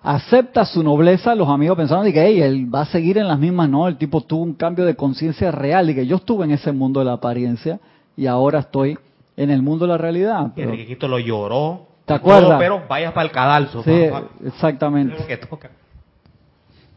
acepta 0.03 0.65
su 0.67 0.83
nobleza, 0.83 1.35
los 1.35 1.49
amigos 1.49 1.77
pensaron 1.79 2.05
de 2.05 2.13
que 2.13 2.23
"Ey, 2.23 2.43
él 2.43 2.73
va 2.75 2.83
a 2.83 2.85
seguir 2.85 3.17
en 3.17 3.29
las 3.29 3.39
mismas, 3.39 3.69
no, 3.69 3.89
el 3.89 3.97
tipo 3.97 4.21
tuvo 4.21 4.43
un 4.43 4.53
cambio 4.55 4.85
de 4.85 4.95
conciencia 4.95 5.51
real 5.51 5.89
y 5.89 5.95
que 5.95 6.07
yo 6.07 6.17
estuve 6.17 6.45
en 6.45 6.51
ese 6.51 6.71
mundo 6.73 7.01
de 7.01 7.07
la 7.07 7.15
apariencia 7.15 7.81
y 8.17 8.27
ahora 8.27 8.59
estoy 8.59 8.99
en 9.39 9.49
el 9.51 9.63
mundo 9.63 9.87
de 9.87 9.93
la 9.93 9.97
realidad. 9.99 10.49
Y 10.49 10.51
Pero- 10.57 10.71
Enrique 10.73 10.95
V 11.01 11.09
lo 11.09 11.19
lloró. 11.19 11.87
¿Te 12.05 12.15
acuerdas? 12.15 12.51
No, 12.51 12.59
pero 12.59 12.83
vaya 12.89 13.15
para 13.15 13.25
el 13.25 13.31
cadalso. 13.33 13.83
sí, 13.85 14.07
papá. 14.11 14.27
exactamente. 14.45 15.17
Que 15.27 15.37
toca. 15.39 15.71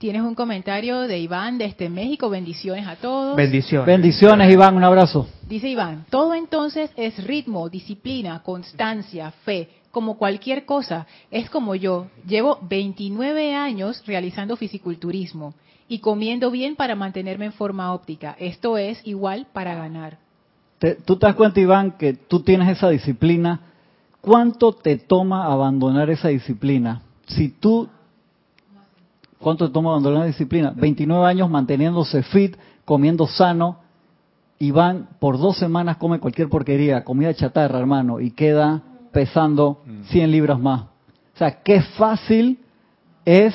Tienes 0.04 0.24
un 0.24 0.36
comentario 0.36 1.08
de 1.08 1.18
Iván 1.18 1.58
desde 1.58 1.88
México. 1.88 2.30
Bendiciones 2.30 2.86
a 2.86 2.97
todos. 2.97 3.38
Bendiciones. 3.38 3.88
Bendiciones, 3.88 4.51
Iván, 4.51 4.76
un 4.76 4.84
abrazo. 4.84 5.30
Dice 5.47 5.70
Iván, 5.70 6.04
todo 6.10 6.34
entonces 6.34 6.91
es 6.97 7.24
ritmo, 7.24 7.70
disciplina, 7.70 8.43
constancia, 8.43 9.32
fe, 9.45 9.70
como 9.91 10.18
cualquier 10.18 10.66
cosa. 10.66 11.08
Es 11.32 11.49
como 11.49 11.74
yo, 11.76 12.08
llevo 12.28 12.60
29 12.64 13.56
años 13.56 14.04
realizando 14.06 14.58
fisiculturismo 14.58 15.54
y 15.88 15.99
comiendo 15.99 16.51
bien 16.51 16.76
para 16.76 16.95
mantenerme 16.97 17.45
en 17.45 17.54
forma 17.54 17.93
óptica. 17.93 18.36
Esto 18.38 18.78
es 18.78 18.99
igual 19.08 19.47
para 19.54 19.74
ganar. 19.74 20.18
Te- 20.80 20.95
tú 20.95 21.16
te 21.16 21.28
das 21.28 21.36
cuenta, 21.36 21.62
Iván, 21.62 21.91
que 21.91 22.12
tú 22.12 22.41
tienes 22.41 22.68
esa 22.68 22.89
disciplina. 22.89 23.62
¿Cuánto 24.20 24.74
te 24.74 24.97
toma 24.97 25.45
abandonar 25.45 26.10
esa 26.10 26.28
disciplina? 26.28 27.04
Si 27.26 27.47
tú, 27.47 27.88
¿cuánto 29.44 29.68
te 29.68 29.74
toma 29.74 29.91
abandonar 29.91 30.22
la 30.22 30.26
disciplina? 30.26 30.74
29 30.76 31.28
años 31.28 31.50
manteniéndose 31.50 32.24
fit, 32.24 32.56
comiendo 32.86 33.28
sano. 33.28 33.78
Iván 34.60 35.10
por 35.20 35.38
dos 35.38 35.58
semanas 35.58 35.98
come 35.98 36.20
cualquier 36.20 36.50
porquería, 36.50 37.04
comida 37.04 37.34
chatarra, 37.34 37.80
hermano, 37.80 38.20
y 38.20 38.32
queda 38.32 38.82
pesando 39.12 39.84
100 40.06 40.32
libras 40.32 40.60
más. 40.60 40.82
O 40.82 41.38
sea, 41.38 41.62
qué 41.62 41.82
fácil 41.82 42.60
es 43.26 43.54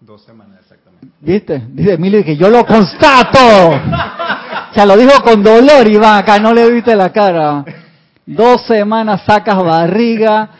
Dos 0.00 0.22
semanas 0.22 0.60
exactamente. 0.60 1.08
¿Viste? 1.20 1.62
Dice 1.72 1.92
Emilio 1.92 2.24
que 2.24 2.34
yo 2.34 2.48
lo 2.48 2.64
constato. 2.64 3.38
O 3.68 4.74
sea, 4.74 4.86
lo 4.86 4.96
dijo 4.96 5.22
con 5.22 5.42
dolor, 5.42 5.86
Iván, 5.86 6.18
acá 6.18 6.38
no 6.38 6.54
le 6.54 6.70
viste 6.70 6.96
la 6.96 7.12
cara. 7.12 7.64
Dos 8.24 8.62
semanas 8.66 9.22
sacas 9.26 9.62
barriga, 9.62 10.50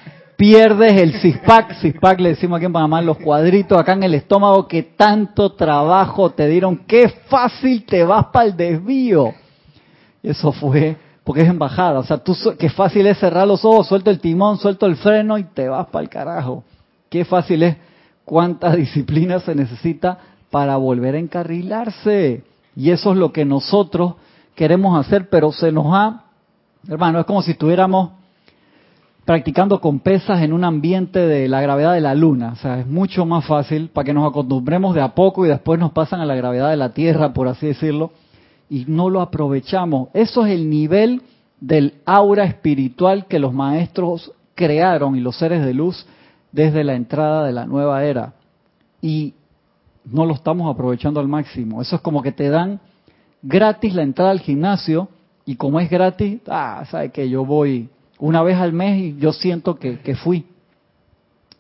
pierdes 0.40 0.98
el 0.98 1.20
cispac, 1.20 1.74
cispac 1.82 2.18
le 2.18 2.30
decimos 2.30 2.56
aquí 2.56 2.64
en 2.64 2.72
Panamá, 2.72 3.02
los 3.02 3.18
cuadritos 3.18 3.78
acá 3.78 3.92
en 3.92 4.04
el 4.04 4.14
estómago 4.14 4.66
que 4.66 4.82
tanto 4.82 5.52
trabajo 5.52 6.30
te 6.30 6.48
dieron, 6.48 6.78
qué 6.86 7.10
fácil 7.28 7.84
te 7.84 8.02
vas 8.04 8.28
para 8.32 8.46
el 8.46 8.56
desvío. 8.56 9.34
Eso 10.22 10.50
fue 10.50 10.96
porque 11.24 11.42
es 11.42 11.48
embajada, 11.48 11.98
o 11.98 12.04
sea, 12.04 12.16
tú 12.16 12.34
qué 12.58 12.70
fácil 12.70 13.06
es 13.06 13.18
cerrar 13.18 13.46
los 13.46 13.66
ojos, 13.66 13.86
suelto 13.86 14.08
el 14.08 14.18
timón, 14.18 14.56
suelto 14.56 14.86
el 14.86 14.96
freno 14.96 15.36
y 15.36 15.44
te 15.44 15.68
vas 15.68 15.88
para 15.88 16.04
el 16.04 16.08
carajo. 16.08 16.64
Qué 17.10 17.26
fácil 17.26 17.62
es 17.62 17.76
cuánta 18.24 18.74
disciplina 18.76 19.40
se 19.40 19.54
necesita 19.54 20.16
para 20.50 20.78
volver 20.78 21.16
a 21.16 21.18
encarrilarse. 21.18 22.44
Y 22.74 22.90
eso 22.92 23.12
es 23.12 23.18
lo 23.18 23.30
que 23.30 23.44
nosotros 23.44 24.14
queremos 24.54 24.98
hacer, 24.98 25.28
pero 25.28 25.52
se 25.52 25.70
nos 25.70 25.94
ha, 25.94 26.24
hermano, 26.88 27.20
es 27.20 27.26
como 27.26 27.42
si 27.42 27.50
estuviéramos 27.50 28.19
practicando 29.24 29.80
con 29.80 30.00
pesas 30.00 30.42
en 30.42 30.52
un 30.52 30.64
ambiente 30.64 31.20
de 31.20 31.48
la 31.48 31.60
gravedad 31.60 31.92
de 31.94 32.00
la 32.00 32.14
luna. 32.14 32.52
O 32.52 32.56
sea, 32.56 32.80
es 32.80 32.86
mucho 32.86 33.26
más 33.26 33.46
fácil 33.46 33.88
para 33.88 34.04
que 34.04 34.14
nos 34.14 34.28
acostumbremos 34.28 34.94
de 34.94 35.02
a 35.02 35.14
poco 35.14 35.44
y 35.44 35.48
después 35.48 35.78
nos 35.78 35.92
pasan 35.92 36.20
a 36.20 36.26
la 36.26 36.34
gravedad 36.34 36.70
de 36.70 36.76
la 36.76 36.92
Tierra, 36.92 37.32
por 37.32 37.48
así 37.48 37.66
decirlo, 37.66 38.12
y 38.68 38.84
no 38.86 39.10
lo 39.10 39.20
aprovechamos. 39.20 40.08
Eso 40.14 40.46
es 40.46 40.52
el 40.52 40.70
nivel 40.70 41.22
del 41.60 41.94
aura 42.06 42.44
espiritual 42.44 43.26
que 43.26 43.38
los 43.38 43.52
maestros 43.52 44.32
crearon 44.54 45.16
y 45.16 45.20
los 45.20 45.36
seres 45.36 45.64
de 45.64 45.74
luz 45.74 46.06
desde 46.52 46.84
la 46.84 46.94
entrada 46.94 47.46
de 47.46 47.52
la 47.52 47.66
nueva 47.66 48.04
era. 48.04 48.34
Y 49.02 49.34
no 50.04 50.24
lo 50.24 50.34
estamos 50.34 50.72
aprovechando 50.72 51.20
al 51.20 51.28
máximo. 51.28 51.82
Eso 51.82 51.96
es 51.96 52.02
como 52.02 52.22
que 52.22 52.32
te 52.32 52.48
dan 52.48 52.80
gratis 53.42 53.94
la 53.94 54.02
entrada 54.02 54.30
al 54.30 54.40
gimnasio 54.40 55.08
y 55.44 55.56
como 55.56 55.80
es 55.80 55.90
gratis, 55.90 56.40
ah, 56.48 56.84
sabes 56.90 57.12
que 57.12 57.28
yo 57.28 57.44
voy 57.44 57.88
una 58.20 58.42
vez 58.42 58.56
al 58.56 58.72
mes 58.72 58.98
y 58.98 59.16
yo 59.18 59.32
siento 59.32 59.76
que, 59.76 59.98
que 60.00 60.14
fui. 60.14 60.46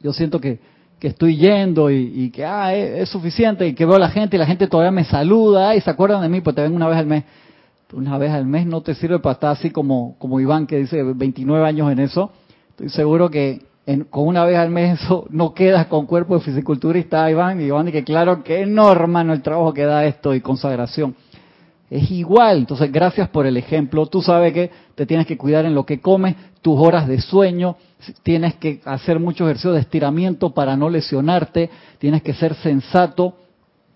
Yo 0.00 0.12
siento 0.12 0.40
que, 0.40 0.58
que 0.98 1.08
estoy 1.08 1.36
yendo 1.36 1.90
y, 1.90 2.12
y 2.14 2.30
que 2.30 2.44
ah, 2.44 2.74
es, 2.74 3.08
suficiente 3.08 3.66
y 3.66 3.74
que 3.74 3.84
veo 3.84 3.96
a 3.96 3.98
la 3.98 4.10
gente 4.10 4.36
y 4.36 4.38
la 4.38 4.46
gente 4.46 4.66
todavía 4.66 4.90
me 4.90 5.04
saluda 5.04 5.74
y 5.74 5.80
se 5.80 5.90
acuerdan 5.90 6.22
de 6.22 6.28
mí, 6.28 6.40
pues 6.40 6.54
te 6.56 6.62
ven 6.62 6.74
una 6.74 6.88
vez 6.88 6.98
al 6.98 7.06
mes. 7.06 7.24
Una 7.92 8.18
vez 8.18 8.30
al 8.30 8.46
mes 8.46 8.66
no 8.66 8.82
te 8.82 8.94
sirve 8.94 9.18
para 9.18 9.32
estar 9.32 9.50
así 9.50 9.70
como, 9.70 10.14
como 10.18 10.38
Iván 10.38 10.66
que 10.66 10.78
dice 10.78 11.02
29 11.02 11.66
años 11.66 11.90
en 11.90 11.98
eso. 11.98 12.30
Estoy 12.70 12.88
seguro 12.90 13.30
que 13.30 13.62
en- 13.86 14.04
con 14.04 14.28
una 14.28 14.44
vez 14.44 14.56
al 14.58 14.70
mes 14.70 15.02
eso 15.02 15.26
no 15.30 15.54
quedas 15.54 15.86
con 15.86 16.06
cuerpo 16.06 16.34
de 16.34 16.40
fisiculturista, 16.44 17.28
Iván. 17.30 17.60
Y 17.60 17.64
Iván 17.64 17.86
dice 17.86 17.98
que 17.98 18.04
claro 18.04 18.44
que 18.44 18.64
no, 18.64 18.92
el 18.92 19.42
trabajo 19.42 19.74
que 19.74 19.84
da 19.84 20.04
esto 20.04 20.34
y 20.34 20.40
consagración. 20.40 21.16
Es 21.90 22.08
igual, 22.12 22.58
entonces 22.58 22.92
gracias 22.92 23.28
por 23.30 23.46
el 23.46 23.56
ejemplo. 23.56 24.06
Tú 24.06 24.22
sabes 24.22 24.52
que 24.52 24.70
te 24.94 25.06
tienes 25.06 25.26
que 25.26 25.36
cuidar 25.36 25.64
en 25.64 25.74
lo 25.74 25.84
que 25.84 26.00
comes, 26.00 26.36
tus 26.62 26.78
horas 26.78 27.08
de 27.08 27.20
sueño, 27.20 27.76
tienes 28.22 28.54
que 28.54 28.80
hacer 28.84 29.18
mucho 29.18 29.44
ejercicio 29.44 29.72
de 29.72 29.80
estiramiento 29.80 30.50
para 30.54 30.76
no 30.76 30.88
lesionarte, 30.88 31.68
tienes 31.98 32.22
que 32.22 32.32
ser 32.32 32.54
sensato 32.54 33.34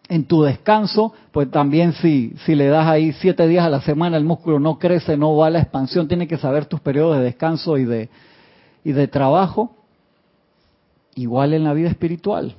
en 0.08 0.24
tu 0.24 0.42
descanso, 0.42 1.14
pues 1.30 1.50
también 1.50 1.92
si, 1.94 2.34
si 2.44 2.56
le 2.56 2.66
das 2.66 2.86
ahí 2.86 3.12
siete 3.12 3.46
días 3.46 3.64
a 3.64 3.70
la 3.70 3.80
semana 3.80 4.16
el 4.16 4.24
músculo 4.24 4.58
no 4.58 4.78
crece, 4.78 5.16
no 5.16 5.36
va 5.36 5.46
a 5.46 5.50
la 5.50 5.60
expansión, 5.60 6.08
tienes 6.08 6.28
que 6.28 6.36
saber 6.36 6.66
tus 6.66 6.80
periodos 6.80 7.18
de 7.18 7.24
descanso 7.24 7.78
y 7.78 7.84
de, 7.84 8.10
y 8.82 8.92
de 8.92 9.06
trabajo. 9.08 9.76
Igual 11.14 11.54
en 11.54 11.62
la 11.62 11.72
vida 11.72 11.88
espiritual. 11.88 12.56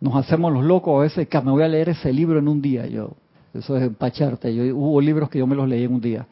Nos 0.00 0.14
hacemos 0.14 0.52
los 0.52 0.64
locos 0.64 0.96
a 0.96 1.02
veces, 1.02 1.28
que 1.28 1.40
me 1.40 1.50
voy 1.50 1.64
a 1.64 1.68
leer 1.68 1.88
ese 1.88 2.12
libro 2.12 2.38
en 2.38 2.46
un 2.46 2.62
día. 2.62 2.86
Yo, 2.86 3.10
eso 3.54 3.76
es 3.76 3.84
empacharte. 3.84 4.54
Yo, 4.54 4.76
hubo 4.76 5.00
libros 5.00 5.30
que 5.30 5.38
yo 5.38 5.46
me 5.46 5.54
los 5.54 5.68
leí 5.68 5.84
en 5.84 5.94
un 5.94 6.00
día. 6.00 6.26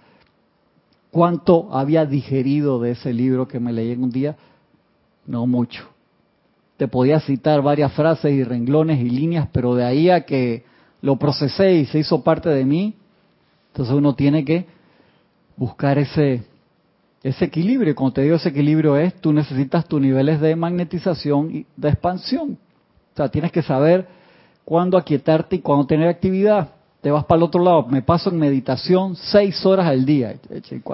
¿Cuánto 1.10 1.68
había 1.72 2.04
digerido 2.04 2.80
de 2.80 2.92
ese 2.92 3.12
libro 3.12 3.46
que 3.46 3.60
me 3.60 3.72
leí 3.72 3.92
en 3.92 4.02
un 4.02 4.10
día? 4.10 4.36
No 5.26 5.46
mucho. 5.46 5.88
Te 6.76 6.88
podía 6.88 7.20
citar 7.20 7.62
varias 7.62 7.92
frases 7.92 8.32
y 8.32 8.42
renglones 8.42 9.00
y 9.00 9.10
líneas, 9.10 9.48
pero 9.52 9.74
de 9.74 9.84
ahí 9.84 10.10
a 10.10 10.22
que 10.22 10.64
lo 11.00 11.16
procesé 11.16 11.74
y 11.74 11.86
se 11.86 11.98
hizo 11.98 12.22
parte 12.22 12.48
de 12.48 12.64
mí, 12.64 12.94
Entonces 13.68 13.94
uno 13.94 14.14
tiene 14.14 14.44
que 14.44 14.66
buscar 15.56 15.98
ese, 15.98 16.42
ese 17.22 17.44
equilibrio. 17.44 17.94
Como 17.94 18.12
te 18.12 18.22
digo, 18.22 18.36
ese 18.36 18.48
equilibrio 18.48 18.96
es, 18.96 19.14
tú 19.20 19.32
necesitas 19.32 19.86
tus 19.86 20.00
niveles 20.00 20.40
de 20.40 20.56
magnetización 20.56 21.54
y 21.54 21.66
de 21.76 21.88
expansión. 21.88 22.58
O 23.12 23.16
sea, 23.16 23.28
tienes 23.28 23.52
que 23.52 23.62
saber 23.62 24.08
cuándo 24.64 24.96
aquietarte 24.96 25.56
y 25.56 25.58
cuándo 25.60 25.86
tener 25.86 26.08
actividad. 26.08 26.70
Te 27.02 27.10
vas 27.10 27.24
para 27.24 27.38
el 27.38 27.42
otro 27.42 27.62
lado. 27.62 27.86
Me 27.88 28.00
paso 28.00 28.30
en 28.30 28.38
meditación 28.38 29.16
seis 29.16 29.66
horas 29.66 29.86
al 29.86 30.06
día. 30.06 30.36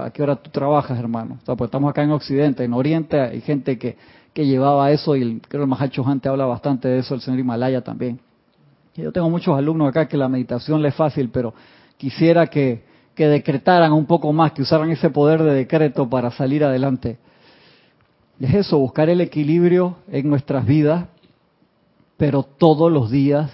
¿A 0.01 0.11
qué 0.11 0.23
hora 0.23 0.37
tú 0.37 0.51
trabajas, 0.51 0.99
hermano? 0.99 1.37
O 1.43 1.45
sea, 1.45 1.55
pues 1.55 1.69
estamos 1.69 1.91
acá 1.91 2.03
en 2.03 2.13
Occidente. 2.13 2.65
En 2.65 2.73
Oriente 2.73 3.21
hay 3.21 3.43
gente 3.43 3.79
que, 3.79 3.97
que 4.33 4.47
llevaba 4.47 4.91
eso 4.91 5.15
y 5.17 5.23
el, 5.23 5.43
creo 5.47 5.65
el 5.65 5.69
Mahacho 5.69 6.03
Hante 6.07 6.31
habla 6.31 6.47
bastante 6.47 6.89
de 6.89 7.01
eso, 7.01 7.15
el 7.15 7.21
señor 7.21 7.41
Himalaya 7.41 7.83
también. 7.83 8.19
Yo 8.97 9.13
tengo 9.13 9.29
muchos 9.29 9.57
alumnos 9.57 9.91
acá 9.91 10.09
que 10.09 10.17
la 10.17 10.31
meditación 10.31 10.81
le 10.81 10.89
es 10.89 10.95
fácil, 10.95 11.29
pero 11.29 11.53
quisiera 11.99 12.47
que, 12.47 12.85
que 13.15 13.29
decretaran 13.29 13.93
un 13.93 14.07
poco 14.07 14.33
más, 14.33 14.53
que 14.53 14.63
usaran 14.63 14.91
ese 14.91 15.11
poder 15.11 15.43
de 15.43 15.53
decreto 15.53 16.09
para 16.09 16.31
salir 16.31 16.65
adelante. 16.65 17.19
es 18.41 18.55
eso, 18.55 18.79
buscar 18.79 19.11
el 19.11 19.21
equilibrio 19.21 19.97
en 20.11 20.29
nuestras 20.31 20.65
vidas, 20.65 21.05
pero 22.17 22.43
todos 22.45 22.91
los 22.91 23.11
días 23.11 23.51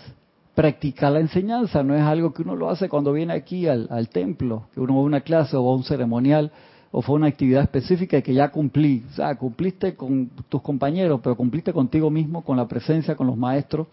practicar 0.54 1.12
la 1.12 1.20
enseñanza. 1.20 1.82
No 1.82 1.94
es 1.94 2.02
algo 2.02 2.32
que 2.32 2.42
uno 2.42 2.56
lo 2.56 2.70
hace 2.70 2.88
cuando 2.88 3.12
viene 3.12 3.32
aquí 3.32 3.66
al, 3.66 3.88
al 3.90 4.08
templo, 4.08 4.68
que 4.74 4.80
uno 4.80 4.94
va 4.94 5.00
a 5.00 5.04
una 5.04 5.20
clase 5.20 5.56
o 5.56 5.70
a 5.70 5.74
un 5.74 5.84
ceremonial 5.84 6.52
o 6.96 7.02
fue 7.02 7.16
una 7.16 7.26
actividad 7.26 7.62
específica 7.62 8.22
que 8.22 8.32
ya 8.32 8.50
cumplí. 8.50 9.04
O 9.10 9.14
sea, 9.14 9.34
cumpliste 9.34 9.96
con 9.96 10.28
tus 10.48 10.62
compañeros, 10.62 11.20
pero 11.24 11.36
cumpliste 11.36 11.72
contigo 11.72 12.08
mismo, 12.08 12.44
con 12.44 12.56
la 12.56 12.68
presencia, 12.68 13.16
con 13.16 13.26
los 13.26 13.36
maestros. 13.36 13.88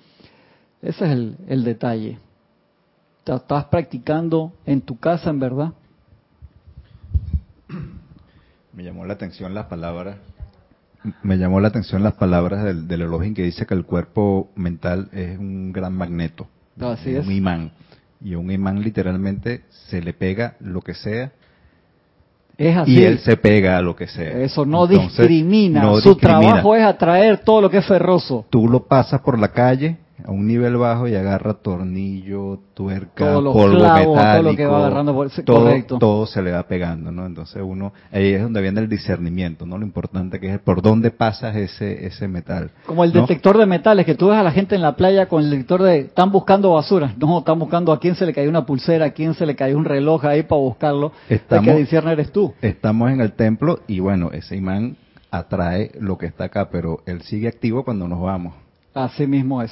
Ese 0.83 1.05
es 1.05 1.11
el, 1.11 1.37
el 1.47 1.63
detalle. 1.63 2.19
¿Estás 3.25 3.65
practicando 3.65 4.53
en 4.67 4.81
tu 4.81 4.99
casa, 4.99 5.31
en 5.31 5.39
verdad? 5.39 5.73
Me 8.73 8.83
llamó 8.83 9.03
la 9.05 9.13
atención 9.13 9.55
las 9.55 9.65
palabras. 9.65 10.17
Me 11.23 11.37
llamó 11.37 11.59
la 11.59 11.69
atención 11.69 12.03
las 12.03 12.13
palabras 12.13 12.63
del, 12.63 12.87
del 12.87 13.01
Elohim 13.01 13.33
que 13.33 13.43
dice 13.43 13.65
que 13.65 13.73
el 13.73 13.85
cuerpo 13.85 14.49
mental 14.55 15.09
es 15.13 15.37
un 15.37 15.71
gran 15.73 15.93
magneto, 15.93 16.47
Así 16.79 17.15
es. 17.15 17.25
un 17.25 17.31
imán. 17.31 17.71
Y 18.23 18.33
a 18.33 18.37
un 18.37 18.51
imán 18.51 18.81
literalmente 18.81 19.63
se 19.89 19.99
le 20.01 20.13
pega 20.13 20.55
lo 20.59 20.81
que 20.81 20.93
sea 20.93 21.31
Es 22.55 22.77
así. 22.77 22.91
y 22.91 23.03
él 23.03 23.17
se 23.19 23.35
pega 23.35 23.77
a 23.77 23.81
lo 23.81 23.95
que 23.95 24.07
sea. 24.07 24.29
Eso 24.41 24.63
no 24.63 24.83
Entonces, 24.85 25.17
discrimina. 25.17 25.81
no 25.81 25.97
Su 26.01 26.09
discrimina. 26.13 26.39
trabajo 26.51 26.75
es 26.75 26.83
atraer 26.83 27.39
todo 27.39 27.61
lo 27.61 27.69
que 27.71 27.77
es 27.77 27.85
ferroso. 27.87 28.45
Tú 28.51 28.67
lo 28.69 28.83
pasas 28.85 29.21
por 29.21 29.39
la 29.39 29.47
calle 29.47 29.97
a 30.25 30.31
un 30.31 30.47
nivel 30.47 30.77
bajo 30.77 31.07
y 31.07 31.15
agarra 31.15 31.55
tornillo, 31.55 32.59
tuerca, 32.73 33.33
polvo 33.33 33.53
clavos, 33.53 34.03
todo 34.03 34.15
metálico, 34.15 34.49
lo 34.51 34.55
que 34.57 34.65
va 34.65 34.77
agarrando 34.79 35.13
por- 35.13 35.31
todo, 35.99 36.25
se 36.25 36.41
le 36.41 36.51
va 36.51 36.63
pegando, 36.63 37.11
¿no? 37.11 37.25
Entonces 37.25 37.61
uno, 37.65 37.93
ahí 38.11 38.33
es 38.33 38.41
donde 38.41 38.61
viene 38.61 38.79
el 38.81 38.89
discernimiento, 38.89 39.65
¿no? 39.65 39.77
Lo 39.77 39.85
importante 39.85 40.39
que 40.39 40.53
es 40.53 40.59
por 40.59 40.81
dónde 40.81 41.11
pasas 41.11 41.55
ese 41.55 42.05
ese 42.05 42.27
metal. 42.27 42.71
Como 42.85 43.03
el 43.03 43.13
¿no? 43.13 43.21
detector 43.21 43.57
de 43.57 43.65
metales, 43.65 44.05
que 44.05 44.15
tú 44.15 44.27
ves 44.29 44.37
a 44.37 44.43
la 44.43 44.51
gente 44.51 44.75
en 44.75 44.81
la 44.81 44.95
playa 44.95 45.27
con 45.27 45.43
el 45.43 45.49
detector 45.49 45.83
de... 45.83 45.99
Están 45.99 46.31
buscando 46.31 46.73
basura. 46.73 47.13
No, 47.17 47.39
están 47.39 47.59
buscando 47.59 47.91
a 47.91 47.99
quién 47.99 48.15
se 48.15 48.25
le 48.25 48.33
cayó 48.33 48.49
una 48.49 48.65
pulsera, 48.65 49.05
a 49.05 49.09
quién 49.11 49.33
se 49.33 49.45
le 49.45 49.55
cayó 49.55 49.77
un 49.77 49.85
reloj 49.85 50.25
ahí 50.25 50.43
para 50.43 50.61
buscarlo. 50.61 51.11
Estamos- 51.29 51.67
El 51.67 51.73
que 51.73 51.79
discierne 51.79 52.11
eres 52.13 52.31
tú. 52.31 52.53
Estamos 52.61 53.11
en 53.11 53.21
el 53.21 53.33
templo 53.33 53.79
y 53.87 53.99
bueno, 53.99 54.29
ese 54.31 54.55
imán 54.55 54.97
atrae 55.29 55.91
lo 55.99 56.17
que 56.17 56.25
está 56.25 56.45
acá, 56.45 56.69
pero 56.69 56.99
él 57.05 57.21
sigue 57.21 57.47
activo 57.47 57.83
cuando 57.83 58.07
nos 58.07 58.21
vamos. 58.21 58.53
Así 58.93 59.25
mismo 59.27 59.61
es. 59.61 59.71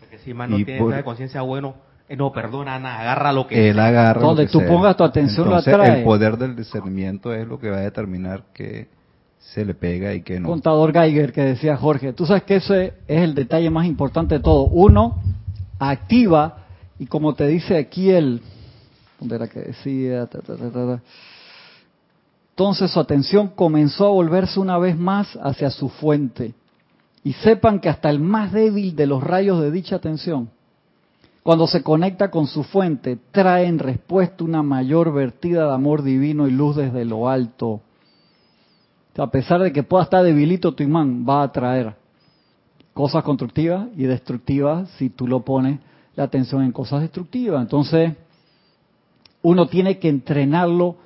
Porque 0.00 0.18
si 0.18 0.34
más 0.34 0.48
no 0.50 0.58
Y 0.58 0.64
tiene 0.64 0.80
por- 0.80 0.88
estado 0.88 0.98
de 0.98 1.04
conciencia 1.04 1.42
bueno, 1.42 1.74
eh, 2.08 2.16
no 2.16 2.32
perdona 2.32 2.78
nada, 2.78 3.00
agarra 3.00 3.32
lo 3.32 3.46
que 3.46 3.70
Él 3.70 3.78
agarra 3.78 4.20
Donde 4.20 4.44
lo 4.44 4.50
tú 4.50 4.58
sea. 4.60 4.68
pongas 4.68 4.96
tu 4.96 5.04
atención 5.04 5.46
lo 5.48 5.52
Entonces, 5.58 5.74
atrae. 5.74 5.98
El 5.98 6.04
poder 6.04 6.36
del 6.36 6.56
discernimiento 6.56 7.32
es 7.32 7.46
lo 7.46 7.58
que 7.58 7.70
va 7.70 7.76
a 7.78 7.80
determinar 7.80 8.44
que 8.52 8.88
se 9.38 9.64
le 9.64 9.74
pega 9.74 10.12
y 10.14 10.22
que 10.22 10.38
no. 10.40 10.48
Contador 10.48 10.92
Geiger 10.92 11.32
que 11.32 11.42
decía 11.42 11.76
Jorge. 11.76 12.12
Tú 12.12 12.26
sabes 12.26 12.42
que 12.42 12.56
ese 12.56 12.94
es 13.08 13.22
el 13.22 13.34
detalle 13.34 13.70
más 13.70 13.86
importante 13.86 14.34
de 14.36 14.40
todo. 14.42 14.64
Uno 14.64 15.18
activa 15.78 16.58
y 16.98 17.06
como 17.06 17.34
te 17.34 17.46
dice 17.46 17.78
aquí 17.78 18.10
el... 18.10 18.42
¿Dónde 19.18 19.36
era 19.36 19.48
que 19.48 19.60
decía? 19.60 20.26
Ta, 20.26 20.40
ta, 20.40 20.56
ta, 20.56 20.70
ta, 20.70 20.86
ta. 20.96 21.00
Entonces 22.50 22.90
su 22.90 23.00
atención 23.00 23.48
comenzó 23.48 24.06
a 24.06 24.10
volverse 24.10 24.60
una 24.60 24.76
vez 24.78 24.96
más 24.98 25.38
hacia 25.42 25.70
su 25.70 25.88
fuente. 25.88 26.52
Y 27.22 27.34
sepan 27.34 27.80
que 27.80 27.88
hasta 27.88 28.08
el 28.08 28.20
más 28.20 28.52
débil 28.52 28.96
de 28.96 29.06
los 29.06 29.22
rayos 29.22 29.60
de 29.60 29.70
dicha 29.70 29.96
atención, 29.96 30.50
cuando 31.42 31.66
se 31.66 31.82
conecta 31.82 32.30
con 32.30 32.46
su 32.46 32.64
fuente, 32.64 33.18
trae 33.30 33.66
en 33.66 33.78
respuesta 33.78 34.44
una 34.44 34.62
mayor 34.62 35.12
vertida 35.12 35.66
de 35.66 35.74
amor 35.74 36.02
divino 36.02 36.46
y 36.46 36.50
luz 36.50 36.76
desde 36.76 37.04
lo 37.04 37.28
alto. 37.28 37.80
A 39.16 39.30
pesar 39.30 39.60
de 39.60 39.72
que 39.72 39.82
pueda 39.82 40.04
estar 40.04 40.22
debilito 40.22 40.74
tu 40.74 40.82
imán, 40.82 41.26
va 41.28 41.42
a 41.42 41.52
traer 41.52 41.94
cosas 42.92 43.24
constructivas 43.24 43.88
y 43.96 44.04
destructivas 44.04 44.88
si 44.98 45.10
tú 45.10 45.26
lo 45.26 45.44
pones 45.44 45.80
la 46.16 46.24
atención 46.24 46.62
en 46.62 46.72
cosas 46.72 47.00
destructivas. 47.00 47.62
Entonces, 47.62 48.14
uno 49.42 49.66
tiene 49.66 49.98
que 49.98 50.08
entrenarlo 50.08 50.96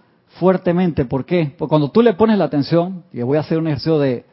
fuertemente. 0.40 1.04
¿Por 1.04 1.24
qué? 1.24 1.54
Porque 1.56 1.68
cuando 1.68 1.90
tú 1.90 2.02
le 2.02 2.14
pones 2.14 2.38
la 2.38 2.44
atención, 2.44 3.04
y 3.12 3.22
voy 3.22 3.36
a 3.36 3.40
hacer 3.40 3.58
un 3.58 3.68
ejercicio 3.68 3.98
de, 3.98 4.24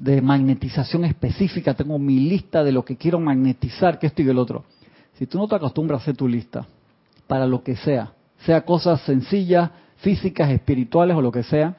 de 0.00 0.22
magnetización 0.22 1.04
específica, 1.04 1.74
tengo 1.74 1.98
mi 1.98 2.20
lista 2.20 2.64
de 2.64 2.72
lo 2.72 2.84
que 2.84 2.96
quiero 2.96 3.20
magnetizar, 3.20 3.98
que 3.98 4.06
esto 4.06 4.22
y 4.22 4.28
el 4.28 4.38
otro. 4.38 4.64
Si 5.18 5.26
tú 5.26 5.36
no 5.36 5.46
te 5.46 5.54
acostumbras 5.54 6.00
a 6.00 6.02
hacer 6.02 6.16
tu 6.16 6.26
lista, 6.26 6.66
para 7.26 7.46
lo 7.46 7.62
que 7.62 7.76
sea, 7.76 8.12
sea 8.46 8.62
cosas 8.62 9.02
sencillas, 9.02 9.70
físicas, 9.98 10.50
espirituales 10.50 11.14
o 11.14 11.20
lo 11.20 11.30
que 11.30 11.42
sea, 11.42 11.76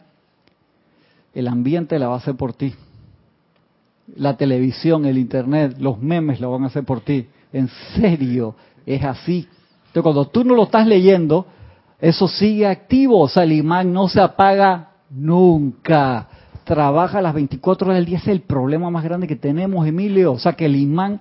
el 1.33 1.47
ambiente 1.47 1.97
la 1.97 2.09
va 2.09 2.15
a 2.15 2.17
hacer 2.17 2.35
por 2.35 2.53
ti. 2.53 2.75
La 4.15 4.37
televisión, 4.37 5.05
el 5.05 5.17
internet, 5.17 5.77
los 5.79 5.99
memes 5.99 6.39
lo 6.39 6.51
van 6.51 6.63
a 6.63 6.67
hacer 6.67 6.83
por 6.83 7.01
ti. 7.01 7.27
En 7.51 7.69
serio, 7.95 8.55
es 8.85 9.03
así. 9.03 9.47
Entonces, 9.87 10.03
cuando 10.03 10.27
tú 10.27 10.43
no 10.43 10.53
lo 10.53 10.63
estás 10.63 10.85
leyendo, 10.85 11.47
eso 11.99 12.27
sigue 12.27 12.67
activo. 12.67 13.19
O 13.19 13.27
sea, 13.27 13.43
el 13.43 13.53
imán 13.53 13.91
no 13.91 14.07
se 14.07 14.21
apaga 14.21 14.91
nunca. 15.09 16.27
Trabaja 16.63 17.21
las 17.21 17.33
24 17.33 17.87
horas 17.87 17.97
del 17.97 18.05
día. 18.05 18.17
Es 18.17 18.27
el 18.27 18.41
problema 18.41 18.89
más 18.89 19.03
grande 19.03 19.27
que 19.27 19.35
tenemos, 19.35 19.87
Emilio. 19.87 20.33
O 20.33 20.39
sea, 20.39 20.53
que 20.53 20.65
el 20.65 20.75
imán 20.75 21.19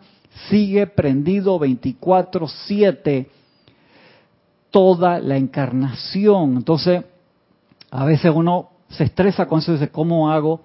sigue 0.49 0.87
prendido 0.87 1.59
24-7 1.59 3.27
toda 4.71 5.19
la 5.19 5.37
encarnación. 5.37 6.57
Entonces, 6.57 7.05
a 7.91 8.05
veces 8.05 8.33
uno 8.35 8.71
se 8.89 9.05
estresa 9.05 9.47
con 9.47 9.61
eso 9.61 9.73
y 9.73 9.75
dice, 9.75 9.91
¿cómo 9.91 10.31
hago 10.31 10.61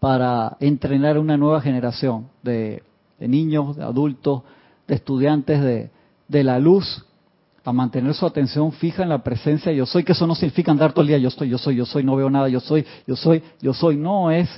para 0.00 0.56
entrenar 0.60 1.18
una 1.18 1.36
nueva 1.36 1.60
generación 1.60 2.28
de, 2.42 2.82
de 3.18 3.28
niños, 3.28 3.76
de 3.76 3.82
adultos, 3.82 4.42
de 4.86 4.94
estudiantes 4.94 5.60
de, 5.62 5.90
de 6.28 6.44
la 6.44 6.58
luz 6.58 7.04
a 7.68 7.72
mantener 7.72 8.14
su 8.14 8.24
atención 8.24 8.72
fija 8.72 9.02
en 9.02 9.10
la 9.10 9.22
presencia 9.22 9.70
yo 9.72 9.84
soy, 9.84 10.02
que 10.02 10.12
eso 10.12 10.26
no 10.26 10.34
significa 10.34 10.72
andar 10.72 10.92
todo 10.92 11.02
el 11.02 11.08
día 11.08 11.18
yo 11.18 11.30
soy, 11.30 11.50
yo 11.50 11.58
soy, 11.58 11.76
yo 11.76 11.84
soy, 11.84 12.02
no 12.02 12.16
veo 12.16 12.30
nada, 12.30 12.48
yo 12.48 12.60
soy, 12.60 12.84
yo 13.06 13.14
soy, 13.14 13.42
yo 13.60 13.74
soy, 13.74 13.96
no 13.96 14.30
es 14.30 14.48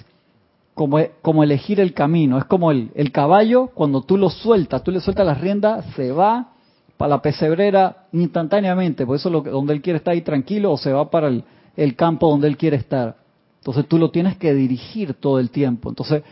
como, 0.74 0.98
como 1.20 1.42
elegir 1.42 1.80
el 1.80 1.92
camino, 1.92 2.38
es 2.38 2.44
como 2.44 2.70
el, 2.70 2.92
el 2.94 3.10
caballo, 3.10 3.66
cuando 3.74 4.02
tú 4.02 4.16
lo 4.16 4.30
sueltas, 4.30 4.84
tú 4.84 4.92
le 4.92 5.00
sueltas 5.00 5.26
las 5.26 5.40
riendas, 5.40 5.84
se 5.96 6.12
va 6.12 6.52
para 6.96 7.10
la 7.10 7.22
pesebrera 7.22 8.06
instantáneamente, 8.12 9.04
por 9.04 9.16
eso 9.16 9.28
lo, 9.28 9.40
donde 9.40 9.72
él 9.72 9.82
quiere 9.82 9.96
estar 9.96 10.12
ahí 10.12 10.22
tranquilo, 10.22 10.70
o 10.70 10.78
se 10.78 10.92
va 10.92 11.10
para 11.10 11.26
el, 11.26 11.42
el 11.76 11.96
campo 11.96 12.30
donde 12.30 12.46
él 12.46 12.56
quiere 12.56 12.76
estar. 12.76 13.16
Entonces 13.58 13.88
tú 13.88 13.98
lo 13.98 14.10
tienes 14.10 14.36
que 14.36 14.54
dirigir 14.54 15.14
todo 15.14 15.40
el 15.40 15.50
tiempo. 15.50 15.88
Entonces 15.90 16.22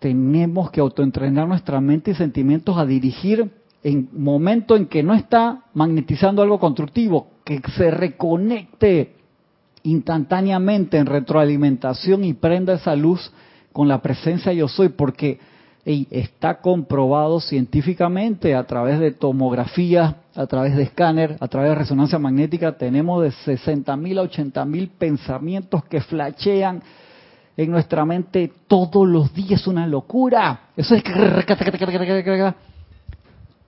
tenemos 0.00 0.70
que 0.70 0.80
autoentrenar 0.80 1.46
nuestra 1.46 1.80
mente 1.80 2.10
y 2.10 2.14
sentimientos 2.14 2.76
a 2.76 2.84
dirigir 2.84 3.50
en 3.82 4.08
momento 4.12 4.76
en 4.76 4.86
que 4.86 5.02
no 5.02 5.14
está 5.14 5.64
magnetizando 5.74 6.42
algo 6.42 6.58
constructivo, 6.58 7.28
que 7.44 7.60
se 7.76 7.90
reconecte 7.90 9.14
instantáneamente 9.84 10.98
en 10.98 11.06
retroalimentación 11.06 12.24
y 12.24 12.34
prenda 12.34 12.74
esa 12.74 12.96
luz 12.96 13.32
con 13.72 13.88
la 13.88 14.02
presencia 14.02 14.52
yo 14.52 14.68
soy, 14.68 14.88
porque 14.90 15.38
está 15.84 16.60
comprobado 16.60 17.40
científicamente 17.40 18.54
a 18.54 18.64
través 18.64 18.98
de 18.98 19.12
tomografías, 19.12 20.16
a 20.34 20.46
través 20.46 20.76
de 20.76 20.82
escáner, 20.82 21.36
a 21.40 21.48
través 21.48 21.70
de 21.70 21.76
resonancia 21.76 22.18
magnética, 22.18 22.76
tenemos 22.76 23.22
de 23.22 23.30
60 23.30 23.96
mil 23.96 24.18
a 24.18 24.22
80 24.22 24.64
mil 24.66 24.88
pensamientos 24.88 25.84
que 25.84 26.00
flashean 26.02 26.82
en 27.56 27.70
nuestra 27.70 28.04
mente 28.04 28.52
todos 28.66 29.08
los 29.08 29.32
días, 29.32 29.66
una 29.66 29.86
locura. 29.86 30.68
Eso 30.76 30.94
es 30.94 31.02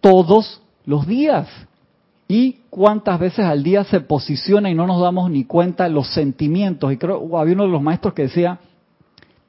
todos 0.01 0.63
los 0.85 1.07
días. 1.07 1.49
¿Y 2.29 2.61
cuántas 2.71 3.19
veces 3.19 3.45
al 3.45 3.63
día 3.63 3.83
se 3.85 4.01
posiciona 4.01 4.71
y 4.71 4.75
no 4.75 4.87
nos 4.87 5.01
damos 5.01 5.31
ni 5.31 5.45
cuenta 5.45 5.89
los 5.89 6.13
sentimientos? 6.15 6.93
Y 6.93 6.97
creo, 6.97 7.19
uh, 7.19 7.39
había 7.39 7.55
uno 7.55 7.65
de 7.65 7.71
los 7.71 7.83
maestros 7.83 8.15
que 8.15 8.23
decía, 8.23 8.61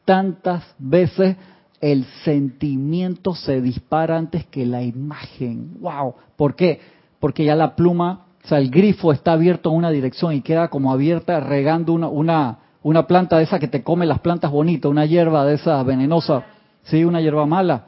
tantas 0.04 0.64
veces 0.80 1.38
el 1.80 2.06
sentimiento 2.24 3.36
se 3.36 3.62
dispara 3.62 4.18
antes 4.18 4.45
que 4.47 4.66
la 4.66 4.82
imagen. 4.82 5.80
¡Wow! 5.80 6.16
¿Por 6.36 6.56
qué? 6.56 6.82
Porque 7.20 7.45
ya 7.45 7.56
la 7.56 7.76
pluma 7.76 8.26
O 8.43 8.47
sea, 8.47 8.58
el 8.58 8.72
grifo 8.72 9.12
está 9.14 9.34
abierto 9.34 9.70
en 9.70 9.76
una 9.76 9.91
dirección 9.91 10.34
y 10.34 10.41
queda 10.41 10.70
como 10.70 10.91
abierta 10.91 11.39
regando 11.39 11.93
una, 11.93 12.08
una, 12.08 12.58
una 12.82 13.06
planta 13.06 13.38
de 13.38 13.43
esa 13.43 13.60
que 13.60 13.68
te 13.68 13.84
come 13.84 14.08
las 14.08 14.22
plantas 14.22 14.49
bonitas, 14.49 14.89
una 14.89 15.06
hierba 15.06 15.45
de 15.45 15.54
esa 15.54 15.84
venenosa, 15.84 16.45
sí, 16.82 17.06
una 17.06 17.22
hierba 17.22 17.45
mala. 17.45 17.86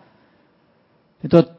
Entonces, 1.24 1.52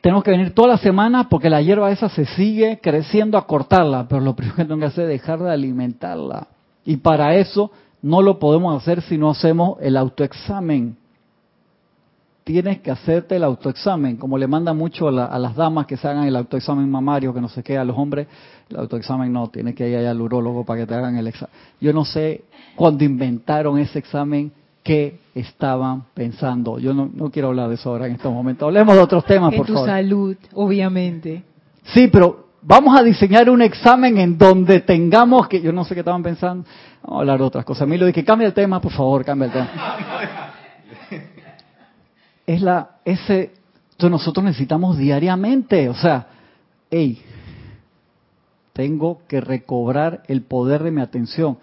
tenemos 0.00 0.24
que 0.24 0.30
venir 0.30 0.54
toda 0.54 0.68
la 0.68 0.78
semana 0.78 1.28
porque 1.28 1.50
la 1.50 1.62
hierba 1.62 1.90
esa 1.90 2.08
se 2.08 2.24
sigue 2.24 2.80
creciendo 2.82 3.38
a 3.38 3.46
cortarla, 3.46 4.06
pero 4.08 4.20
lo 4.20 4.34
primero 4.34 4.56
que 4.56 4.64
tengo 4.64 4.80
que 4.80 4.86
hacer 4.86 5.04
es 5.04 5.20
dejar 5.20 5.40
de 5.40 5.50
alimentarla. 5.50 6.48
Y 6.84 6.98
para 6.98 7.34
eso 7.34 7.70
no 8.02 8.22
lo 8.22 8.38
podemos 8.38 8.80
hacer 8.80 9.02
si 9.02 9.18
no 9.18 9.30
hacemos 9.30 9.78
el 9.80 9.96
autoexamen 9.96 10.96
tienes 12.46 12.78
que 12.78 12.92
hacerte 12.92 13.34
el 13.34 13.42
autoexamen, 13.42 14.18
como 14.18 14.38
le 14.38 14.46
manda 14.46 14.72
mucho 14.72 15.08
a, 15.08 15.36
las 15.36 15.56
damas 15.56 15.84
que 15.84 15.96
se 15.96 16.06
hagan 16.06 16.28
el 16.28 16.36
autoexamen 16.36 16.88
mamario, 16.88 17.34
que 17.34 17.40
no 17.40 17.48
se 17.48 17.64
qué, 17.64 17.76
a 17.76 17.84
los 17.84 17.98
hombres, 17.98 18.28
el 18.70 18.76
autoexamen 18.76 19.32
no, 19.32 19.48
tienes 19.48 19.74
que 19.74 19.88
ir 19.88 19.96
al 19.96 20.20
urólogo 20.20 20.64
para 20.64 20.82
que 20.82 20.86
te 20.86 20.94
hagan 20.94 21.16
el 21.16 21.26
examen. 21.26 21.52
Yo 21.80 21.92
no 21.92 22.04
sé 22.04 22.44
cuando 22.76 23.02
inventaron 23.02 23.80
ese 23.80 23.98
examen 23.98 24.52
qué 24.86 25.18
estaban 25.34 26.04
pensando. 26.14 26.78
Yo 26.78 26.94
no, 26.94 27.10
quiero 27.32 27.48
hablar 27.48 27.68
de 27.68 27.74
eso 27.74 27.90
ahora 27.90 28.06
en 28.06 28.12
estos 28.12 28.32
momentos. 28.32 28.68
Hablemos 28.68 28.94
de 28.94 29.02
otros 29.02 29.24
temas, 29.24 29.52
por 29.52 29.66
favor. 29.66 29.80
En 29.80 29.84
tu 29.84 29.90
salud, 29.90 30.36
obviamente. 30.54 31.42
Sí, 31.82 32.06
pero 32.06 32.46
vamos 32.62 32.96
a 32.96 33.02
diseñar 33.02 33.50
un 33.50 33.62
examen 33.62 34.16
en 34.18 34.38
donde 34.38 34.80
tengamos 34.80 35.48
que, 35.48 35.60
yo 35.60 35.72
no 35.72 35.84
sé 35.84 35.94
qué 35.94 36.00
estaban 36.00 36.22
pensando, 36.22 36.64
vamos 37.02 37.16
a 37.16 37.20
hablar 37.20 37.38
de 37.40 37.44
otras 37.44 37.64
cosas. 37.64 37.82
A 37.82 37.86
mí 37.86 37.98
lo 37.98 38.06
dije, 38.06 38.24
cambia 38.24 38.46
el 38.46 38.54
tema, 38.54 38.80
por 38.80 38.92
favor, 38.92 39.24
cambia 39.24 39.46
el 39.46 39.52
tema. 39.52 39.70
es 42.46 42.62
la, 42.62 42.90
ese, 43.04 43.54
nosotros 44.00 44.44
necesitamos 44.44 44.96
diariamente, 44.96 45.88
o 45.88 45.94
sea, 45.94 46.28
hey, 46.88 47.20
tengo 48.72 49.22
que 49.26 49.40
recobrar 49.40 50.22
el 50.28 50.42
poder 50.42 50.84
de 50.84 50.92
mi 50.92 51.00
atención. 51.00 51.58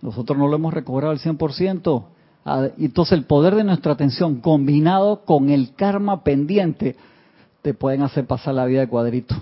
Nosotros 0.00 0.38
no 0.38 0.48
lo 0.48 0.56
hemos 0.56 0.72
recobrado 0.72 1.12
al 1.12 1.18
100%. 1.18 2.04
Ah, 2.44 2.68
entonces 2.78 3.16
el 3.16 3.24
poder 3.24 3.54
de 3.54 3.64
nuestra 3.64 3.92
atención 3.92 4.40
combinado 4.40 5.24
con 5.24 5.50
el 5.50 5.74
karma 5.74 6.24
pendiente 6.24 6.96
te 7.62 7.74
pueden 7.74 8.02
hacer 8.02 8.26
pasar 8.26 8.54
la 8.54 8.64
vida 8.64 8.80
de 8.80 8.88
cuadrito. 8.88 9.36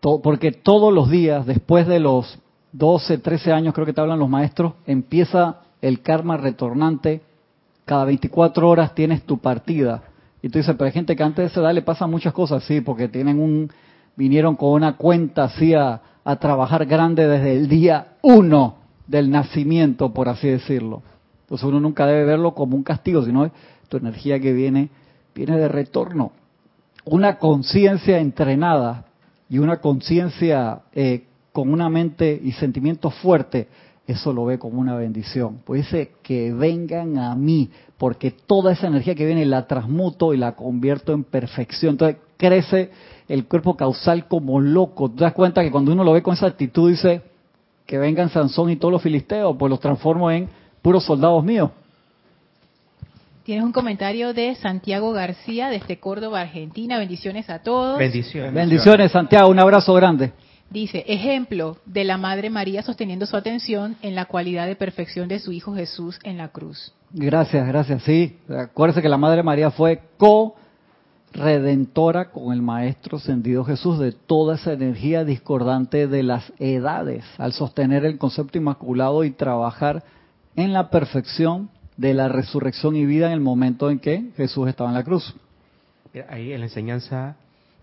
porque 0.00 0.52
todos 0.52 0.92
los 0.92 1.10
días, 1.10 1.46
después 1.46 1.86
de 1.86 2.00
los 2.00 2.38
12, 2.72 3.18
13 3.18 3.52
años, 3.52 3.74
creo 3.74 3.86
que 3.86 3.92
te 3.92 4.00
hablan 4.00 4.18
los 4.18 4.28
maestros, 4.28 4.74
empieza 4.86 5.60
el 5.80 6.02
karma 6.02 6.36
retornante 6.36 7.22
cada 7.88 8.04
24 8.04 8.68
horas 8.68 8.94
tienes 8.94 9.22
tu 9.22 9.38
partida. 9.38 10.02
Y 10.42 10.50
tú 10.50 10.58
dices, 10.58 10.76
pero 10.76 10.86
hay 10.86 10.92
gente 10.92 11.16
que 11.16 11.22
antes 11.22 11.42
de 11.42 11.46
esa 11.46 11.60
edad 11.60 11.72
le 11.72 11.82
pasan 11.82 12.10
muchas 12.10 12.32
cosas, 12.32 12.62
sí, 12.64 12.80
porque 12.82 13.08
tienen 13.08 13.40
un, 13.40 13.72
vinieron 14.14 14.54
con 14.54 14.70
una 14.70 14.96
cuenta 14.96 15.44
así 15.44 15.74
a, 15.74 16.02
trabajar 16.38 16.84
grande 16.84 17.26
desde 17.26 17.56
el 17.56 17.70
día 17.70 18.08
uno 18.20 18.74
del 19.08 19.30
nacimiento, 19.30 20.14
por 20.14 20.28
así 20.28 20.48
decirlo. 20.48 21.02
Entonces 21.42 21.66
uno 21.66 21.80
nunca 21.80 22.06
debe 22.06 22.24
verlo 22.24 22.54
como 22.54 22.76
un 22.76 22.84
castigo, 22.84 23.24
sino 23.24 23.50
tu 23.88 23.96
energía 23.96 24.38
que 24.38 24.52
viene, 24.52 24.90
viene 25.34 25.58
de 25.58 25.66
retorno. 25.68 26.32
Una 27.04 27.38
conciencia 27.38 28.20
entrenada 28.20 29.06
y 29.48 29.58
una 29.58 29.78
conciencia 29.78 30.82
eh, 30.92 31.24
con 31.52 31.72
una 31.72 31.88
mente 31.88 32.38
y 32.40 32.52
sentimientos 32.52 33.14
fuertes 33.14 33.66
eso 34.08 34.32
lo 34.32 34.46
ve 34.46 34.58
como 34.58 34.80
una 34.80 34.96
bendición. 34.96 35.60
Pues 35.66 35.82
dice 35.82 36.12
que 36.22 36.50
vengan 36.50 37.18
a 37.18 37.34
mí, 37.34 37.68
porque 37.98 38.30
toda 38.30 38.72
esa 38.72 38.86
energía 38.86 39.14
que 39.14 39.26
viene 39.26 39.44
la 39.44 39.66
transmuto 39.66 40.32
y 40.32 40.38
la 40.38 40.56
convierto 40.56 41.12
en 41.12 41.24
perfección. 41.24 41.92
Entonces 41.92 42.16
crece 42.38 42.90
el 43.28 43.44
cuerpo 43.44 43.76
causal 43.76 44.26
como 44.26 44.60
loco. 44.60 45.10
¿Te 45.10 45.24
das 45.24 45.34
cuenta 45.34 45.62
que 45.62 45.70
cuando 45.70 45.92
uno 45.92 46.04
lo 46.04 46.14
ve 46.14 46.22
con 46.22 46.32
esa 46.32 46.46
actitud 46.46 46.88
dice 46.88 47.20
que 47.88 47.96
vengan 47.96 48.28
Sansón 48.28 48.68
y 48.68 48.76
todos 48.76 48.92
los 48.92 49.02
filisteos, 49.02 49.56
pues 49.58 49.70
los 49.70 49.80
transformo 49.80 50.30
en 50.30 50.46
puros 50.82 51.04
soldados 51.04 51.42
míos? 51.42 51.70
Tienes 53.44 53.64
un 53.64 53.72
comentario 53.72 54.34
de 54.34 54.54
Santiago 54.56 55.10
García 55.12 55.70
desde 55.70 55.98
Córdoba, 55.98 56.42
Argentina. 56.42 56.98
Bendiciones 56.98 57.48
a 57.48 57.60
todos. 57.60 57.98
Bendiciones. 57.98 58.52
Bendiciones, 58.52 59.10
Santiago. 59.10 59.48
Un 59.48 59.58
abrazo 59.58 59.94
grande. 59.94 60.32
Dice, 60.68 61.02
ejemplo 61.08 61.78
de 61.86 62.04
la 62.04 62.18
Madre 62.18 62.50
María 62.50 62.82
sosteniendo 62.82 63.24
su 63.24 63.38
atención 63.38 63.96
en 64.02 64.14
la 64.14 64.26
cualidad 64.26 64.66
de 64.66 64.76
perfección 64.76 65.26
de 65.26 65.38
su 65.38 65.52
Hijo 65.52 65.74
Jesús 65.74 66.18
en 66.24 66.36
la 66.36 66.48
cruz. 66.48 66.92
Gracias, 67.10 67.66
gracias. 67.66 68.02
Sí, 68.02 68.36
acuérdese 68.50 69.00
que 69.00 69.08
la 69.08 69.16
Madre 69.16 69.42
María 69.42 69.70
fue 69.70 70.02
co-redentora 71.34 72.30
con 72.30 72.52
el 72.52 72.62
Maestro 72.62 73.18
ascendido 73.18 73.64
Jesús 73.64 73.98
de 73.98 74.12
toda 74.12 74.56
esa 74.56 74.72
energía 74.72 75.24
discordante 75.24 76.06
de 76.06 76.22
las 76.22 76.52
edades, 76.58 77.24
al 77.38 77.52
sostener 77.52 78.04
el 78.04 78.18
concepto 78.18 78.58
inmaculado 78.58 79.24
y 79.24 79.30
trabajar 79.30 80.04
en 80.56 80.72
la 80.72 80.90
perfección 80.90 81.70
de 81.96 82.14
la 82.14 82.28
resurrección 82.28 82.96
y 82.96 83.06
vida 83.06 83.26
en 83.26 83.32
el 83.32 83.40
momento 83.40 83.90
en 83.90 83.98
que 83.98 84.30
Jesús 84.36 84.68
estaba 84.68 84.90
en 84.90 84.94
la 84.94 85.04
cruz. 85.04 85.34
Ahí 86.28 86.52
en 86.52 86.60
la 86.60 86.66
enseñanza 86.66 87.36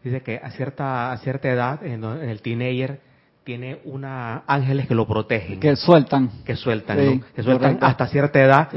Dice 0.06 0.22
que 0.22 0.38
a 0.38 0.52
cierta, 0.52 1.12
a 1.12 1.18
cierta 1.18 1.50
edad, 1.50 1.84
en, 1.84 2.04
el 2.04 2.40
teenager, 2.44 3.02
tiene 3.44 3.80
una 3.86 4.44
ángeles 4.46 4.88
que 4.88 4.94
lo 4.94 5.08
protegen. 5.08 5.60
Que 5.60 5.76
sueltan. 5.76 6.30
Que 6.46 6.56
sueltan, 6.56 7.24
Que 7.36 7.42
sueltan 7.42 7.80
hasta 7.82 8.06
cierta 8.06 8.40
edad. 8.40 8.70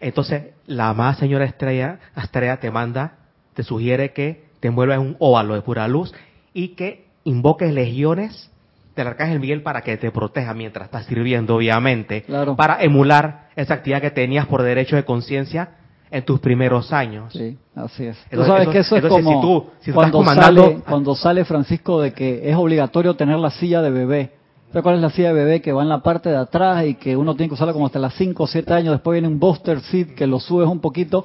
Entonces, 0.00 0.46
la 0.66 0.88
amada 0.88 1.14
señora 1.14 1.44
Estrella, 1.44 2.00
Estrella 2.16 2.58
te 2.58 2.72
manda, 2.72 3.18
te 3.54 3.62
sugiere 3.62 4.12
que 4.12 4.44
te 4.60 4.68
envuelvas 4.68 4.98
en 4.98 5.06
un 5.06 5.16
óvalo 5.18 5.54
de 5.54 5.62
pura 5.62 5.88
luz 5.88 6.12
y 6.52 6.68
que 6.68 7.06
invoques 7.24 7.72
legiones 7.72 8.50
del 8.94 9.08
arcángel 9.08 9.40
Miguel 9.40 9.62
para 9.62 9.82
que 9.82 9.96
te 9.96 10.10
proteja 10.10 10.54
mientras 10.54 10.86
estás 10.86 11.06
sirviendo, 11.06 11.56
obviamente. 11.56 12.24
Para 12.56 12.82
emular 12.82 13.48
esa 13.56 13.74
actividad 13.74 14.00
que 14.00 14.10
tenías 14.10 14.46
por 14.46 14.62
derecho 14.62 14.96
de 14.96 15.04
conciencia 15.04 15.70
en 16.10 16.24
tus 16.24 16.38
primeros 16.38 16.92
años. 16.92 17.32
Sí, 17.32 17.58
así 17.74 18.06
es. 18.06 18.16
tú 18.30 18.44
sabes 18.44 18.68
que 18.68 18.78
eso 18.78 18.96
es 18.96 19.04
como 19.06 19.72
cuando, 19.92 20.24
sale, 20.24 20.80
cuando 20.86 21.14
sale 21.16 21.44
Francisco 21.44 22.00
de 22.00 22.12
que 22.12 22.48
es 22.48 22.54
obligatorio 22.54 23.14
tener 23.14 23.38
la 23.38 23.50
silla 23.50 23.82
de 23.82 23.90
bebé. 23.90 24.30
¿Sabes 24.68 24.82
cuál 24.82 24.96
es 24.96 25.02
la 25.02 25.10
silla 25.10 25.28
de 25.28 25.34
bebé 25.34 25.60
que 25.60 25.72
va 25.72 25.82
en 25.82 25.88
la 25.88 26.02
parte 26.02 26.30
de 26.30 26.36
atrás 26.36 26.84
y 26.86 26.94
que 26.94 27.16
uno 27.16 27.34
tiene 27.34 27.48
que 27.48 27.54
usarla 27.54 27.72
como 27.72 27.86
hasta 27.86 27.98
las 27.98 28.14
5 28.14 28.42
o 28.42 28.46
7 28.46 28.72
años? 28.72 28.92
Después 28.92 29.14
viene 29.14 29.28
un 29.28 29.38
booster 29.38 29.80
seat 29.80 30.10
que 30.10 30.26
lo 30.26 30.40
subes 30.40 30.68
un 30.68 30.80
poquito, 30.80 31.24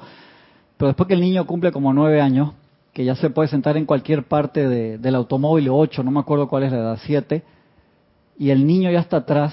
pero 0.80 0.88
después 0.88 1.08
que 1.08 1.12
el 1.12 1.20
niño 1.20 1.46
cumple 1.46 1.72
como 1.72 1.92
9 1.92 2.22
años, 2.22 2.52
que 2.94 3.04
ya 3.04 3.14
se 3.14 3.28
puede 3.28 3.50
sentar 3.50 3.76
en 3.76 3.84
cualquier 3.84 4.24
parte 4.24 4.66
del 4.96 5.14
automóvil, 5.14 5.68
8, 5.68 6.02
no 6.02 6.10
me 6.10 6.20
acuerdo 6.20 6.48
cuál 6.48 6.62
es 6.62 6.72
la 6.72 6.78
edad, 6.78 6.98
7, 7.04 7.42
y 8.38 8.48
el 8.48 8.66
niño 8.66 8.90
ya 8.90 9.00
está 9.00 9.18
atrás 9.18 9.52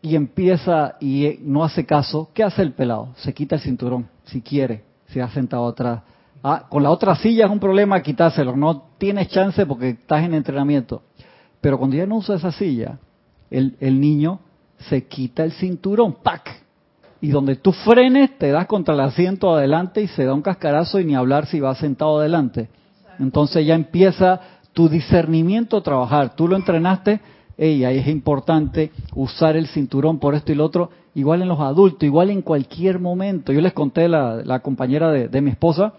y 0.00 0.14
empieza 0.14 0.94
y 1.00 1.40
no 1.42 1.64
hace 1.64 1.84
caso, 1.84 2.30
¿qué 2.34 2.44
hace 2.44 2.62
el 2.62 2.70
pelado? 2.70 3.08
Se 3.16 3.34
quita 3.34 3.56
el 3.56 3.62
cinturón 3.62 4.06
si 4.26 4.40
quiere, 4.40 4.84
se 5.08 5.20
ha 5.20 5.28
sentado 5.30 5.66
atrás. 5.66 6.02
Ah, 6.44 6.66
con 6.68 6.84
la 6.84 6.90
otra 6.90 7.16
silla 7.16 7.46
es 7.46 7.50
un 7.50 7.58
problema 7.58 8.00
quitárselo, 8.00 8.56
no 8.56 8.90
tienes 8.96 9.26
chance 9.30 9.66
porque 9.66 9.88
estás 9.88 10.22
en 10.22 10.34
entrenamiento. 10.34 11.02
Pero 11.60 11.78
cuando 11.78 11.96
ya 11.96 12.06
no 12.06 12.14
usa 12.14 12.36
esa 12.36 12.52
silla, 12.52 13.00
el, 13.50 13.76
el 13.80 14.00
niño 14.00 14.38
se 14.88 15.04
quita 15.08 15.42
el 15.42 15.50
cinturón, 15.50 16.14
¡pac! 16.22 16.48
Y 17.20 17.28
donde 17.28 17.56
tú 17.56 17.72
frenes, 17.72 18.38
te 18.38 18.50
das 18.50 18.66
contra 18.66 18.94
el 18.94 19.00
asiento 19.00 19.54
adelante 19.54 20.02
y 20.02 20.08
se 20.08 20.24
da 20.24 20.34
un 20.34 20.42
cascarazo 20.42 21.00
y 21.00 21.04
ni 21.04 21.14
hablar 21.14 21.46
si 21.46 21.58
va 21.58 21.74
sentado 21.74 22.20
adelante. 22.20 22.68
Entonces 23.18 23.66
ya 23.66 23.74
empieza 23.74 24.40
tu 24.72 24.88
discernimiento 24.88 25.76
a 25.76 25.82
trabajar. 25.82 26.36
Tú 26.36 26.46
lo 26.46 26.54
entrenaste, 26.54 27.20
y 27.58 27.82
ahí 27.82 27.98
es 27.98 28.06
importante 28.06 28.92
usar 29.16 29.56
el 29.56 29.66
cinturón 29.66 30.20
por 30.20 30.36
esto 30.36 30.52
y 30.52 30.54
lo 30.54 30.64
otro, 30.64 30.90
igual 31.14 31.42
en 31.42 31.48
los 31.48 31.58
adultos, 31.58 32.04
igual 32.04 32.30
en 32.30 32.42
cualquier 32.42 33.00
momento. 33.00 33.52
Yo 33.52 33.60
les 33.60 33.72
conté 33.72 34.08
la, 34.08 34.36
la 34.44 34.60
compañera 34.60 35.10
de, 35.10 35.40
mi 35.40 35.50
esposa 35.50 35.94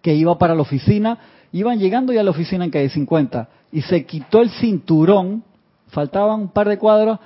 que 0.00 0.14
iba 0.14 0.38
para 0.38 0.54
la 0.54 0.62
oficina, 0.62 1.18
iban 1.50 1.80
llegando 1.80 2.12
ya 2.12 2.20
a 2.20 2.24
la 2.24 2.30
oficina 2.30 2.64
en 2.64 2.70
calle 2.70 2.88
50 2.88 3.48
y 3.72 3.82
se 3.82 4.06
quitó 4.06 4.40
el 4.40 4.50
cinturón, 4.50 5.42
faltaban 5.88 6.42
un 6.42 6.48
par 6.48 6.68
de 6.68 6.78
cuadros 6.78 7.18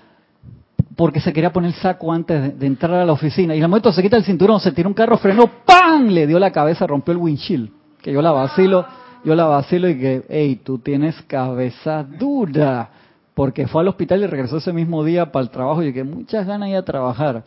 porque 0.97 1.20
se 1.20 1.32
quería 1.32 1.53
poner 1.53 1.70
el 1.70 1.76
saco 1.76 2.12
antes 2.12 2.59
de, 2.59 2.66
entrar 2.66 2.95
a 2.95 3.05
la 3.05 3.12
oficina. 3.12 3.55
Y 3.55 3.59
en 3.59 3.64
el 3.64 3.68
momento 3.68 3.93
se 3.93 4.03
quita 4.03 4.16
el 4.16 4.24
cinturón, 4.24 4.61
se 4.61 4.72
tiró 4.72 4.88
un 4.88 4.95
carro, 4.95 5.16
frenó, 5.18 5.49
¡pam! 5.64 6.09
Le 6.09 6.26
dio 6.26 6.38
la 6.38 6.51
cabeza, 6.51 6.86
rompió 6.86 7.12
el 7.12 7.18
windshield. 7.18 7.70
Que 8.03 8.12
yo 8.12 8.22
la 8.22 8.32
vacilo, 8.32 8.86
yo 9.24 9.34
la 9.34 9.45
vacilo 9.45 9.88
y 9.88 9.99
que, 9.99 10.24
hey, 10.28 10.61
tú 10.64 10.78
tienes 10.78 11.20
cabeza 11.22 12.03
dura 12.03 12.91
porque 13.34 13.66
fue 13.66 13.82
al 13.82 13.88
hospital 13.88 14.22
y 14.22 14.26
regresó 14.26 14.59
ese 14.59 14.72
mismo 14.72 15.03
día 15.03 15.32
para 15.32 15.43
el 15.43 15.51
trabajo 15.51 15.82
y 15.82 15.93
que 15.93 16.05
muchas 16.05 16.47
ganas 16.47 16.66
de 16.66 16.72
ir 16.72 16.76
a 16.76 16.84
trabajar. 16.84 17.45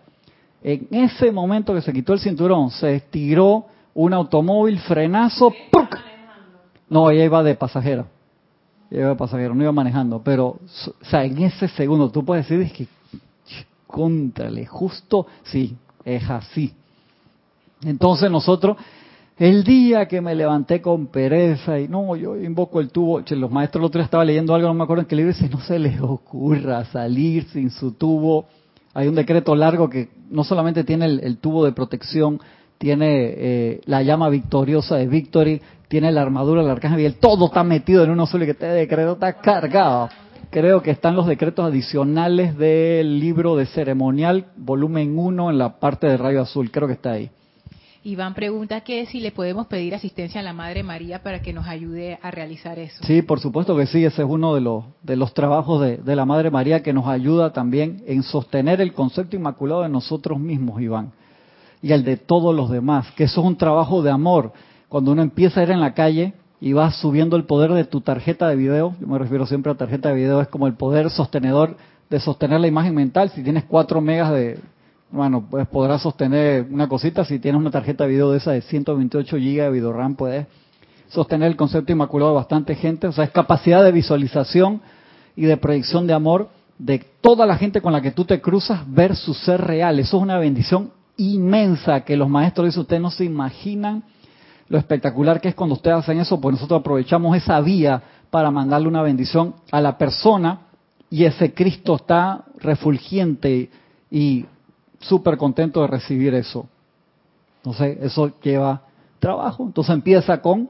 En 0.64 0.88
ese 0.90 1.32
momento 1.32 1.74
que 1.74 1.82
se 1.82 1.94
quitó 1.94 2.14
el 2.14 2.20
cinturón, 2.20 2.72
se 2.72 2.96
estiró 2.96 3.66
un 3.94 4.14
automóvil, 4.14 4.80
frenazo, 4.80 5.54
¡puc! 5.72 5.96
No, 6.90 7.12
ella 7.12 7.26
iba 7.26 7.44
de 7.44 7.56
pasajero. 7.56 8.08
Ella 8.90 9.02
iba 9.02 9.10
de 9.10 9.16
pasajero, 9.16 9.54
no 9.54 9.62
iba 9.62 9.72
manejando. 9.72 10.22
Pero, 10.24 10.48
o 10.48 11.06
sea, 11.06 11.26
en 11.26 11.38
ese 11.44 11.68
segundo 11.68 12.10
tú 12.10 12.24
puedes 12.24 12.48
decir, 12.48 12.66
es 12.66 12.74
que, 12.74 12.88
contrale, 13.94 14.66
justo, 14.66 15.28
sí, 15.44 15.78
es 16.04 16.28
así. 16.28 16.74
Entonces 17.84 18.32
nosotros 18.32 18.76
El 19.38 19.64
día 19.64 20.08
que 20.08 20.22
me 20.22 20.36
levanté 20.36 20.80
con 20.82 21.08
pereza 21.08 21.80
y 21.80 21.88
no, 21.88 22.16
yo 22.16 22.36
invoco 22.36 22.80
el 22.80 22.90
tubo. 22.90 23.22
Che, 23.22 23.36
los 23.36 23.52
maestros 23.52 23.82
el 23.82 23.86
otro 23.86 24.00
día 24.00 24.06
estaba 24.06 24.26
leyendo 24.26 24.54
algo, 24.56 24.68
no 24.68 24.74
me 24.74 24.84
acuerdo 24.84 25.02
en 25.02 25.08
qué 25.08 25.16
libro, 25.16 25.34
dice, 25.34 25.50
no 25.50 25.60
se 25.60 25.78
les 25.78 26.00
ocurra 26.02 26.86
salir 26.86 27.46
sin 27.50 27.70
su 27.70 27.94
tubo. 27.94 28.46
Hay 28.94 29.08
un 29.08 29.16
decreto 29.16 29.56
largo 29.56 29.90
que 29.90 30.10
no 30.30 30.44
solamente 30.44 30.84
tiene 30.84 31.06
el, 31.06 31.38
tubo 31.38 31.66
de 31.66 31.72
protección, 31.72 32.40
tiene 32.78 33.34
eh, 33.36 33.82
la 33.86 34.04
llama 34.04 34.30
victoriosa 34.30 34.98
de 34.98 35.08
Victory, 35.08 35.62
tiene 35.88 36.12
la 36.12 36.22
armadura 36.22 36.62
del 36.62 36.72
arcángel 36.72 36.98
Miguel, 36.98 37.16
todo 37.20 37.48
está 37.48 37.64
metido 37.64 38.04
en 38.04 38.12
uno 38.12 38.26
solo 38.28 38.44
y 38.44 38.48
que 38.48 38.52
este 38.52 38.68
decreto 38.68 39.14
está 39.14 39.34
cargado. 39.34 40.10
Creo 40.54 40.84
que 40.84 40.92
están 40.92 41.16
los 41.16 41.26
decretos 41.26 41.66
adicionales 41.66 42.56
del 42.60 43.20
libro 43.20 43.56
de 43.56 43.66
ceremonial, 43.66 44.52
volumen 44.56 45.18
1, 45.18 45.50
en 45.50 45.58
la 45.58 45.80
parte 45.80 46.06
de 46.06 46.16
rayo 46.16 46.44
azul, 46.44 46.70
creo 46.70 46.88
que 46.88 46.94
está 46.94 47.14
ahí. 47.14 47.32
Iván 48.04 48.36
pregunta 48.36 48.82
que 48.82 49.08
si 49.08 49.20
le 49.20 49.32
podemos 49.32 49.66
pedir 49.66 49.96
asistencia 49.96 50.42
a 50.42 50.44
la 50.44 50.54
Madre 50.54 50.84
María 50.84 51.24
para 51.24 51.42
que 51.42 51.54
nos 51.54 51.66
ayude 51.66 52.20
a 52.22 52.30
realizar 52.30 52.78
eso. 52.78 53.04
Sí, 53.04 53.24
por 53.24 53.40
supuesto 53.40 53.76
que 53.76 53.88
sí, 53.88 54.06
ese 54.06 54.22
es 54.22 54.28
uno 54.30 54.54
de 54.54 54.62
los, 54.62 54.84
de 55.02 55.16
los 55.16 55.34
trabajos 55.34 55.82
de, 55.82 55.98
de 55.98 56.16
la 56.16 56.26
Madre 56.26 56.52
María 56.52 56.84
que 56.84 56.94
nos 56.94 57.08
ayuda 57.08 57.52
también 57.52 58.04
en 58.06 58.22
sostener 58.22 58.80
el 58.80 58.94
concepto 58.94 59.36
inmaculado 59.36 59.82
de 59.82 59.90
nosotros 59.90 60.40
mismos, 60.40 60.80
Iván, 60.80 61.14
y 61.82 61.94
el 61.94 62.04
de 62.04 62.18
todos 62.18 62.54
los 62.54 62.70
demás, 62.70 63.12
que 63.14 63.24
eso 63.24 63.42
es 63.42 63.48
un 63.48 63.58
trabajo 63.58 64.04
de 64.04 64.12
amor. 64.12 64.54
Cuando 64.88 65.14
uno 65.14 65.24
empieza 65.24 65.62
a 65.62 65.64
ir 65.64 65.72
en 65.72 65.82
la 65.82 65.96
calle 65.96 66.34
y 66.64 66.72
vas 66.72 66.96
subiendo 66.96 67.36
el 67.36 67.44
poder 67.44 67.74
de 67.74 67.84
tu 67.84 68.00
tarjeta 68.00 68.48
de 68.48 68.56
video, 68.56 68.96
yo 69.02 69.06
me 69.06 69.20
refiero 69.20 69.46
siempre 69.46 69.70
a 69.70 69.76
tarjeta 69.76 70.08
de 70.08 70.16
video, 70.16 70.40
es 70.40 70.48
como 70.48 70.66
el 70.66 70.76
poder 70.76 71.10
sostenedor 71.10 71.76
de 72.10 72.22
sostener 72.22 72.62
la 72.62 72.68
imagen 72.68 72.96
mental. 72.96 73.30
Si 73.32 73.44
tienes 73.44 73.66
4 73.66 74.00
megas 74.00 74.32
de, 74.32 74.60
bueno, 75.12 75.46
pues 75.52 75.68
podrás 75.68 76.02
sostener 76.02 76.66
una 76.72 76.88
cosita. 76.88 77.26
Si 77.26 77.38
tienes 77.38 77.60
una 77.60 77.70
tarjeta 77.70 78.06
de 78.06 78.12
video 78.12 78.32
de 78.32 78.38
esa 78.38 78.52
de 78.52 78.62
128 78.62 79.36
GB 79.36 79.62
de 79.62 79.70
video 79.72 79.92
RAM, 79.92 80.16
puedes 80.16 80.48
sostener 81.10 81.50
el 81.50 81.58
concepto 81.58 81.92
inmaculado 81.92 82.32
de 82.32 82.38
bastante 82.38 82.76
gente. 82.76 83.08
O 83.08 83.12
sea, 83.12 83.26
es 83.26 83.32
capacidad 83.32 83.84
de 83.84 83.92
visualización 83.92 84.80
y 85.36 85.44
de 85.44 85.58
proyección 85.58 86.08
de 86.08 86.14
amor 86.14 86.48
de 86.78 87.06
toda 87.20 87.46
la 87.46 87.58
gente 87.58 87.82
con 87.82 87.92
la 87.92 88.00
que 88.00 88.12
tú 88.12 88.24
te 88.24 88.40
cruzas 88.40 88.84
ver 88.88 89.18
su 89.18 89.34
ser 89.34 89.60
real. 89.60 90.00
Eso 90.00 90.16
es 90.16 90.24
una 90.24 90.38
bendición 90.38 90.92
inmensa 91.18 92.06
que 92.06 92.16
los 92.16 92.30
maestros 92.30 92.68
dicen, 92.68 92.84
ustedes 92.84 93.02
no 93.02 93.12
se 93.12 93.26
imaginan 93.26 94.04
lo 94.70 94.78
espectacular 94.78 95.42
que 95.42 95.50
es 95.50 95.56
cuando 95.56 95.76
ustedes 95.76 95.98
hacen 95.98 96.20
eso, 96.20 96.40
pues 96.40 96.54
nosotros 96.54 96.80
aprovechamos 96.80 97.36
esa 97.36 97.60
vía 97.62 98.02
para 98.30 98.50
mandarle 98.52 98.88
una 98.88 99.02
bendición 99.02 99.56
a 99.72 99.82
la 99.82 99.98
persona 99.98 100.62
y 101.10 101.26
ese 101.26 101.54
Cristo 101.54 101.96
está 101.96 102.46
refulgiente 102.58 103.70
y 104.10 104.46
súper 105.00 105.38
contento 105.38 105.82
de 105.82 105.88
recibir 105.88 106.34
eso. 106.34 106.68
Entonces, 107.58 107.98
eso 108.02 108.32
lleva 108.42 108.82
trabajo. 109.20 109.64
Entonces 109.64 109.94
empieza 109.94 110.42
con 110.42 110.70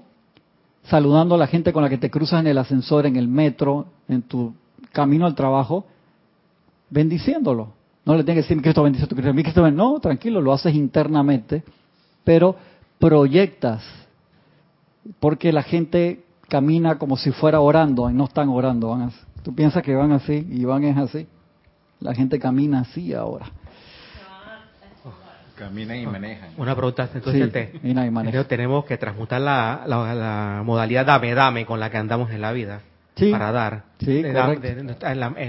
saludando 0.83 1.35
a 1.35 1.37
la 1.37 1.47
gente 1.47 1.71
con 1.71 1.83
la 1.83 1.89
que 1.89 1.97
te 1.97 2.11
cruzas 2.11 2.41
en 2.41 2.47
el 2.47 2.57
ascensor, 2.57 3.05
en 3.05 3.15
el 3.15 3.27
metro, 3.27 3.85
en 4.07 4.21
tu 4.23 4.53
camino 4.91 5.25
al 5.25 5.35
trabajo, 5.35 5.85
bendiciéndolo. 6.89 7.73
No 8.05 8.15
le 8.15 8.23
tienes 8.23 8.45
que 8.45 8.49
decir, 8.49 8.61
Cristo 8.61 8.83
bendice 8.83 9.07
tu 9.07 9.15
Cristo, 9.15 9.33
Cristo 9.33 9.63
bendice. 9.63 9.77
No, 9.77 9.99
tranquilo, 9.99 10.41
lo 10.41 10.51
haces 10.51 10.75
internamente, 10.75 11.63
pero 12.23 12.55
proyectas, 13.03 13.83
porque 15.19 15.51
la 15.51 15.61
gente 15.61 16.23
camina 16.47 16.97
como 16.97 17.17
si 17.17 17.31
fuera 17.31 17.59
orando 17.59 18.09
y 18.09 18.13
no 18.13 18.23
están 18.23 18.47
orando. 18.47 18.91
Van 18.91 19.01
así. 19.01 19.19
Tú 19.43 19.53
piensas 19.53 19.83
que 19.83 19.93
van 19.93 20.13
así 20.13 20.47
y 20.49 20.63
van 20.63 20.85
es 20.85 20.95
así. 20.97 21.27
La 21.99 22.15
gente 22.15 22.39
camina 22.39 22.79
así 22.79 23.13
ahora. 23.13 23.47
Caminan 25.57 25.97
y 25.97 26.07
manejan. 26.07 26.51
Una 26.55 26.73
pregunta, 26.75 27.09
entonces 27.13 27.51
te, 27.51 28.45
tenemos 28.45 28.85
que 28.85 28.97
transmutar 28.97 29.41
la, 29.41 29.83
la, 29.85 30.61
modalidad 30.63 31.05
dame, 31.05 31.33
dame 31.33 31.65
con 31.65 31.81
la 31.81 31.89
que 31.89 31.97
andamos 31.97 32.31
en 32.31 32.39
la 32.39 32.53
vida 32.53 32.83
para 33.31 33.51
dar 33.51 33.83
en, 33.99 34.33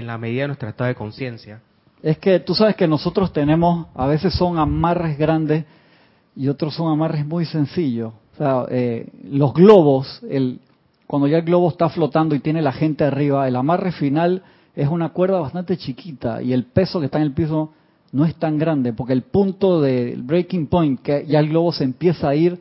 la, 0.07 0.17
medida 0.17 0.41
de 0.41 0.47
nuestro 0.47 0.67
estado 0.67 0.89
de 0.89 0.95
conciencia. 0.95 1.61
Es 2.03 2.17
que 2.17 2.41
tú 2.41 2.53
sabes 2.53 2.75
que 2.75 2.85
nosotros 2.85 3.31
tenemos, 3.31 3.87
a 3.95 4.07
veces 4.07 4.33
son 4.33 4.59
amarres 4.59 5.17
grandes 5.17 5.63
y 6.35 6.47
otros 6.47 6.75
son 6.75 6.91
amarres 6.91 7.25
muy 7.25 7.45
sencillos. 7.45 8.13
O 8.33 8.37
sea, 8.37 8.65
eh, 8.69 9.07
los 9.23 9.53
globos, 9.53 10.21
el, 10.29 10.59
cuando 11.07 11.27
ya 11.27 11.37
el 11.37 11.43
globo 11.43 11.69
está 11.69 11.89
flotando 11.89 12.35
y 12.35 12.39
tiene 12.39 12.61
la 12.61 12.73
gente 12.73 13.05
arriba, 13.05 13.47
el 13.47 13.55
amarre 13.55 13.91
final 13.91 14.43
es 14.75 14.89
una 14.89 15.09
cuerda 15.09 15.39
bastante 15.39 15.77
chiquita 15.77 16.41
y 16.41 16.51
el 16.51 16.65
peso 16.65 16.99
que 16.99 17.05
está 17.05 17.17
en 17.17 17.23
el 17.23 17.33
piso 17.33 17.71
no 18.11 18.25
es 18.25 18.35
tan 18.35 18.57
grande, 18.57 18.93
porque 18.93 19.13
el 19.13 19.23
punto 19.23 19.81
del 19.81 20.21
breaking 20.23 20.67
point, 20.67 21.01
que 21.01 21.25
ya 21.27 21.39
el 21.39 21.49
globo 21.49 21.71
se 21.71 21.83
empieza 21.83 22.29
a 22.29 22.35
ir, 22.35 22.59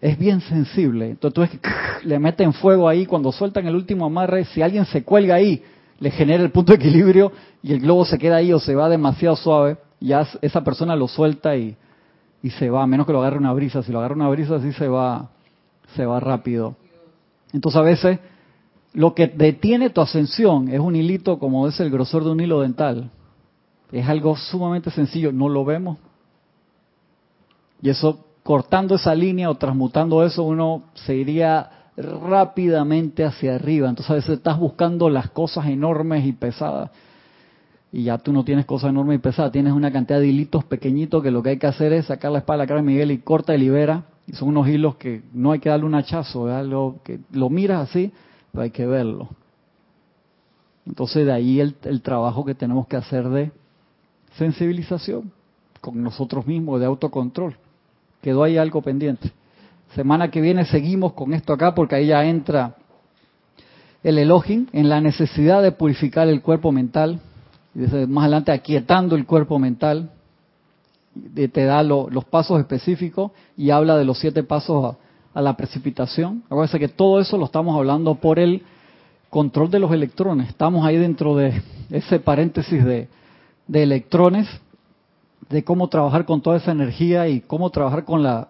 es 0.00 0.18
bien 0.18 0.40
sensible. 0.42 1.10
Entonces 1.10 1.34
tú 1.34 1.40
ves 1.40 1.50
que 1.50 1.60
le 2.06 2.18
meten 2.18 2.52
fuego 2.52 2.88
ahí, 2.88 3.06
cuando 3.06 3.32
sueltan 3.32 3.66
el 3.66 3.74
último 3.74 4.04
amarre, 4.04 4.44
si 4.46 4.60
alguien 4.60 4.84
se 4.86 5.02
cuelga 5.02 5.36
ahí, 5.36 5.62
le 6.00 6.10
genera 6.10 6.42
el 6.42 6.50
punto 6.50 6.72
de 6.72 6.76
equilibrio 6.76 7.32
y 7.62 7.72
el 7.72 7.80
globo 7.80 8.04
se 8.04 8.18
queda 8.18 8.36
ahí 8.36 8.52
o 8.52 8.60
se 8.60 8.74
va 8.74 8.88
demasiado 8.88 9.36
suave, 9.36 9.78
ya 10.00 10.26
esa 10.42 10.62
persona 10.62 10.96
lo 10.96 11.08
suelta 11.08 11.56
y, 11.56 11.76
y 12.44 12.50
se 12.50 12.68
va, 12.68 12.82
a 12.82 12.86
menos 12.86 13.06
que 13.06 13.12
lo 13.14 13.20
agarre 13.20 13.38
una 13.38 13.54
brisa. 13.54 13.82
Si 13.82 13.90
lo 13.90 14.00
agarra 14.00 14.16
una 14.16 14.28
brisa, 14.28 14.60
sí 14.60 14.70
se 14.74 14.86
va, 14.86 15.30
se 15.96 16.04
va 16.04 16.20
rápido. 16.20 16.76
Entonces 17.54 17.80
a 17.80 17.82
veces 17.82 18.18
lo 18.92 19.14
que 19.14 19.28
detiene 19.28 19.88
tu 19.88 20.02
ascensión 20.02 20.68
es 20.68 20.78
un 20.78 20.94
hilito 20.94 21.38
como 21.38 21.66
es 21.66 21.80
el 21.80 21.88
grosor 21.90 22.22
de 22.22 22.32
un 22.32 22.40
hilo 22.40 22.60
dental. 22.60 23.10
Es 23.90 24.06
algo 24.06 24.36
sumamente 24.36 24.90
sencillo, 24.90 25.32
no 25.32 25.48
lo 25.48 25.64
vemos. 25.64 25.96
Y 27.80 27.88
eso, 27.88 28.26
cortando 28.42 28.96
esa 28.96 29.14
línea 29.14 29.48
o 29.48 29.54
transmutando 29.54 30.22
eso, 30.22 30.42
uno 30.42 30.82
se 30.92 31.14
iría 31.14 31.70
rápidamente 31.96 33.24
hacia 33.24 33.54
arriba. 33.54 33.88
Entonces 33.88 34.10
a 34.10 34.16
veces 34.16 34.36
estás 34.36 34.58
buscando 34.58 35.08
las 35.08 35.30
cosas 35.30 35.64
enormes 35.64 36.26
y 36.26 36.34
pesadas. 36.34 36.90
Y 37.96 38.02
ya 38.02 38.18
tú 38.18 38.32
no 38.32 38.44
tienes 38.44 38.66
cosas 38.66 38.90
enormes 38.90 39.14
y 39.14 39.18
pesadas, 39.20 39.52
tienes 39.52 39.72
una 39.72 39.92
cantidad 39.92 40.18
de 40.18 40.26
hilitos 40.26 40.64
pequeñitos 40.64 41.22
que 41.22 41.30
lo 41.30 41.44
que 41.44 41.50
hay 41.50 41.58
que 41.58 41.68
hacer 41.68 41.92
es 41.92 42.06
sacar 42.06 42.32
la 42.32 42.38
espada 42.38 42.58
de 42.58 42.64
la 42.64 42.66
cara 42.66 42.80
de 42.80 42.86
Miguel 42.86 43.12
y 43.12 43.18
corta 43.18 43.54
y 43.54 43.58
libera. 43.58 44.02
Y 44.26 44.32
son 44.32 44.48
unos 44.48 44.66
hilos 44.66 44.96
que 44.96 45.22
no 45.32 45.52
hay 45.52 45.60
que 45.60 45.68
darle 45.68 45.86
un 45.86 45.94
hachazo, 45.94 46.48
algo 46.48 46.96
que 47.04 47.20
lo 47.30 47.50
miras 47.50 47.88
así, 47.88 48.10
pero 48.50 48.64
hay 48.64 48.72
que 48.72 48.84
verlo. 48.84 49.28
Entonces 50.84 51.24
de 51.24 51.30
ahí 51.30 51.60
el, 51.60 51.76
el 51.84 52.02
trabajo 52.02 52.44
que 52.44 52.56
tenemos 52.56 52.88
que 52.88 52.96
hacer 52.96 53.28
de 53.28 53.52
sensibilización 54.38 55.30
con 55.80 56.02
nosotros 56.02 56.48
mismos, 56.48 56.80
de 56.80 56.86
autocontrol. 56.86 57.54
Quedó 58.20 58.42
ahí 58.42 58.56
algo 58.56 58.82
pendiente. 58.82 59.30
Semana 59.94 60.32
que 60.32 60.40
viene 60.40 60.64
seguimos 60.64 61.12
con 61.12 61.32
esto 61.32 61.52
acá 61.52 61.76
porque 61.76 61.94
ahí 61.94 62.06
ya 62.08 62.24
entra 62.24 62.74
el 64.02 64.18
Elohim 64.18 64.66
en 64.72 64.88
la 64.88 65.00
necesidad 65.00 65.62
de 65.62 65.70
purificar 65.70 66.26
el 66.26 66.42
cuerpo 66.42 66.72
mental. 66.72 67.20
Y 67.74 68.06
más 68.06 68.22
adelante 68.22 68.52
aquietando 68.52 69.16
el 69.16 69.26
cuerpo 69.26 69.58
mental. 69.58 70.10
Te 71.34 71.64
da 71.64 71.82
los 71.82 72.24
pasos 72.24 72.58
específicos 72.58 73.30
y 73.56 73.70
habla 73.70 73.96
de 73.96 74.04
los 74.04 74.18
siete 74.18 74.42
pasos 74.42 74.96
a, 75.32 75.38
a 75.38 75.42
la 75.42 75.56
precipitación. 75.56 76.42
Acuérdense 76.46 76.78
que 76.78 76.88
todo 76.88 77.20
eso 77.20 77.36
lo 77.38 77.44
estamos 77.44 77.76
hablando 77.76 78.16
por 78.16 78.38
el 78.38 78.62
control 79.30 79.70
de 79.70 79.80
los 79.80 79.92
electrones. 79.92 80.48
Estamos 80.48 80.84
ahí 80.86 80.96
dentro 80.96 81.36
de 81.36 81.62
ese 81.90 82.20
paréntesis 82.20 82.84
de, 82.84 83.08
de 83.66 83.82
electrones, 83.82 84.48
de 85.50 85.64
cómo 85.64 85.88
trabajar 85.88 86.24
con 86.24 86.40
toda 86.40 86.56
esa 86.56 86.72
energía 86.72 87.28
y 87.28 87.40
cómo 87.40 87.70
trabajar 87.70 88.04
con 88.04 88.22
la, 88.22 88.48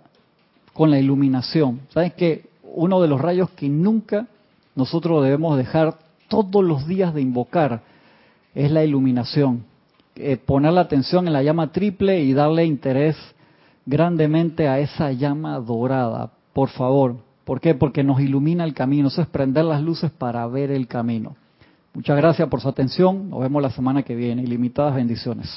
con 0.73 0.91
la 0.91 0.99
iluminación. 0.99 1.81
¿Saben 1.93 2.13
que 2.17 2.47
uno 2.63 3.01
de 3.01 3.09
los 3.09 3.21
rayos 3.21 3.51
que 3.51 3.69
nunca 3.69 4.27
nosotros 4.75 5.23
debemos 5.23 5.57
dejar 5.57 5.99
todos 6.29 6.65
los 6.65 6.87
días 6.87 7.15
de 7.15 7.21
invocar 7.21 7.83
es 8.55 8.71
la 8.71 8.85
iluminación? 8.85 9.65
Eh, 10.17 10.37
poner 10.37 10.73
la 10.73 10.83
atención 10.83 11.27
en 11.27 11.33
la 11.33 11.43
llama 11.43 11.73
triple 11.73 12.21
y 12.21 12.33
darle 12.33 12.65
interés 12.65 13.17
grandemente 13.87 14.69
a 14.69 14.79
esa 14.79 15.13
llama 15.13 15.59
dorada, 15.59 16.31
por 16.53 16.69
favor. 16.69 17.17
¿Por 17.45 17.61
qué? 17.61 17.75
Porque 17.75 18.03
nos 18.03 18.21
ilumina 18.21 18.65
el 18.65 18.73
camino. 18.73 19.09
Eso 19.09 19.21
es 19.21 19.29
prender 19.29 19.65
las 19.65 19.83
luces 19.83 20.11
para 20.11 20.47
ver 20.47 20.71
el 20.71 20.87
camino. 20.87 21.37
Muchas 21.93 22.17
gracias 22.17 22.49
por 22.49 22.61
su 22.61 22.69
atención. 22.69 23.29
Nos 23.29 23.41
vemos 23.41 23.61
la 23.61 23.71
semana 23.71 24.03
que 24.03 24.15
viene. 24.15 24.43
Ilimitadas 24.43 24.95
bendiciones. 24.95 25.55